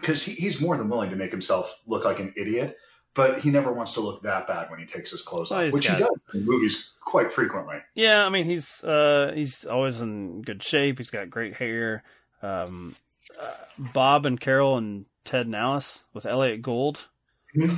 because 0.00 0.24
he, 0.24 0.32
he's 0.32 0.60
more 0.60 0.76
than 0.76 0.88
willing 0.88 1.10
to 1.10 1.16
make 1.16 1.30
himself 1.30 1.80
look 1.86 2.04
like 2.04 2.20
an 2.20 2.32
idiot, 2.36 2.76
but 3.14 3.40
he 3.40 3.50
never 3.50 3.72
wants 3.72 3.94
to 3.94 4.00
look 4.00 4.22
that 4.22 4.46
bad 4.46 4.70
when 4.70 4.78
he 4.78 4.86
takes 4.86 5.10
his 5.10 5.22
clothes 5.22 5.50
Well, 5.50 5.66
off, 5.66 5.72
which 5.72 5.88
he 5.88 5.96
does 5.96 6.10
in 6.34 6.44
movies 6.44 6.94
quite 7.00 7.32
frequently. 7.32 7.78
Yeah, 7.94 8.24
I 8.24 8.28
mean 8.28 8.46
he's 8.46 8.82
uh, 8.84 9.32
he's 9.34 9.64
always 9.64 10.00
in 10.00 10.42
good 10.42 10.62
shape. 10.62 10.98
He's 10.98 11.10
got 11.10 11.30
great 11.30 11.54
hair. 11.54 12.02
Um, 12.42 12.94
uh, 13.40 13.52
Bob 13.78 14.26
and 14.26 14.40
Carol 14.40 14.76
and 14.76 15.06
Ted 15.24 15.46
and 15.46 15.56
Alice 15.56 16.04
with 16.12 16.26
Elliott 16.26 16.62
Gould. 16.62 17.06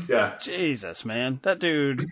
Yeah, 0.08 0.38
Jesus, 0.40 1.04
man, 1.04 1.40
that 1.42 1.58
dude. 1.58 2.04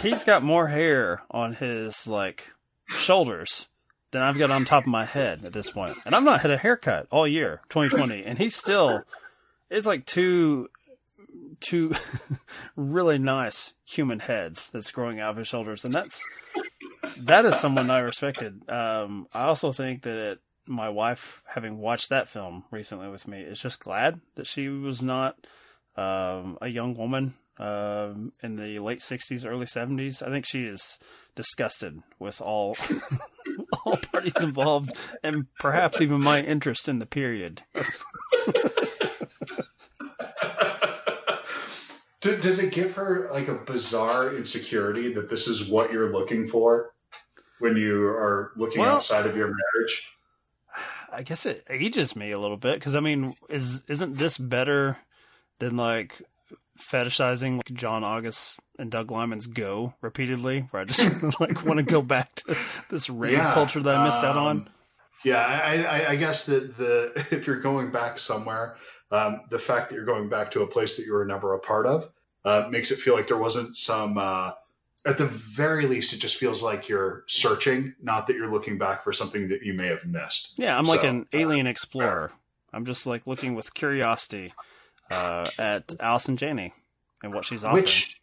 he's 0.00 0.24
got 0.24 0.42
more 0.42 0.66
hair 0.66 1.22
on 1.30 1.54
his 1.54 2.06
like 2.08 2.50
shoulders 2.88 3.68
than 4.10 4.22
I've 4.22 4.38
got 4.38 4.50
on 4.50 4.64
top 4.64 4.84
of 4.84 4.88
my 4.88 5.04
head 5.04 5.44
at 5.44 5.52
this 5.52 5.70
point. 5.70 5.96
And 6.04 6.14
I've 6.14 6.22
not 6.22 6.40
had 6.40 6.50
a 6.50 6.58
haircut 6.58 7.06
all 7.10 7.26
year, 7.26 7.60
2020, 7.68 8.24
and 8.24 8.38
he's 8.38 8.56
still. 8.56 9.02
It's 9.70 9.86
like 9.86 10.06
two, 10.06 10.68
two 11.60 11.92
really 12.76 13.18
nice 13.18 13.74
human 13.84 14.20
heads 14.20 14.70
that's 14.70 14.90
growing 14.90 15.20
out 15.20 15.30
of 15.30 15.36
his 15.36 15.48
shoulders, 15.48 15.84
and 15.84 15.92
that's 15.92 16.22
that 17.18 17.44
is 17.44 17.58
someone 17.58 17.90
I 17.90 18.00
respected. 18.00 18.68
Um, 18.68 19.28
I 19.34 19.44
also 19.44 19.72
think 19.72 20.02
that 20.02 20.38
my 20.66 20.88
wife, 20.88 21.42
having 21.46 21.78
watched 21.78 22.10
that 22.10 22.28
film 22.28 22.64
recently 22.70 23.08
with 23.08 23.26
me, 23.28 23.40
is 23.40 23.60
just 23.60 23.80
glad 23.80 24.20
that 24.36 24.46
she 24.46 24.68
was 24.68 25.02
not 25.02 25.36
um, 25.96 26.58
a 26.60 26.68
young 26.68 26.94
woman 26.96 27.34
um, 27.58 28.32
in 28.42 28.56
the 28.56 28.78
late 28.78 29.00
'60s, 29.00 29.46
early 29.46 29.66
'70s. 29.66 30.22
I 30.26 30.30
think 30.30 30.44
she 30.46 30.64
is 30.64 30.98
disgusted 31.34 32.02
with 32.18 32.40
all 32.40 32.76
all 33.84 33.96
parties 33.96 34.40
involved, 34.42 34.92
and 35.22 35.46
perhaps 35.58 36.00
even 36.00 36.22
my 36.22 36.40
interest 36.40 36.88
in 36.88 36.98
the 36.98 37.06
period. 37.06 37.62
Does 42.20 42.58
it 42.58 42.72
give 42.72 42.94
her 42.94 43.28
like 43.30 43.48
a 43.48 43.54
bizarre 43.54 44.34
insecurity 44.34 45.12
that 45.14 45.30
this 45.30 45.46
is 45.46 45.68
what 45.68 45.92
you're 45.92 46.12
looking 46.12 46.48
for 46.48 46.92
when 47.60 47.76
you 47.76 48.06
are 48.06 48.52
looking 48.56 48.80
Well- 48.82 48.96
outside 48.96 49.26
of 49.26 49.36
your 49.36 49.46
marriage? 49.46 50.14
I 51.10 51.22
guess 51.22 51.46
it 51.46 51.64
ages 51.70 52.14
me 52.14 52.32
a 52.32 52.38
little 52.38 52.58
bit 52.58 52.74
because 52.78 52.94
I 52.94 53.00
mean, 53.00 53.34
is 53.48 53.82
isn't 53.88 54.18
this 54.18 54.36
better 54.36 54.98
than 55.58 55.76
like 55.76 56.20
fetishizing 56.78 57.56
like 57.56 57.72
John 57.74 58.04
August 58.04 58.58
and 58.78 58.90
Doug 58.90 59.10
Liman's 59.10 59.46
"Go" 59.46 59.94
repeatedly, 60.00 60.60
where 60.70 60.82
I 60.82 60.84
just 60.84 61.00
like 61.40 61.64
want 61.64 61.78
to 61.78 61.82
go 61.82 62.02
back 62.02 62.34
to 62.36 62.56
this 62.90 63.10
rave 63.10 63.32
Yeah, 63.32 63.52
culture 63.52 63.80
that 63.80 63.94
I 63.94 64.04
missed 64.04 64.24
out 64.24 64.36
on. 64.36 64.50
um, 64.50 64.68
Yeah, 65.24 65.38
I, 65.44 65.82
I, 65.82 66.08
I 66.10 66.16
guess 66.16 66.46
that 66.46 66.76
the 66.76 67.26
if 67.30 67.46
you're 67.46 67.60
going 67.60 67.90
back 67.90 68.18
somewhere, 68.18 68.76
um, 69.10 69.42
the 69.50 69.58
fact 69.58 69.88
that 69.88 69.96
you're 69.96 70.04
going 70.04 70.28
back 70.28 70.52
to 70.52 70.62
a 70.62 70.66
place 70.66 70.96
that 70.96 71.06
you 71.06 71.14
were 71.14 71.24
never 71.24 71.54
a 71.54 71.58
part 71.58 71.86
of 71.86 72.10
uh, 72.44 72.68
makes 72.70 72.90
it 72.90 72.96
feel 72.98 73.14
like 73.14 73.26
there 73.26 73.38
wasn't 73.38 73.76
some. 73.76 74.18
Uh, 74.18 74.52
at 75.06 75.16
the 75.16 75.26
very 75.26 75.86
least, 75.86 76.12
it 76.12 76.18
just 76.18 76.36
feels 76.36 76.62
like 76.62 76.88
you're 76.88 77.22
searching, 77.28 77.94
not 78.02 78.26
that 78.26 78.34
you're 78.36 78.50
looking 78.50 78.78
back 78.78 79.04
for 79.04 79.12
something 79.12 79.48
that 79.48 79.62
you 79.62 79.72
may 79.72 79.86
have 79.86 80.04
missed. 80.04 80.54
Yeah, 80.58 80.76
I'm 80.76 80.84
like 80.84 81.00
So, 81.00 81.08
an 81.08 81.26
alien 81.32 81.66
explorer. 81.66 82.32
I'm 82.72 82.84
just 82.84 83.06
like 83.06 83.26
looking 83.26 83.54
with 83.54 83.72
curiosity 83.72 84.52
uh, 85.10 85.50
at 85.58 85.94
Allison 86.00 86.36
Janney 86.36 86.72
and 87.22 87.34
what 87.34 87.44
she's 87.44 87.64
offering. 87.64 87.82
Which 87.82 88.20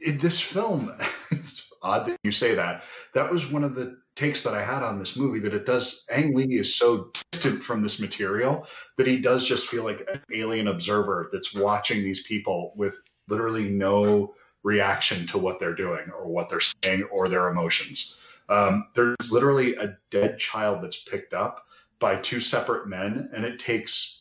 in 0.00 0.18
this 0.18 0.40
film, 0.40 0.92
it's 1.30 1.70
odd 1.82 2.06
that 2.06 2.18
you 2.22 2.32
say 2.32 2.54
that. 2.54 2.84
That 3.14 3.30
was 3.30 3.50
one 3.50 3.64
of 3.64 3.74
the 3.74 3.98
takes 4.14 4.44
that 4.44 4.54
I 4.54 4.62
had 4.62 4.82
on 4.82 4.98
this 4.98 5.16
movie 5.16 5.40
that 5.40 5.54
it 5.54 5.66
does. 5.66 6.06
Ang 6.10 6.34
Lee 6.34 6.58
is 6.58 6.74
so 6.74 7.10
distant 7.30 7.62
from 7.62 7.82
this 7.82 8.00
material 8.00 8.66
that 8.96 9.06
he 9.06 9.20
does 9.20 9.44
just 9.44 9.66
feel 9.66 9.84
like 9.84 10.00
an 10.12 10.22
alien 10.32 10.68
observer 10.68 11.28
that's 11.32 11.54
watching 11.54 12.02
these 12.02 12.22
people 12.22 12.72
with 12.76 12.96
literally 13.28 13.68
no 13.68 14.34
reaction 14.62 15.26
to 15.28 15.38
what 15.38 15.60
they're 15.60 15.74
doing 15.74 16.10
or 16.10 16.26
what 16.26 16.48
they're 16.48 16.60
saying 16.82 17.04
or 17.04 17.28
their 17.28 17.48
emotions. 17.48 18.18
Um, 18.48 18.88
there's 18.94 19.30
literally 19.30 19.76
a 19.76 19.98
dead 20.10 20.38
child 20.38 20.82
that's 20.82 21.02
picked 21.02 21.34
up 21.34 21.66
by 21.98 22.16
two 22.16 22.40
separate 22.40 22.88
men, 22.88 23.30
and 23.34 23.44
it 23.44 23.58
takes 23.58 24.15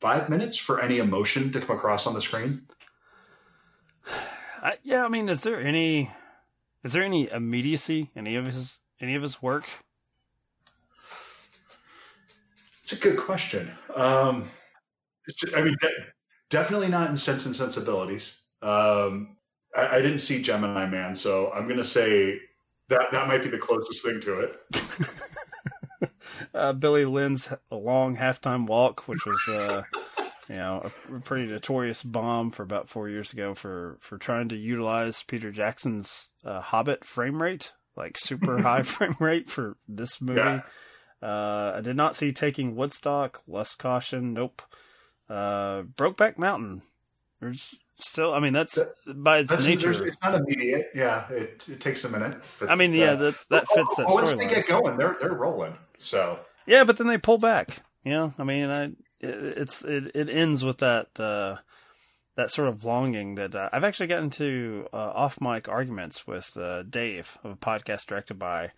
five 0.00 0.28
minutes 0.28 0.56
for 0.56 0.80
any 0.80 0.98
emotion 0.98 1.52
to 1.52 1.60
come 1.60 1.76
across 1.76 2.06
on 2.06 2.14
the 2.14 2.20
screen. 2.20 2.62
I, 4.62 4.74
yeah, 4.82 5.04
I 5.04 5.08
mean, 5.08 5.28
is 5.28 5.42
there 5.42 5.60
any 5.60 6.10
is 6.84 6.92
there 6.92 7.02
any 7.02 7.30
immediacy 7.30 8.10
in 8.14 8.26
any 8.26 8.36
of 8.36 8.46
his 8.46 8.78
any 9.00 9.14
of 9.14 9.22
his 9.22 9.42
work? 9.42 9.64
It's 12.82 12.92
a 12.92 12.96
good 12.96 13.18
question. 13.18 13.70
Um, 13.94 14.48
it's, 15.26 15.54
I 15.54 15.60
mean, 15.60 15.76
de- 15.80 16.06
definitely 16.48 16.88
not 16.88 17.10
in 17.10 17.16
Sense 17.16 17.44
and 17.44 17.54
Sensibilities. 17.54 18.40
Um, 18.62 19.36
I, 19.76 19.96
I 19.96 20.02
didn't 20.02 20.20
see 20.20 20.40
Gemini 20.40 20.86
Man, 20.86 21.14
so 21.14 21.52
I'm 21.52 21.64
going 21.64 21.76
to 21.76 21.84
say 21.84 22.40
that 22.88 23.12
that 23.12 23.28
might 23.28 23.42
be 23.42 23.50
the 23.50 23.58
closest 23.58 24.02
thing 24.02 24.20
to 24.22 24.40
it. 24.40 24.60
uh, 26.58 26.72
Billy 26.72 27.04
Lynn's 27.04 27.52
long 27.70 28.16
halftime 28.16 28.66
walk, 28.66 29.06
which 29.08 29.24
was 29.24 29.48
uh, 29.48 29.82
you 30.48 30.56
know 30.56 30.90
a 31.14 31.20
pretty 31.20 31.46
notorious 31.46 32.02
bomb 32.02 32.50
for 32.50 32.62
about 32.62 32.88
four 32.88 33.08
years 33.08 33.32
ago 33.32 33.54
for 33.54 33.96
for 34.00 34.18
trying 34.18 34.48
to 34.50 34.56
utilize 34.56 35.22
Peter 35.22 35.50
Jackson's 35.50 36.28
uh, 36.44 36.60
Hobbit 36.60 37.04
frame 37.04 37.40
rate, 37.42 37.72
like 37.96 38.16
super 38.18 38.60
high 38.62 38.82
frame 38.82 39.16
rate 39.20 39.48
for 39.48 39.76
this 39.88 40.20
movie. 40.20 40.40
Yeah. 40.40 40.62
Uh, 41.20 41.74
I 41.76 41.80
did 41.80 41.96
not 41.96 42.14
see 42.14 42.32
Taking 42.32 42.76
Woodstock, 42.76 43.42
Lust, 43.48 43.78
Caution, 43.78 44.34
nope. 44.34 44.62
Uh, 45.28 45.82
Brokeback 45.82 46.38
Mountain. 46.38 46.82
There's 47.40 47.74
still, 48.00 48.32
I 48.32 48.40
mean, 48.40 48.52
that's 48.52 48.78
by 49.06 49.38
its 49.38 49.50
That's, 49.50 49.66
nature. 49.66 50.06
it's 50.06 50.20
not 50.22 50.34
immediate. 50.34 50.90
Yeah, 50.94 51.28
it, 51.28 51.66
it 51.68 51.80
takes 51.80 52.04
a 52.04 52.08
minute. 52.08 52.42
I 52.68 52.74
mean, 52.76 52.92
yeah, 52.92 53.12
uh, 53.12 53.16
that's 53.16 53.46
that 53.46 53.66
fits 53.68 53.96
that 53.96 54.06
oh, 54.08 54.14
once 54.14 54.32
they 54.32 54.46
get 54.46 54.66
going, 54.66 54.96
they're 54.96 55.16
they're 55.20 55.34
rolling. 55.34 55.76
So 55.98 56.38
Yeah, 56.68 56.84
but 56.84 56.98
then 56.98 57.06
they 57.06 57.16
pull 57.16 57.38
back. 57.38 57.82
You 58.04 58.12
know, 58.12 58.34
I 58.38 58.44
mean, 58.44 58.70
I 58.70 58.84
it, 59.20 59.58
it's 59.58 59.84
it 59.84 60.12
it 60.14 60.28
ends 60.28 60.64
with 60.64 60.78
that 60.78 61.18
uh, 61.18 61.56
that 62.36 62.50
sort 62.50 62.68
of 62.68 62.84
longing 62.84 63.36
that 63.36 63.56
uh, 63.56 63.70
I've 63.72 63.84
actually 63.84 64.08
gotten 64.08 64.24
into 64.24 64.86
uh, 64.92 64.96
off 64.96 65.40
mic 65.40 65.66
arguments 65.66 66.26
with 66.26 66.46
uh, 66.58 66.82
Dave 66.82 67.38
of 67.42 67.52
a 67.52 67.56
podcast 67.56 68.04
directed 68.04 68.38
by 68.38 68.72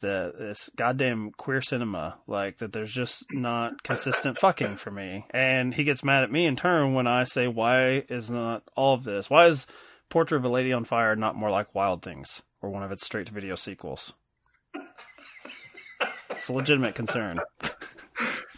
the 0.00 0.34
this 0.38 0.68
goddamn 0.76 1.30
queer 1.32 1.62
cinema. 1.62 2.18
Like 2.26 2.58
that, 2.58 2.74
there's 2.74 2.92
just 2.92 3.24
not 3.32 3.82
consistent 3.82 4.38
fucking 4.38 4.76
for 4.76 4.90
me, 4.90 5.24
and 5.30 5.72
he 5.72 5.84
gets 5.84 6.04
mad 6.04 6.24
at 6.24 6.30
me 6.30 6.44
in 6.44 6.56
turn 6.56 6.92
when 6.92 7.06
I 7.06 7.24
say, 7.24 7.48
"Why 7.48 8.04
is 8.10 8.30
not 8.30 8.64
all 8.76 8.92
of 8.92 9.04
this? 9.04 9.30
Why 9.30 9.46
is 9.46 9.66
Portrait 10.10 10.38
of 10.38 10.44
a 10.44 10.48
Lady 10.50 10.74
on 10.74 10.84
Fire 10.84 11.16
not 11.16 11.36
more 11.36 11.50
like 11.50 11.74
Wild 11.74 12.02
Things 12.02 12.42
or 12.60 12.68
one 12.68 12.82
of 12.82 12.92
its 12.92 13.06
straight 13.06 13.28
to 13.28 13.32
video 13.32 13.54
sequels?" 13.54 14.12
It's 16.40 16.48
a 16.48 16.54
legitimate 16.54 16.94
concern. 16.94 17.38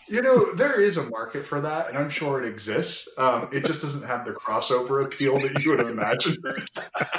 you 0.08 0.22
know 0.22 0.54
there 0.54 0.80
is 0.80 0.98
a 0.98 1.02
market 1.10 1.44
for 1.44 1.60
that, 1.60 1.88
and 1.88 1.98
I'm 1.98 2.10
sure 2.10 2.40
it 2.40 2.48
exists. 2.48 3.08
Um, 3.18 3.48
it 3.52 3.64
just 3.64 3.82
doesn't 3.82 4.06
have 4.06 4.24
the 4.24 4.30
crossover 4.30 5.04
appeal 5.04 5.40
that 5.40 5.64
you 5.64 5.72
would 5.72 5.80
imagine. 5.80 6.36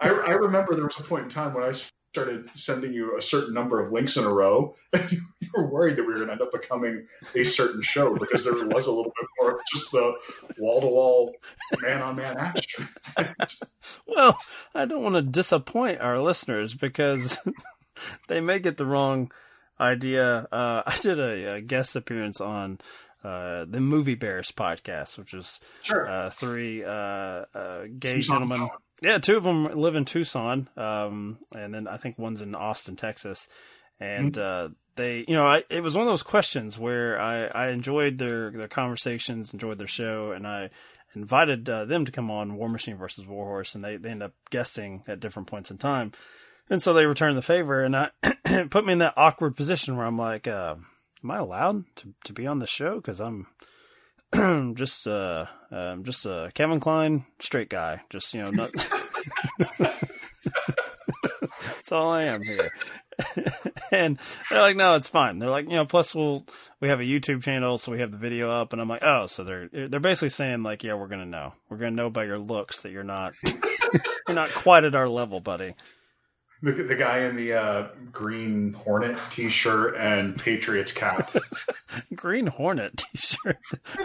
I, 0.00 0.08
I 0.08 0.30
remember 0.30 0.74
there 0.74 0.86
was 0.86 0.98
a 0.98 1.02
point 1.02 1.24
in 1.24 1.28
time 1.28 1.52
when 1.52 1.62
I 1.62 1.74
started 2.14 2.48
sending 2.54 2.94
you 2.94 3.18
a 3.18 3.20
certain 3.20 3.52
number 3.52 3.84
of 3.84 3.92
links 3.92 4.16
in 4.16 4.24
a 4.24 4.32
row, 4.32 4.74
and 4.94 5.12
you, 5.12 5.20
you 5.40 5.50
were 5.54 5.70
worried 5.70 5.96
that 5.96 6.04
we 6.04 6.14
were 6.14 6.24
going 6.24 6.28
to 6.28 6.32
end 6.32 6.40
up 6.40 6.50
becoming 6.50 7.06
a 7.34 7.44
certain 7.44 7.82
show 7.82 8.16
because 8.16 8.44
there 8.44 8.54
was 8.54 8.86
a 8.86 8.90
little 8.90 9.12
bit 9.20 9.28
more 9.38 9.56
of 9.56 9.60
just 9.70 9.92
the 9.92 10.14
wall 10.58 10.80
to 10.80 10.86
wall, 10.86 11.34
man 11.82 12.00
on 12.00 12.16
man 12.16 12.38
action. 12.38 12.88
Well, 14.06 14.38
I 14.74 14.84
don't 14.86 15.02
want 15.02 15.14
to 15.14 15.22
disappoint 15.22 16.00
our 16.00 16.18
listeners 16.18 16.74
because 16.74 17.38
they 18.28 18.40
may 18.40 18.58
get 18.58 18.76
the 18.76 18.86
wrong 18.86 19.30
idea. 19.80 20.46
Uh, 20.50 20.82
I 20.86 20.96
did 21.00 21.18
a, 21.18 21.54
a 21.56 21.60
guest 21.60 21.96
appearance 21.96 22.40
on 22.40 22.78
uh, 23.24 23.64
the 23.68 23.80
Movie 23.80 24.14
Bears 24.14 24.52
podcast, 24.52 25.18
which 25.18 25.34
is 25.34 25.60
Sure. 25.82 26.08
uh, 26.08 26.30
three 26.30 26.84
uh, 26.84 26.88
uh, 26.90 27.82
gay 27.98 28.14
Tucson, 28.14 28.48
gentlemen. 28.48 28.68
Yeah, 29.00 29.18
two 29.18 29.36
of 29.36 29.44
them 29.44 29.64
live 29.78 29.94
in 29.94 30.04
Tucson, 30.04 30.68
um, 30.76 31.38
and 31.54 31.72
then 31.72 31.86
I 31.86 31.98
think 31.98 32.18
one's 32.18 32.42
in 32.42 32.54
Austin, 32.56 32.96
Texas. 32.96 33.48
And 34.00 34.36
uh, 34.38 34.68
they, 34.96 35.24
you 35.26 35.34
know, 35.34 35.46
I, 35.46 35.62
it 35.70 35.82
was 35.82 35.94
one 35.96 36.06
of 36.06 36.12
those 36.12 36.22
questions 36.24 36.78
where 36.78 37.20
I, 37.20 37.46
I 37.46 37.68
enjoyed 37.70 38.18
their 38.18 38.50
their 38.50 38.68
conversations, 38.68 39.52
enjoyed 39.52 39.78
their 39.78 39.86
show, 39.88 40.32
and 40.32 40.46
I 40.46 40.70
invited 41.14 41.68
uh, 41.68 41.84
them 41.84 42.04
to 42.04 42.12
come 42.12 42.30
on 42.30 42.56
War 42.56 42.68
Machine 42.68 42.96
versus 42.96 43.26
Warhorse, 43.26 43.74
and 43.74 43.84
they 43.84 43.96
they 43.96 44.10
end 44.10 44.22
up 44.22 44.32
guesting 44.50 45.02
at 45.08 45.20
different 45.20 45.48
points 45.48 45.70
in 45.70 45.78
time. 45.78 46.12
And 46.70 46.82
so 46.82 46.92
they 46.92 47.06
returned 47.06 47.36
the 47.36 47.42
favor, 47.42 47.82
and 47.82 47.96
I 47.96 48.10
put 48.70 48.84
me 48.84 48.92
in 48.92 48.98
that 48.98 49.14
awkward 49.16 49.56
position 49.56 49.96
where 49.96 50.06
I'm 50.06 50.18
like, 50.18 50.46
uh, 50.46 50.76
"Am 51.24 51.30
I 51.30 51.38
allowed 51.38 51.84
to 51.96 52.14
to 52.24 52.32
be 52.32 52.46
on 52.46 52.58
the 52.58 52.66
show?" 52.66 52.96
Because 52.96 53.20
I'm 53.20 53.46
just 54.74 55.06
uh, 55.06 55.46
um, 55.70 56.04
just 56.04 56.26
a 56.26 56.50
Kevin 56.54 56.80
Kline 56.80 57.24
straight 57.38 57.70
guy, 57.70 58.02
just 58.10 58.34
you 58.34 58.42
know, 58.42 58.50
not. 58.50 58.70
That's 61.88 61.92
all 61.92 62.08
I 62.08 62.24
am 62.24 62.42
here. 62.42 62.70
and 63.90 64.18
they're 64.50 64.60
like, 64.60 64.76
no, 64.76 64.94
it's 64.94 65.08
fine. 65.08 65.38
They're 65.38 65.50
like, 65.50 65.64
you 65.64 65.76
know, 65.76 65.86
plus 65.86 66.14
we'll 66.14 66.44
we 66.80 66.88
have 66.88 67.00
a 67.00 67.04
YouTube 67.04 67.42
channel, 67.42 67.78
so 67.78 67.90
we 67.90 68.00
have 68.00 68.12
the 68.12 68.18
video 68.18 68.50
up, 68.50 68.72
and 68.72 68.82
I'm 68.82 68.88
like, 68.88 69.02
oh, 69.02 69.26
so 69.26 69.42
they're 69.42 69.68
they're 69.72 70.00
basically 70.00 70.28
saying 70.28 70.62
like, 70.62 70.84
yeah, 70.84 70.94
we're 70.94 71.08
gonna 71.08 71.26
know, 71.26 71.54
we're 71.68 71.78
gonna 71.78 71.92
know 71.92 72.10
by 72.10 72.24
your 72.24 72.38
looks 72.38 72.82
that 72.82 72.92
you're 72.92 73.04
not 73.04 73.34
you're 73.44 74.34
not 74.34 74.50
quite 74.50 74.84
at 74.84 74.94
our 74.94 75.08
level, 75.08 75.40
buddy. 75.40 75.74
The, 76.60 76.72
the 76.72 76.96
guy 76.96 77.20
in 77.20 77.36
the 77.36 77.52
uh, 77.52 77.88
green 78.10 78.72
Hornet 78.72 79.16
T-shirt 79.30 79.94
and 79.96 80.36
Patriots 80.36 80.90
cap. 80.90 81.36
Green 82.14 82.48
Hornet 82.48 82.96
T-shirt. 82.96 83.58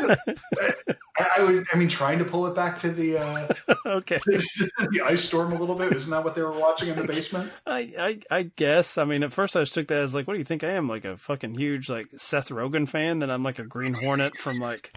I, 1.18 1.30
I 1.38 1.43
would. 1.43 1.66
I 1.74 1.78
mean, 1.78 1.89
trying 1.89 2.20
to 2.20 2.26
pull 2.26 2.47
it 2.47 2.56
back 2.56 2.80
to 2.82 2.91
the 2.91 3.18
uh, 3.18 3.47
okay, 3.86 4.20
the 4.26 5.01
ice 5.04 5.24
storm 5.24 5.54
a 5.54 5.60
little 5.60 5.76
bit. 5.76 5.91
Isn't 5.93 6.12
that 6.12 6.24
what 6.24 6.36
they 6.36 6.41
were 6.41 6.51
watching 6.51 6.89
in 6.89 6.95
the 6.95 7.06
basement? 7.08 7.51
I, 7.66 7.93
I 7.97 8.20
I 8.39 8.43
guess. 8.43 8.97
I 8.97 9.04
mean, 9.04 9.24
at 9.24 9.34
first 9.34 9.56
I 9.56 9.62
just 9.62 9.74
took 9.74 9.88
that 9.88 10.01
as 10.01 10.16
like, 10.16 10.28
what 10.28 10.34
do 10.34 10.39
you 10.39 10.45
think 10.45 10.64
I 10.64 10.72
am? 10.72 10.88
Like 10.88 11.06
a 11.06 11.18
fucking 11.18 11.56
huge 11.56 11.89
like 11.89 12.08
Seth 12.18 12.49
Rogen 12.49 12.88
fan? 12.88 13.20
Then 13.20 13.30
I'm 13.30 13.43
like 13.43 13.60
a 13.60 13.66
Green 13.66 13.93
Hornet 13.93 14.38
from 14.38 14.60
like 14.60 14.93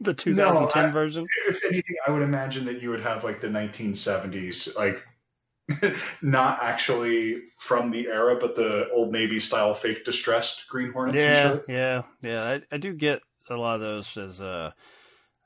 the 0.00 0.14
2010 0.14 0.84
I- 0.84 0.90
version. 0.90 1.26
If 1.48 1.64
anything, 1.64 1.96
I 2.06 2.10
would 2.10 2.22
imagine 2.22 2.64
that 2.66 2.82
you 2.82 2.90
would 2.90 3.02
have 3.02 3.24
like 3.24 3.40
the 3.40 3.48
1970s, 3.48 4.76
like 4.76 5.02
not 6.22 6.58
actually 6.62 7.42
from 7.58 7.90
the 7.90 8.06
era, 8.08 8.36
but 8.40 8.56
the 8.56 8.88
old 8.90 9.12
Navy 9.12 9.40
style 9.40 9.74
fake 9.74 10.04
distressed 10.04 10.66
Green 10.68 10.92
Hornet 10.92 11.14
Yeah, 11.14 11.42
T-shirt. 11.42 11.64
yeah, 11.68 12.02
yeah. 12.22 12.44
I, 12.44 12.60
I 12.74 12.78
do 12.78 12.92
get 12.94 13.20
a 13.50 13.54
lot 13.56 13.76
of 13.76 13.80
those 13.80 14.16
as 14.16 14.40
uh, 14.40 14.70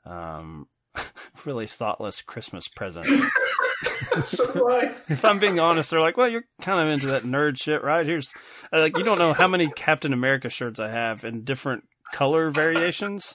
um, 0.05 0.67
really 1.45 1.67
thoughtless 1.67 2.21
Christmas 2.21 2.67
presents. 2.67 3.09
so 4.25 4.79
if 5.09 5.25
I'm 5.25 5.39
being 5.39 5.59
honest, 5.59 5.91
they're 5.91 5.99
like, 5.99 6.17
well, 6.17 6.29
you're 6.29 6.45
kind 6.61 6.79
of 6.79 6.93
into 6.93 7.07
that 7.07 7.23
nerd 7.23 7.61
shit, 7.61 7.83
right? 7.83 8.05
Here's 8.05 8.31
like, 8.71 8.97
you 8.97 9.03
don't 9.03 9.17
know 9.17 9.33
how 9.33 9.47
many 9.47 9.69
Captain 9.69 10.13
America 10.13 10.49
shirts 10.49 10.79
I 10.79 10.89
have 10.89 11.23
in 11.25 11.43
different 11.43 11.83
color 12.13 12.49
variations. 12.49 13.33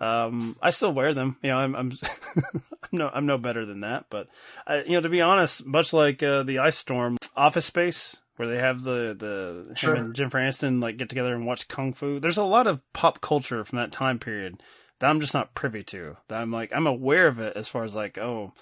Um, 0.00 0.56
I 0.62 0.70
still 0.70 0.92
wear 0.92 1.12
them. 1.12 1.36
You 1.42 1.50
know, 1.50 1.58
I'm, 1.58 1.76
I'm, 1.76 1.92
I'm 2.36 2.62
no, 2.90 3.10
I'm 3.12 3.26
no 3.26 3.38
better 3.38 3.66
than 3.66 3.80
that. 3.80 4.06
But, 4.10 4.28
I, 4.66 4.82
you 4.82 4.92
know, 4.92 5.00
to 5.02 5.08
be 5.08 5.20
honest, 5.20 5.66
much 5.66 5.92
like 5.92 6.22
uh, 6.22 6.42
the 6.42 6.58
Ice 6.60 6.78
Storm 6.78 7.18
Office 7.36 7.66
Space, 7.66 8.16
where 8.36 8.48
they 8.48 8.58
have 8.58 8.82
the 8.82 9.14
the 9.18 9.76
Sure. 9.76 9.94
him 9.94 10.06
and 10.06 10.14
Jennifer 10.14 10.38
Aniston 10.38 10.82
like 10.82 10.96
get 10.96 11.10
together 11.10 11.34
and 11.34 11.46
watch 11.46 11.68
kung 11.68 11.92
fu. 11.92 12.18
There's 12.18 12.38
a 12.38 12.44
lot 12.44 12.66
of 12.66 12.80
pop 12.94 13.20
culture 13.20 13.64
from 13.64 13.76
that 13.76 13.92
time 13.92 14.18
period 14.18 14.62
that 14.98 15.10
I'm 15.10 15.20
just 15.20 15.34
not 15.34 15.54
privy 15.54 15.82
to. 15.84 16.16
That 16.28 16.40
I'm 16.40 16.50
like, 16.50 16.72
I'm 16.74 16.86
aware 16.86 17.26
of 17.26 17.38
it 17.38 17.54
as 17.54 17.68
far 17.68 17.84
as 17.84 17.94
like, 17.94 18.16
oh, 18.16 18.54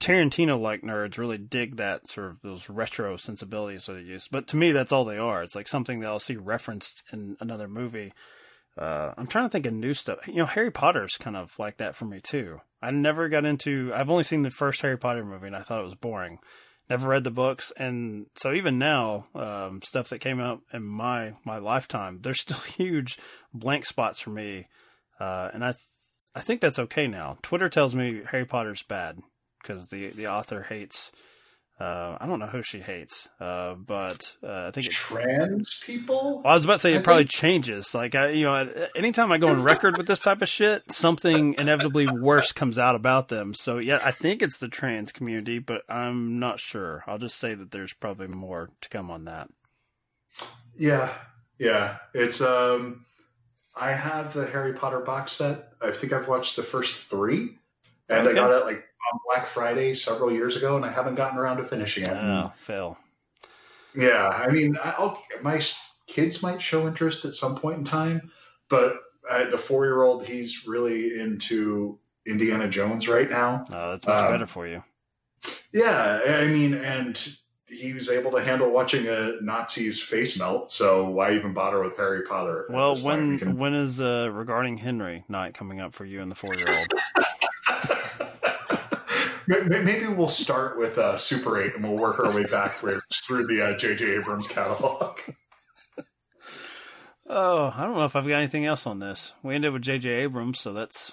Tarantino 0.00 0.58
like 0.58 0.80
nerds 0.80 1.18
really 1.18 1.36
dig 1.36 1.76
that 1.76 2.08
sort 2.08 2.30
of 2.30 2.40
those 2.40 2.70
retro 2.70 3.18
sensibilities 3.18 3.84
that 3.84 3.92
they 3.94 4.00
use. 4.00 4.28
But 4.28 4.46
to 4.48 4.56
me, 4.56 4.72
that's 4.72 4.92
all 4.92 5.04
they 5.04 5.18
are. 5.18 5.42
It's 5.42 5.54
like 5.54 5.68
something 5.68 6.00
that 6.00 6.06
I'll 6.08 6.18
see 6.18 6.36
referenced 6.36 7.02
in 7.12 7.36
another 7.40 7.68
movie. 7.68 8.14
Uh, 8.78 9.12
I'm 9.16 9.26
trying 9.26 9.44
to 9.44 9.50
think 9.50 9.66
of 9.66 9.74
new 9.74 9.94
stuff. 9.94 10.26
You 10.26 10.36
know, 10.36 10.46
Harry 10.46 10.70
Potter's 10.70 11.16
kind 11.16 11.36
of 11.36 11.58
like 11.58 11.78
that 11.78 11.96
for 11.96 12.04
me 12.04 12.20
too. 12.20 12.60
I 12.82 12.90
never 12.90 13.28
got 13.28 13.44
into. 13.44 13.92
I've 13.94 14.10
only 14.10 14.24
seen 14.24 14.42
the 14.42 14.50
first 14.50 14.80
Harry 14.82 14.96
Potter 14.96 15.24
movie, 15.24 15.48
and 15.48 15.56
I 15.56 15.60
thought 15.60 15.80
it 15.80 15.86
was 15.86 15.94
boring. 15.94 16.38
Never 16.88 17.08
read 17.08 17.24
the 17.24 17.30
books, 17.30 17.72
and 17.76 18.26
so 18.34 18.52
even 18.52 18.78
now, 18.78 19.26
um, 19.34 19.80
stuff 19.82 20.08
that 20.08 20.18
came 20.18 20.40
out 20.40 20.60
in 20.72 20.82
my 20.82 21.34
my 21.44 21.58
lifetime, 21.58 22.18
there's 22.22 22.40
still 22.40 22.58
huge 22.58 23.18
blank 23.52 23.84
spots 23.84 24.18
for 24.20 24.30
me, 24.30 24.66
uh, 25.20 25.50
and 25.52 25.64
I 25.64 25.72
th- 25.72 25.84
I 26.34 26.40
think 26.40 26.60
that's 26.60 26.78
okay 26.78 27.06
now. 27.06 27.38
Twitter 27.42 27.68
tells 27.68 27.94
me 27.94 28.22
Harry 28.30 28.46
Potter's 28.46 28.82
bad 28.82 29.20
because 29.62 29.88
the 29.88 30.10
the 30.10 30.26
author 30.26 30.62
hates. 30.68 31.12
Uh, 31.80 32.18
I 32.20 32.26
don't 32.26 32.38
know 32.38 32.46
who 32.46 32.62
she 32.62 32.78
hates, 32.80 33.26
uh, 33.40 33.72
but 33.72 34.36
uh, 34.44 34.66
I 34.66 34.70
think 34.70 34.86
it, 34.88 34.92
Trans 34.92 35.82
people? 35.82 36.42
well, 36.44 36.52
I 36.52 36.54
was 36.54 36.64
about 36.64 36.74
to 36.74 36.78
say 36.80 36.92
I 36.92 36.98
it 36.98 37.04
probably 37.04 37.22
think- 37.22 37.30
changes. 37.30 37.94
Like 37.94 38.14
I, 38.14 38.28
you 38.32 38.44
know, 38.44 38.70
anytime 38.94 39.32
I 39.32 39.38
go 39.38 39.48
on 39.48 39.62
record 39.62 39.96
with 39.96 40.06
this 40.06 40.20
type 40.20 40.42
of 40.42 40.48
shit, 40.50 40.92
something 40.92 41.54
inevitably 41.54 42.06
worse 42.06 42.52
comes 42.52 42.78
out 42.78 42.96
about 42.96 43.28
them. 43.28 43.54
So 43.54 43.78
yeah, 43.78 43.98
I 44.04 44.10
think 44.10 44.42
it's 44.42 44.58
the 44.58 44.68
trans 44.68 45.10
community, 45.10 45.58
but 45.58 45.80
I'm 45.88 46.38
not 46.38 46.60
sure. 46.60 47.02
I'll 47.06 47.16
just 47.16 47.38
say 47.38 47.54
that 47.54 47.70
there's 47.70 47.94
probably 47.94 48.28
more 48.28 48.68
to 48.82 48.88
come 48.90 49.10
on 49.10 49.24
that. 49.24 49.48
Yeah, 50.76 51.14
yeah. 51.58 51.96
It's 52.12 52.42
um, 52.42 53.06
I 53.74 53.92
have 53.92 54.34
the 54.34 54.46
Harry 54.46 54.74
Potter 54.74 55.00
box 55.00 55.32
set. 55.32 55.72
I 55.80 55.92
think 55.92 56.12
I've 56.12 56.28
watched 56.28 56.56
the 56.56 56.62
first 56.62 56.94
three, 57.08 57.56
and 58.10 58.28
I 58.28 58.34
got 58.34 58.50
it 58.50 58.64
like 58.66 58.84
on 59.12 59.20
Black 59.26 59.46
Friday 59.46 59.94
several 59.94 60.30
years 60.30 60.56
ago, 60.56 60.76
and 60.76 60.84
I 60.84 60.90
haven't 60.90 61.14
gotten 61.14 61.38
around 61.38 61.58
to 61.58 61.64
finishing 61.64 62.04
it. 62.04 62.10
Oh, 62.10 62.52
Phil. 62.56 62.96
Yeah, 63.96 64.28
I 64.28 64.50
mean, 64.50 64.76
I'll, 64.82 65.22
my 65.42 65.60
kids 66.06 66.42
might 66.42 66.62
show 66.62 66.86
interest 66.86 67.24
at 67.24 67.34
some 67.34 67.56
point 67.56 67.78
in 67.78 67.84
time, 67.84 68.30
but 68.68 68.96
uh, 69.28 69.46
the 69.50 69.58
four-year-old, 69.58 70.24
he's 70.24 70.66
really 70.66 71.18
into 71.18 71.98
Indiana 72.26 72.68
Jones 72.68 73.08
right 73.08 73.28
now. 73.28 73.64
Oh, 73.72 73.90
that's 73.90 74.06
much 74.06 74.24
Um, 74.24 74.30
better 74.32 74.46
for 74.46 74.66
you. 74.66 74.82
Yeah, 75.72 76.20
I 76.26 76.46
mean, 76.46 76.74
and 76.74 77.20
he 77.68 77.92
was 77.94 78.10
able 78.10 78.32
to 78.32 78.42
handle 78.42 78.70
watching 78.72 79.06
a 79.06 79.34
Nazi's 79.42 80.00
face 80.02 80.38
melt. 80.38 80.70
So 80.72 81.08
why 81.08 81.32
even 81.32 81.54
bother 81.54 81.82
with 81.82 81.96
Harry 81.96 82.22
Potter? 82.22 82.66
Well, 82.68 82.96
when 82.96 83.30
We 83.32 83.38
can- 83.38 83.56
when 83.56 83.74
is 83.74 84.00
uh, 84.00 84.28
regarding 84.32 84.76
Henry 84.76 85.24
night 85.28 85.54
coming 85.54 85.80
up 85.80 85.94
for 85.94 86.04
you 86.04 86.20
and 86.20 86.30
the 86.30 86.34
four 86.34 86.50
year 86.56 86.68
old? 86.68 86.92
Ma- 89.50 89.64
ma- 89.68 89.82
Maybe 89.82 90.06
we'll 90.06 90.28
start 90.28 90.78
with 90.78 90.96
uh, 90.96 91.16
Super 91.16 91.60
8 91.60 91.74
and 91.74 91.84
we'll 91.84 91.96
work 92.00 92.18
our 92.20 92.32
way 92.34 92.44
backwards 92.44 93.02
through 93.26 93.46
the 93.48 93.60
uh, 93.62 93.76
J.J. 93.76 94.14
Abrams 94.16 94.48
catalog. 94.48 95.18
Oh, 97.32 97.72
I 97.72 97.84
don't 97.84 97.94
know 97.94 98.04
if 98.06 98.16
I've 98.16 98.26
got 98.26 98.38
anything 98.38 98.66
else 98.66 98.88
on 98.88 98.98
this. 98.98 99.34
We 99.44 99.54
ended 99.54 99.72
with 99.72 99.82
J.J. 99.82 100.08
Abrams, 100.08 100.58
so 100.58 100.72
that's 100.72 101.12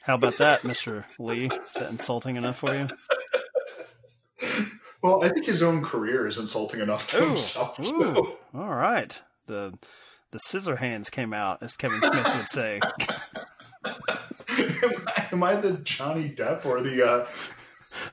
how 0.00 0.14
about 0.14 0.38
that, 0.38 0.64
Mister 0.64 1.04
Lee? 1.18 1.44
Is 1.44 1.72
that 1.74 1.90
insulting 1.90 2.36
enough 2.36 2.56
for 2.56 2.74
you? 2.74 2.88
well, 5.02 5.22
I 5.22 5.28
think 5.28 5.44
his 5.44 5.62
own 5.62 5.84
career 5.84 6.26
is 6.26 6.38
insulting 6.38 6.80
enough 6.80 7.06
to 7.10 7.22
Ooh, 7.22 7.28
himself. 7.28 7.78
ooh. 7.80 7.84
so- 7.84 8.38
All 8.54 8.74
right. 8.74 9.20
The 9.46 9.74
the 10.30 10.38
scissor 10.38 10.76
hands 10.76 11.10
came 11.10 11.34
out, 11.34 11.62
as 11.62 11.76
Kevin 11.76 12.00
Smith 12.00 12.34
would 12.36 12.48
say. 12.48 12.80
am, 13.84 13.94
I, 15.06 15.28
am 15.32 15.42
I 15.42 15.54
the 15.56 15.72
Johnny 15.84 16.30
Depp 16.30 16.64
or 16.64 16.80
the? 16.80 17.06
Uh, 17.06 17.26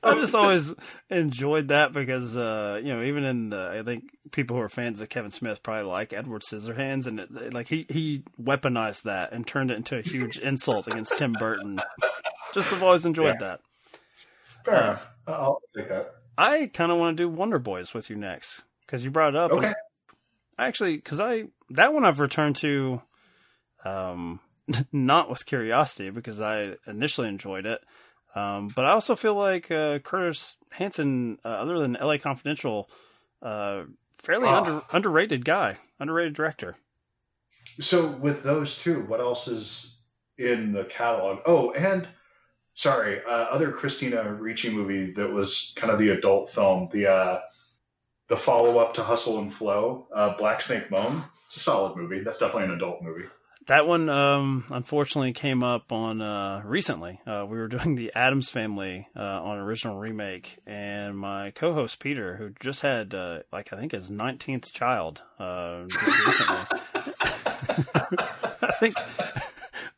I 0.02 0.14
just 0.14 0.34
always 0.34 0.74
enjoyed 1.10 1.68
that 1.68 1.92
because 1.92 2.36
uh, 2.36 2.80
you 2.82 2.92
know, 2.94 3.02
even 3.02 3.24
in 3.24 3.50
the 3.50 3.68
I 3.78 3.82
think 3.82 4.04
people 4.32 4.56
who 4.56 4.62
are 4.62 4.68
fans 4.68 5.00
of 5.00 5.08
Kevin 5.08 5.30
Smith 5.30 5.62
probably 5.62 5.90
like 5.90 6.12
Edward 6.12 6.42
Scissorhands, 6.42 7.06
and 7.06 7.20
it, 7.20 7.52
like 7.52 7.68
he 7.68 7.86
he 7.88 8.22
weaponized 8.40 9.02
that 9.02 9.32
and 9.32 9.46
turned 9.46 9.70
it 9.70 9.76
into 9.76 9.96
a 9.98 10.02
huge 10.02 10.38
insult 10.38 10.86
against 10.88 11.16
Tim 11.18 11.32
Burton. 11.32 11.80
Just 12.54 12.70
have 12.70 12.82
always 12.82 13.04
enjoyed 13.06 13.36
Yeah. 13.40 13.58
that. 13.58 13.60
fair 14.64 14.74
enough. 14.82 15.06
I'll 15.26 15.60
take 15.76 15.88
that. 15.88 16.12
I 16.38 16.66
kind 16.66 16.92
of 16.92 16.98
want 16.98 17.16
to 17.16 17.22
do 17.22 17.28
Wonder 17.28 17.58
Boys 17.58 17.94
with 17.94 18.10
you 18.10 18.16
next 18.16 18.62
because 18.86 19.04
you 19.04 19.10
brought 19.10 19.30
it 19.34 19.36
up. 19.36 19.50
Okay. 19.52 19.72
Actually, 20.58 20.96
because 20.96 21.20
I 21.20 21.44
that 21.70 21.92
one 21.92 22.04
I've 22.04 22.20
returned 22.20 22.56
to, 22.56 23.02
um, 23.84 24.40
not 24.92 25.28
with 25.30 25.44
curiosity 25.46 26.10
because 26.10 26.40
I 26.40 26.74
initially 26.86 27.28
enjoyed 27.28 27.66
it, 27.66 27.82
um, 28.36 28.68
but 28.76 28.84
I 28.84 28.90
also 28.92 29.16
feel 29.16 29.34
like 29.34 29.70
uh, 29.70 29.98
Curtis 30.00 30.56
Hanson, 30.70 31.38
uh, 31.44 31.48
other 31.48 31.78
than 31.78 31.96
L.A. 31.96 32.18
Confidential, 32.18 32.88
uh, 33.42 33.84
fairly 34.18 34.46
Ah. 34.48 34.58
under, 34.62 34.82
underrated 34.92 35.44
guy, 35.44 35.78
underrated 35.98 36.34
director. 36.34 36.76
So 37.80 38.08
with 38.08 38.42
those 38.42 38.80
two, 38.82 39.02
what 39.06 39.20
else 39.20 39.48
is 39.48 39.98
in 40.38 40.72
the 40.72 40.84
catalog? 40.84 41.40
Oh, 41.46 41.72
and 41.72 42.06
sorry, 42.74 43.20
uh, 43.24 43.46
other 43.50 43.72
Christina 43.72 44.32
Ricci 44.32 44.70
movie 44.70 45.12
that 45.12 45.32
was 45.32 45.72
kind 45.76 45.92
of 45.92 45.98
the 45.98 46.10
adult 46.10 46.50
film, 46.50 46.88
the 46.92 47.06
uh, 47.10 47.40
the 48.28 48.36
follow 48.36 48.78
up 48.78 48.94
to 48.94 49.02
Hustle 49.02 49.38
and 49.38 49.52
Flow, 49.54 50.08
uh, 50.12 50.36
Black 50.36 50.60
Snake 50.60 50.90
Moan. 50.90 51.22
It's 51.46 51.56
a 51.56 51.60
solid 51.60 51.96
movie. 51.96 52.20
That's 52.20 52.38
definitely 52.38 52.64
an 52.64 52.72
adult 52.72 53.00
movie. 53.02 53.26
That 53.66 53.88
one, 53.88 54.08
um, 54.08 54.64
unfortunately, 54.70 55.32
came 55.32 55.64
up 55.64 55.90
on 55.90 56.22
uh, 56.22 56.62
recently. 56.64 57.20
Uh, 57.26 57.44
we 57.48 57.58
were 57.58 57.66
doing 57.68 57.96
the 57.96 58.12
Addams 58.14 58.48
Family 58.48 59.08
uh, 59.16 59.20
on 59.20 59.58
original 59.58 59.98
remake, 59.98 60.58
and 60.66 61.18
my 61.18 61.50
co-host 61.50 61.98
Peter, 61.98 62.36
who 62.36 62.50
just 62.60 62.82
had 62.82 63.14
uh, 63.14 63.40
like 63.52 63.72
I 63.72 63.76
think 63.76 63.92
his 63.92 64.10
nineteenth 64.10 64.72
child, 64.72 65.22
uh, 65.38 65.84
just 65.88 66.26
recently. 66.26 66.80
I 68.62 68.72
think 68.78 68.94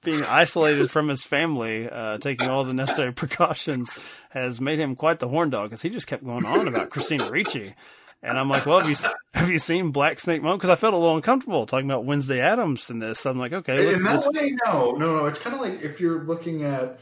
being 0.03 0.25
isolated 0.25 0.91
from 0.91 1.09
his 1.09 1.23
family, 1.23 1.89
uh, 1.91 2.17
taking 2.19 2.49
all 2.49 2.65
the 2.65 2.73
necessary 2.73 3.13
precautions, 3.13 3.93
has 4.31 4.61
made 4.61 4.79
him 4.79 4.97
quite 4.97 5.19
the 5.19 5.29
horn 5.29 5.51
dog 5.51 5.69
because 5.69 5.83
he 5.83 5.91
just 5.91 6.07
kept 6.07 6.25
going 6.25 6.47
on 6.47 6.69
about 6.69 6.89
Christina 6.89 7.31
Ricci. 7.31 7.75
And 8.23 8.39
I'm 8.39 8.49
like, 8.49 8.67
well, 8.67 8.81
have 8.81 8.91
you 8.91 8.97
have 9.35 9.51
you 9.51 9.59
seen 9.59 9.91
Black 9.91 10.19
Snake 10.19 10.43
Moan? 10.43 10.57
Because 10.57 10.71
I 10.71 10.77
felt 10.77 10.95
a 10.95 10.99
little 10.99 11.17
uncomfortable 11.17 11.67
talking 11.67 11.87
about 11.87 12.05
Wednesday 12.05 12.41
Addams 12.41 12.91
in 12.91 12.99
this. 12.99 13.25
I'm 13.27 13.39
like, 13.39 13.53
okay, 13.53 13.79
in 13.79 14.05
let's 14.05 14.25
that 14.25 14.33
way, 14.33 14.57
no, 14.67 14.93
no, 14.93 15.17
no. 15.17 15.27
It's 15.27 15.39
kind 15.39 15.55
of 15.55 15.61
like 15.61 15.83
if 15.83 16.01
you're 16.01 16.25
looking 16.25 16.65
at 16.65 16.99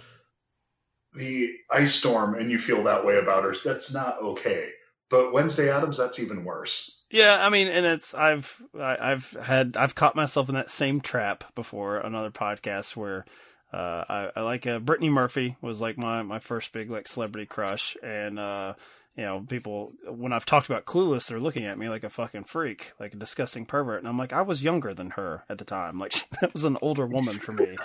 the 1.15 1.51
Ice 1.71 1.95
Storm 1.95 2.35
and 2.35 2.51
you 2.51 2.59
feel 2.59 2.85
that 2.85 3.07
way 3.07 3.17
about 3.17 3.45
her, 3.45 3.55
that's 3.65 3.95
not 3.95 4.21
okay. 4.21 4.71
But 5.09 5.33
Wednesday 5.33 5.71
Addams, 5.71 5.97
that's 5.97 6.19
even 6.19 6.45
worse. 6.45 7.03
Yeah, 7.11 7.39
I 7.41 7.49
mean, 7.49 7.69
and 7.69 7.87
it's 7.87 8.15
I've 8.15 8.61
I, 8.79 9.13
I've 9.13 9.31
had 9.31 9.77
I've 9.77 9.95
caught 9.95 10.17
myself 10.17 10.49
in 10.49 10.57
that 10.57 10.71
same 10.71 11.01
trap 11.01 11.55
before 11.55 11.99
Another 11.99 12.31
podcast 12.31 12.97
where 12.97 13.25
uh, 13.73 14.05
I, 14.09 14.31
I 14.37 14.41
like 14.43 14.67
uh, 14.67 14.81
Brittany 14.81 15.11
Murphy 15.11 15.57
was 15.61 15.81
like 15.81 15.97
my 15.97 16.23
my 16.23 16.41
first 16.41 16.73
big 16.73 16.91
like 16.91 17.07
celebrity 17.07 17.47
crush, 17.47 17.97
and 18.03 18.39
uh, 18.39 18.75
you 19.17 19.25
know 19.25 19.45
people 19.49 19.93
when 20.07 20.33
I've 20.33 20.47
talked 20.47 20.69
about 20.69 20.85
Clueless, 20.85 21.29
they're 21.29 21.41
looking 21.41 21.65
at 21.65 21.79
me 21.79 21.89
like 21.89 22.05
a 22.05 22.11
fucking 22.11 22.45
freak, 22.45 22.93
like 23.01 23.15
a 23.15 23.17
disgusting 23.17 23.65
pervert, 23.67 23.99
and 24.01 24.09
I'm 24.09 24.19
like 24.19 24.33
I 24.33 24.43
was 24.43 24.63
younger 24.63 24.93
than 24.95 25.11
her 25.11 25.45
at 25.49 25.59
the 25.59 25.65
time, 25.65 25.99
like 25.99 26.13
that 26.41 26.53
was 26.53 26.65
an 26.65 26.77
older 26.83 27.07
woman 27.07 27.39
for 27.39 27.53
me. 27.53 27.77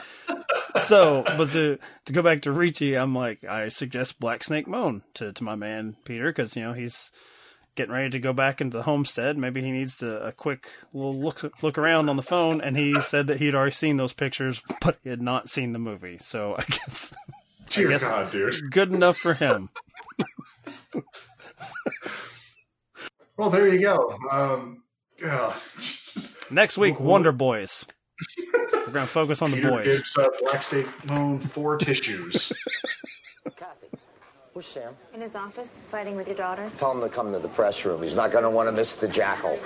so, 0.77 1.23
but 1.25 1.51
to 1.51 1.77
to 2.05 2.13
go 2.13 2.21
back 2.21 2.41
to 2.43 2.51
Ricci, 2.51 2.95
I'm 2.95 3.15
like 3.15 3.43
I 3.43 3.67
suggest 3.69 4.19
Black 4.19 4.43
Snake 4.43 4.67
Moan 4.67 5.03
to 5.15 5.33
to 5.33 5.43
my 5.43 5.55
man 5.55 5.95
Peter 6.05 6.29
because 6.31 6.55
you 6.55 6.63
know 6.63 6.73
he's 6.73 7.11
getting 7.75 7.93
ready 7.93 8.09
to 8.09 8.19
go 8.19 8.33
back 8.33 8.59
into 8.59 8.75
the 8.77 8.83
homestead. 8.83 9.37
Maybe 9.37 9.61
he 9.61 9.71
needs 9.71 9.99
to, 9.99 10.21
a 10.27 10.33
quick 10.33 10.67
little 10.93 11.15
look 11.17 11.49
look 11.63 11.77
around 11.77 12.09
on 12.09 12.17
the 12.17 12.21
phone, 12.21 12.59
and 12.61 12.75
he 12.75 12.99
said 13.01 13.27
that 13.27 13.39
he'd 13.39 13.55
already 13.55 13.71
seen 13.71 13.97
those 13.97 14.13
pictures, 14.13 14.61
but 14.81 14.97
he 15.03 15.09
had 15.09 15.21
not 15.21 15.49
seen 15.49 15.71
the 15.73 15.79
movie. 15.79 16.17
So 16.19 16.55
I 16.57 16.63
guess 16.67 17.13
Dear 17.69 17.89
guess- 17.89 18.03
God, 18.03 18.31
dude. 18.31 18.71
good 18.71 18.91
enough 18.91 19.17
for 19.17 19.33
him. 19.33 19.69
Well, 23.37 23.49
there 23.49 23.67
you 23.67 23.79
go. 23.81 24.15
Um, 24.29 24.83
yeah. 25.21 25.53
Next 26.51 26.77
week, 26.77 26.95
Wh- 26.95 26.99
wh- 26.99 27.01
Wonder 27.01 27.31
Boys. 27.31 27.85
We're 28.73 28.93
gonna 28.93 29.07
focus 29.07 29.41
on 29.41 29.51
the 29.51 29.57
Peter 29.57 29.69
boys. 29.69 29.85
gives 29.85 30.17
uh, 30.17 30.27
Black 30.41 30.61
Snake 30.63 30.85
Moan 31.05 31.39
four 31.39 31.77
tissues. 31.77 32.51
Kathy, 33.55 33.87
where's 34.53 34.65
Sam? 34.67 34.93
In 35.13 35.21
his 35.21 35.35
office, 35.35 35.79
fighting 35.89 36.15
with 36.15 36.27
your 36.27 36.35
daughter. 36.37 36.69
Tell 36.77 36.91
him 36.91 37.01
to 37.01 37.09
come 37.09 37.31
to 37.31 37.39
the 37.39 37.47
press 37.47 37.83
room. 37.85 38.03
He's 38.03 38.15
not 38.15 38.31
going 38.31 38.43
to 38.43 38.49
want 38.49 38.67
to 38.67 38.73
miss 38.73 38.95
the 38.97 39.07
jackal. 39.07 39.57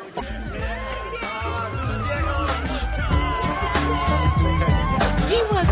He 5.29 5.41
was 5.51 5.67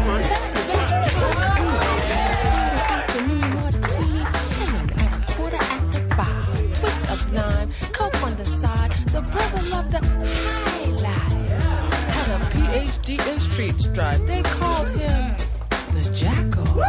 brother 9.74 9.90
the 9.90 10.00
high 10.08 10.86
life. 10.86 11.34
Had 12.10 12.42
a 12.42 12.46
PhD 12.50 13.10
in 13.32 13.40
street 13.40 13.80
stride. 13.80 14.26
They 14.28 14.42
called 14.44 14.90
him 14.92 15.36
the 15.94 16.04
Jackal. 16.14 16.64
the 16.64 16.74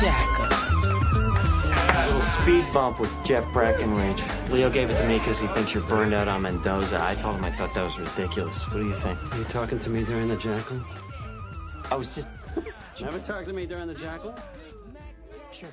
Jackal. 0.00 0.48
little 2.06 2.22
speed 2.40 2.64
bump 2.72 2.98
with 3.00 3.10
Jeff 3.24 3.44
Brackenridge. 3.54 4.20
Leo 4.50 4.68
gave 4.68 4.90
it 4.90 4.96
to 4.98 5.08
me 5.08 5.18
because 5.18 5.40
he 5.40 5.46
thinks 5.48 5.72
you're 5.74 5.86
burned 5.86 6.12
out 6.14 6.28
on 6.28 6.42
Mendoza. 6.42 7.00
I 7.02 7.14
told 7.14 7.36
him 7.36 7.44
I 7.44 7.50
thought 7.52 7.72
that 7.74 7.84
was 7.84 7.98
ridiculous. 7.98 8.64
What 8.68 8.80
do 8.80 8.86
you 8.86 8.94
think? 8.94 9.18
Are 9.34 9.38
you 9.38 9.44
talking 9.44 9.78
to 9.78 9.90
me 9.90 10.04
during 10.04 10.28
the 10.28 10.36
jackal? 10.36 10.80
I 11.90 11.94
was 11.96 12.14
just. 12.14 12.30
Never 13.00 13.18
talk 13.18 13.44
to 13.46 13.52
me 13.54 13.64
during 13.66 13.88
the 13.88 13.94
jackal? 13.94 14.34
Sure. 15.52 15.68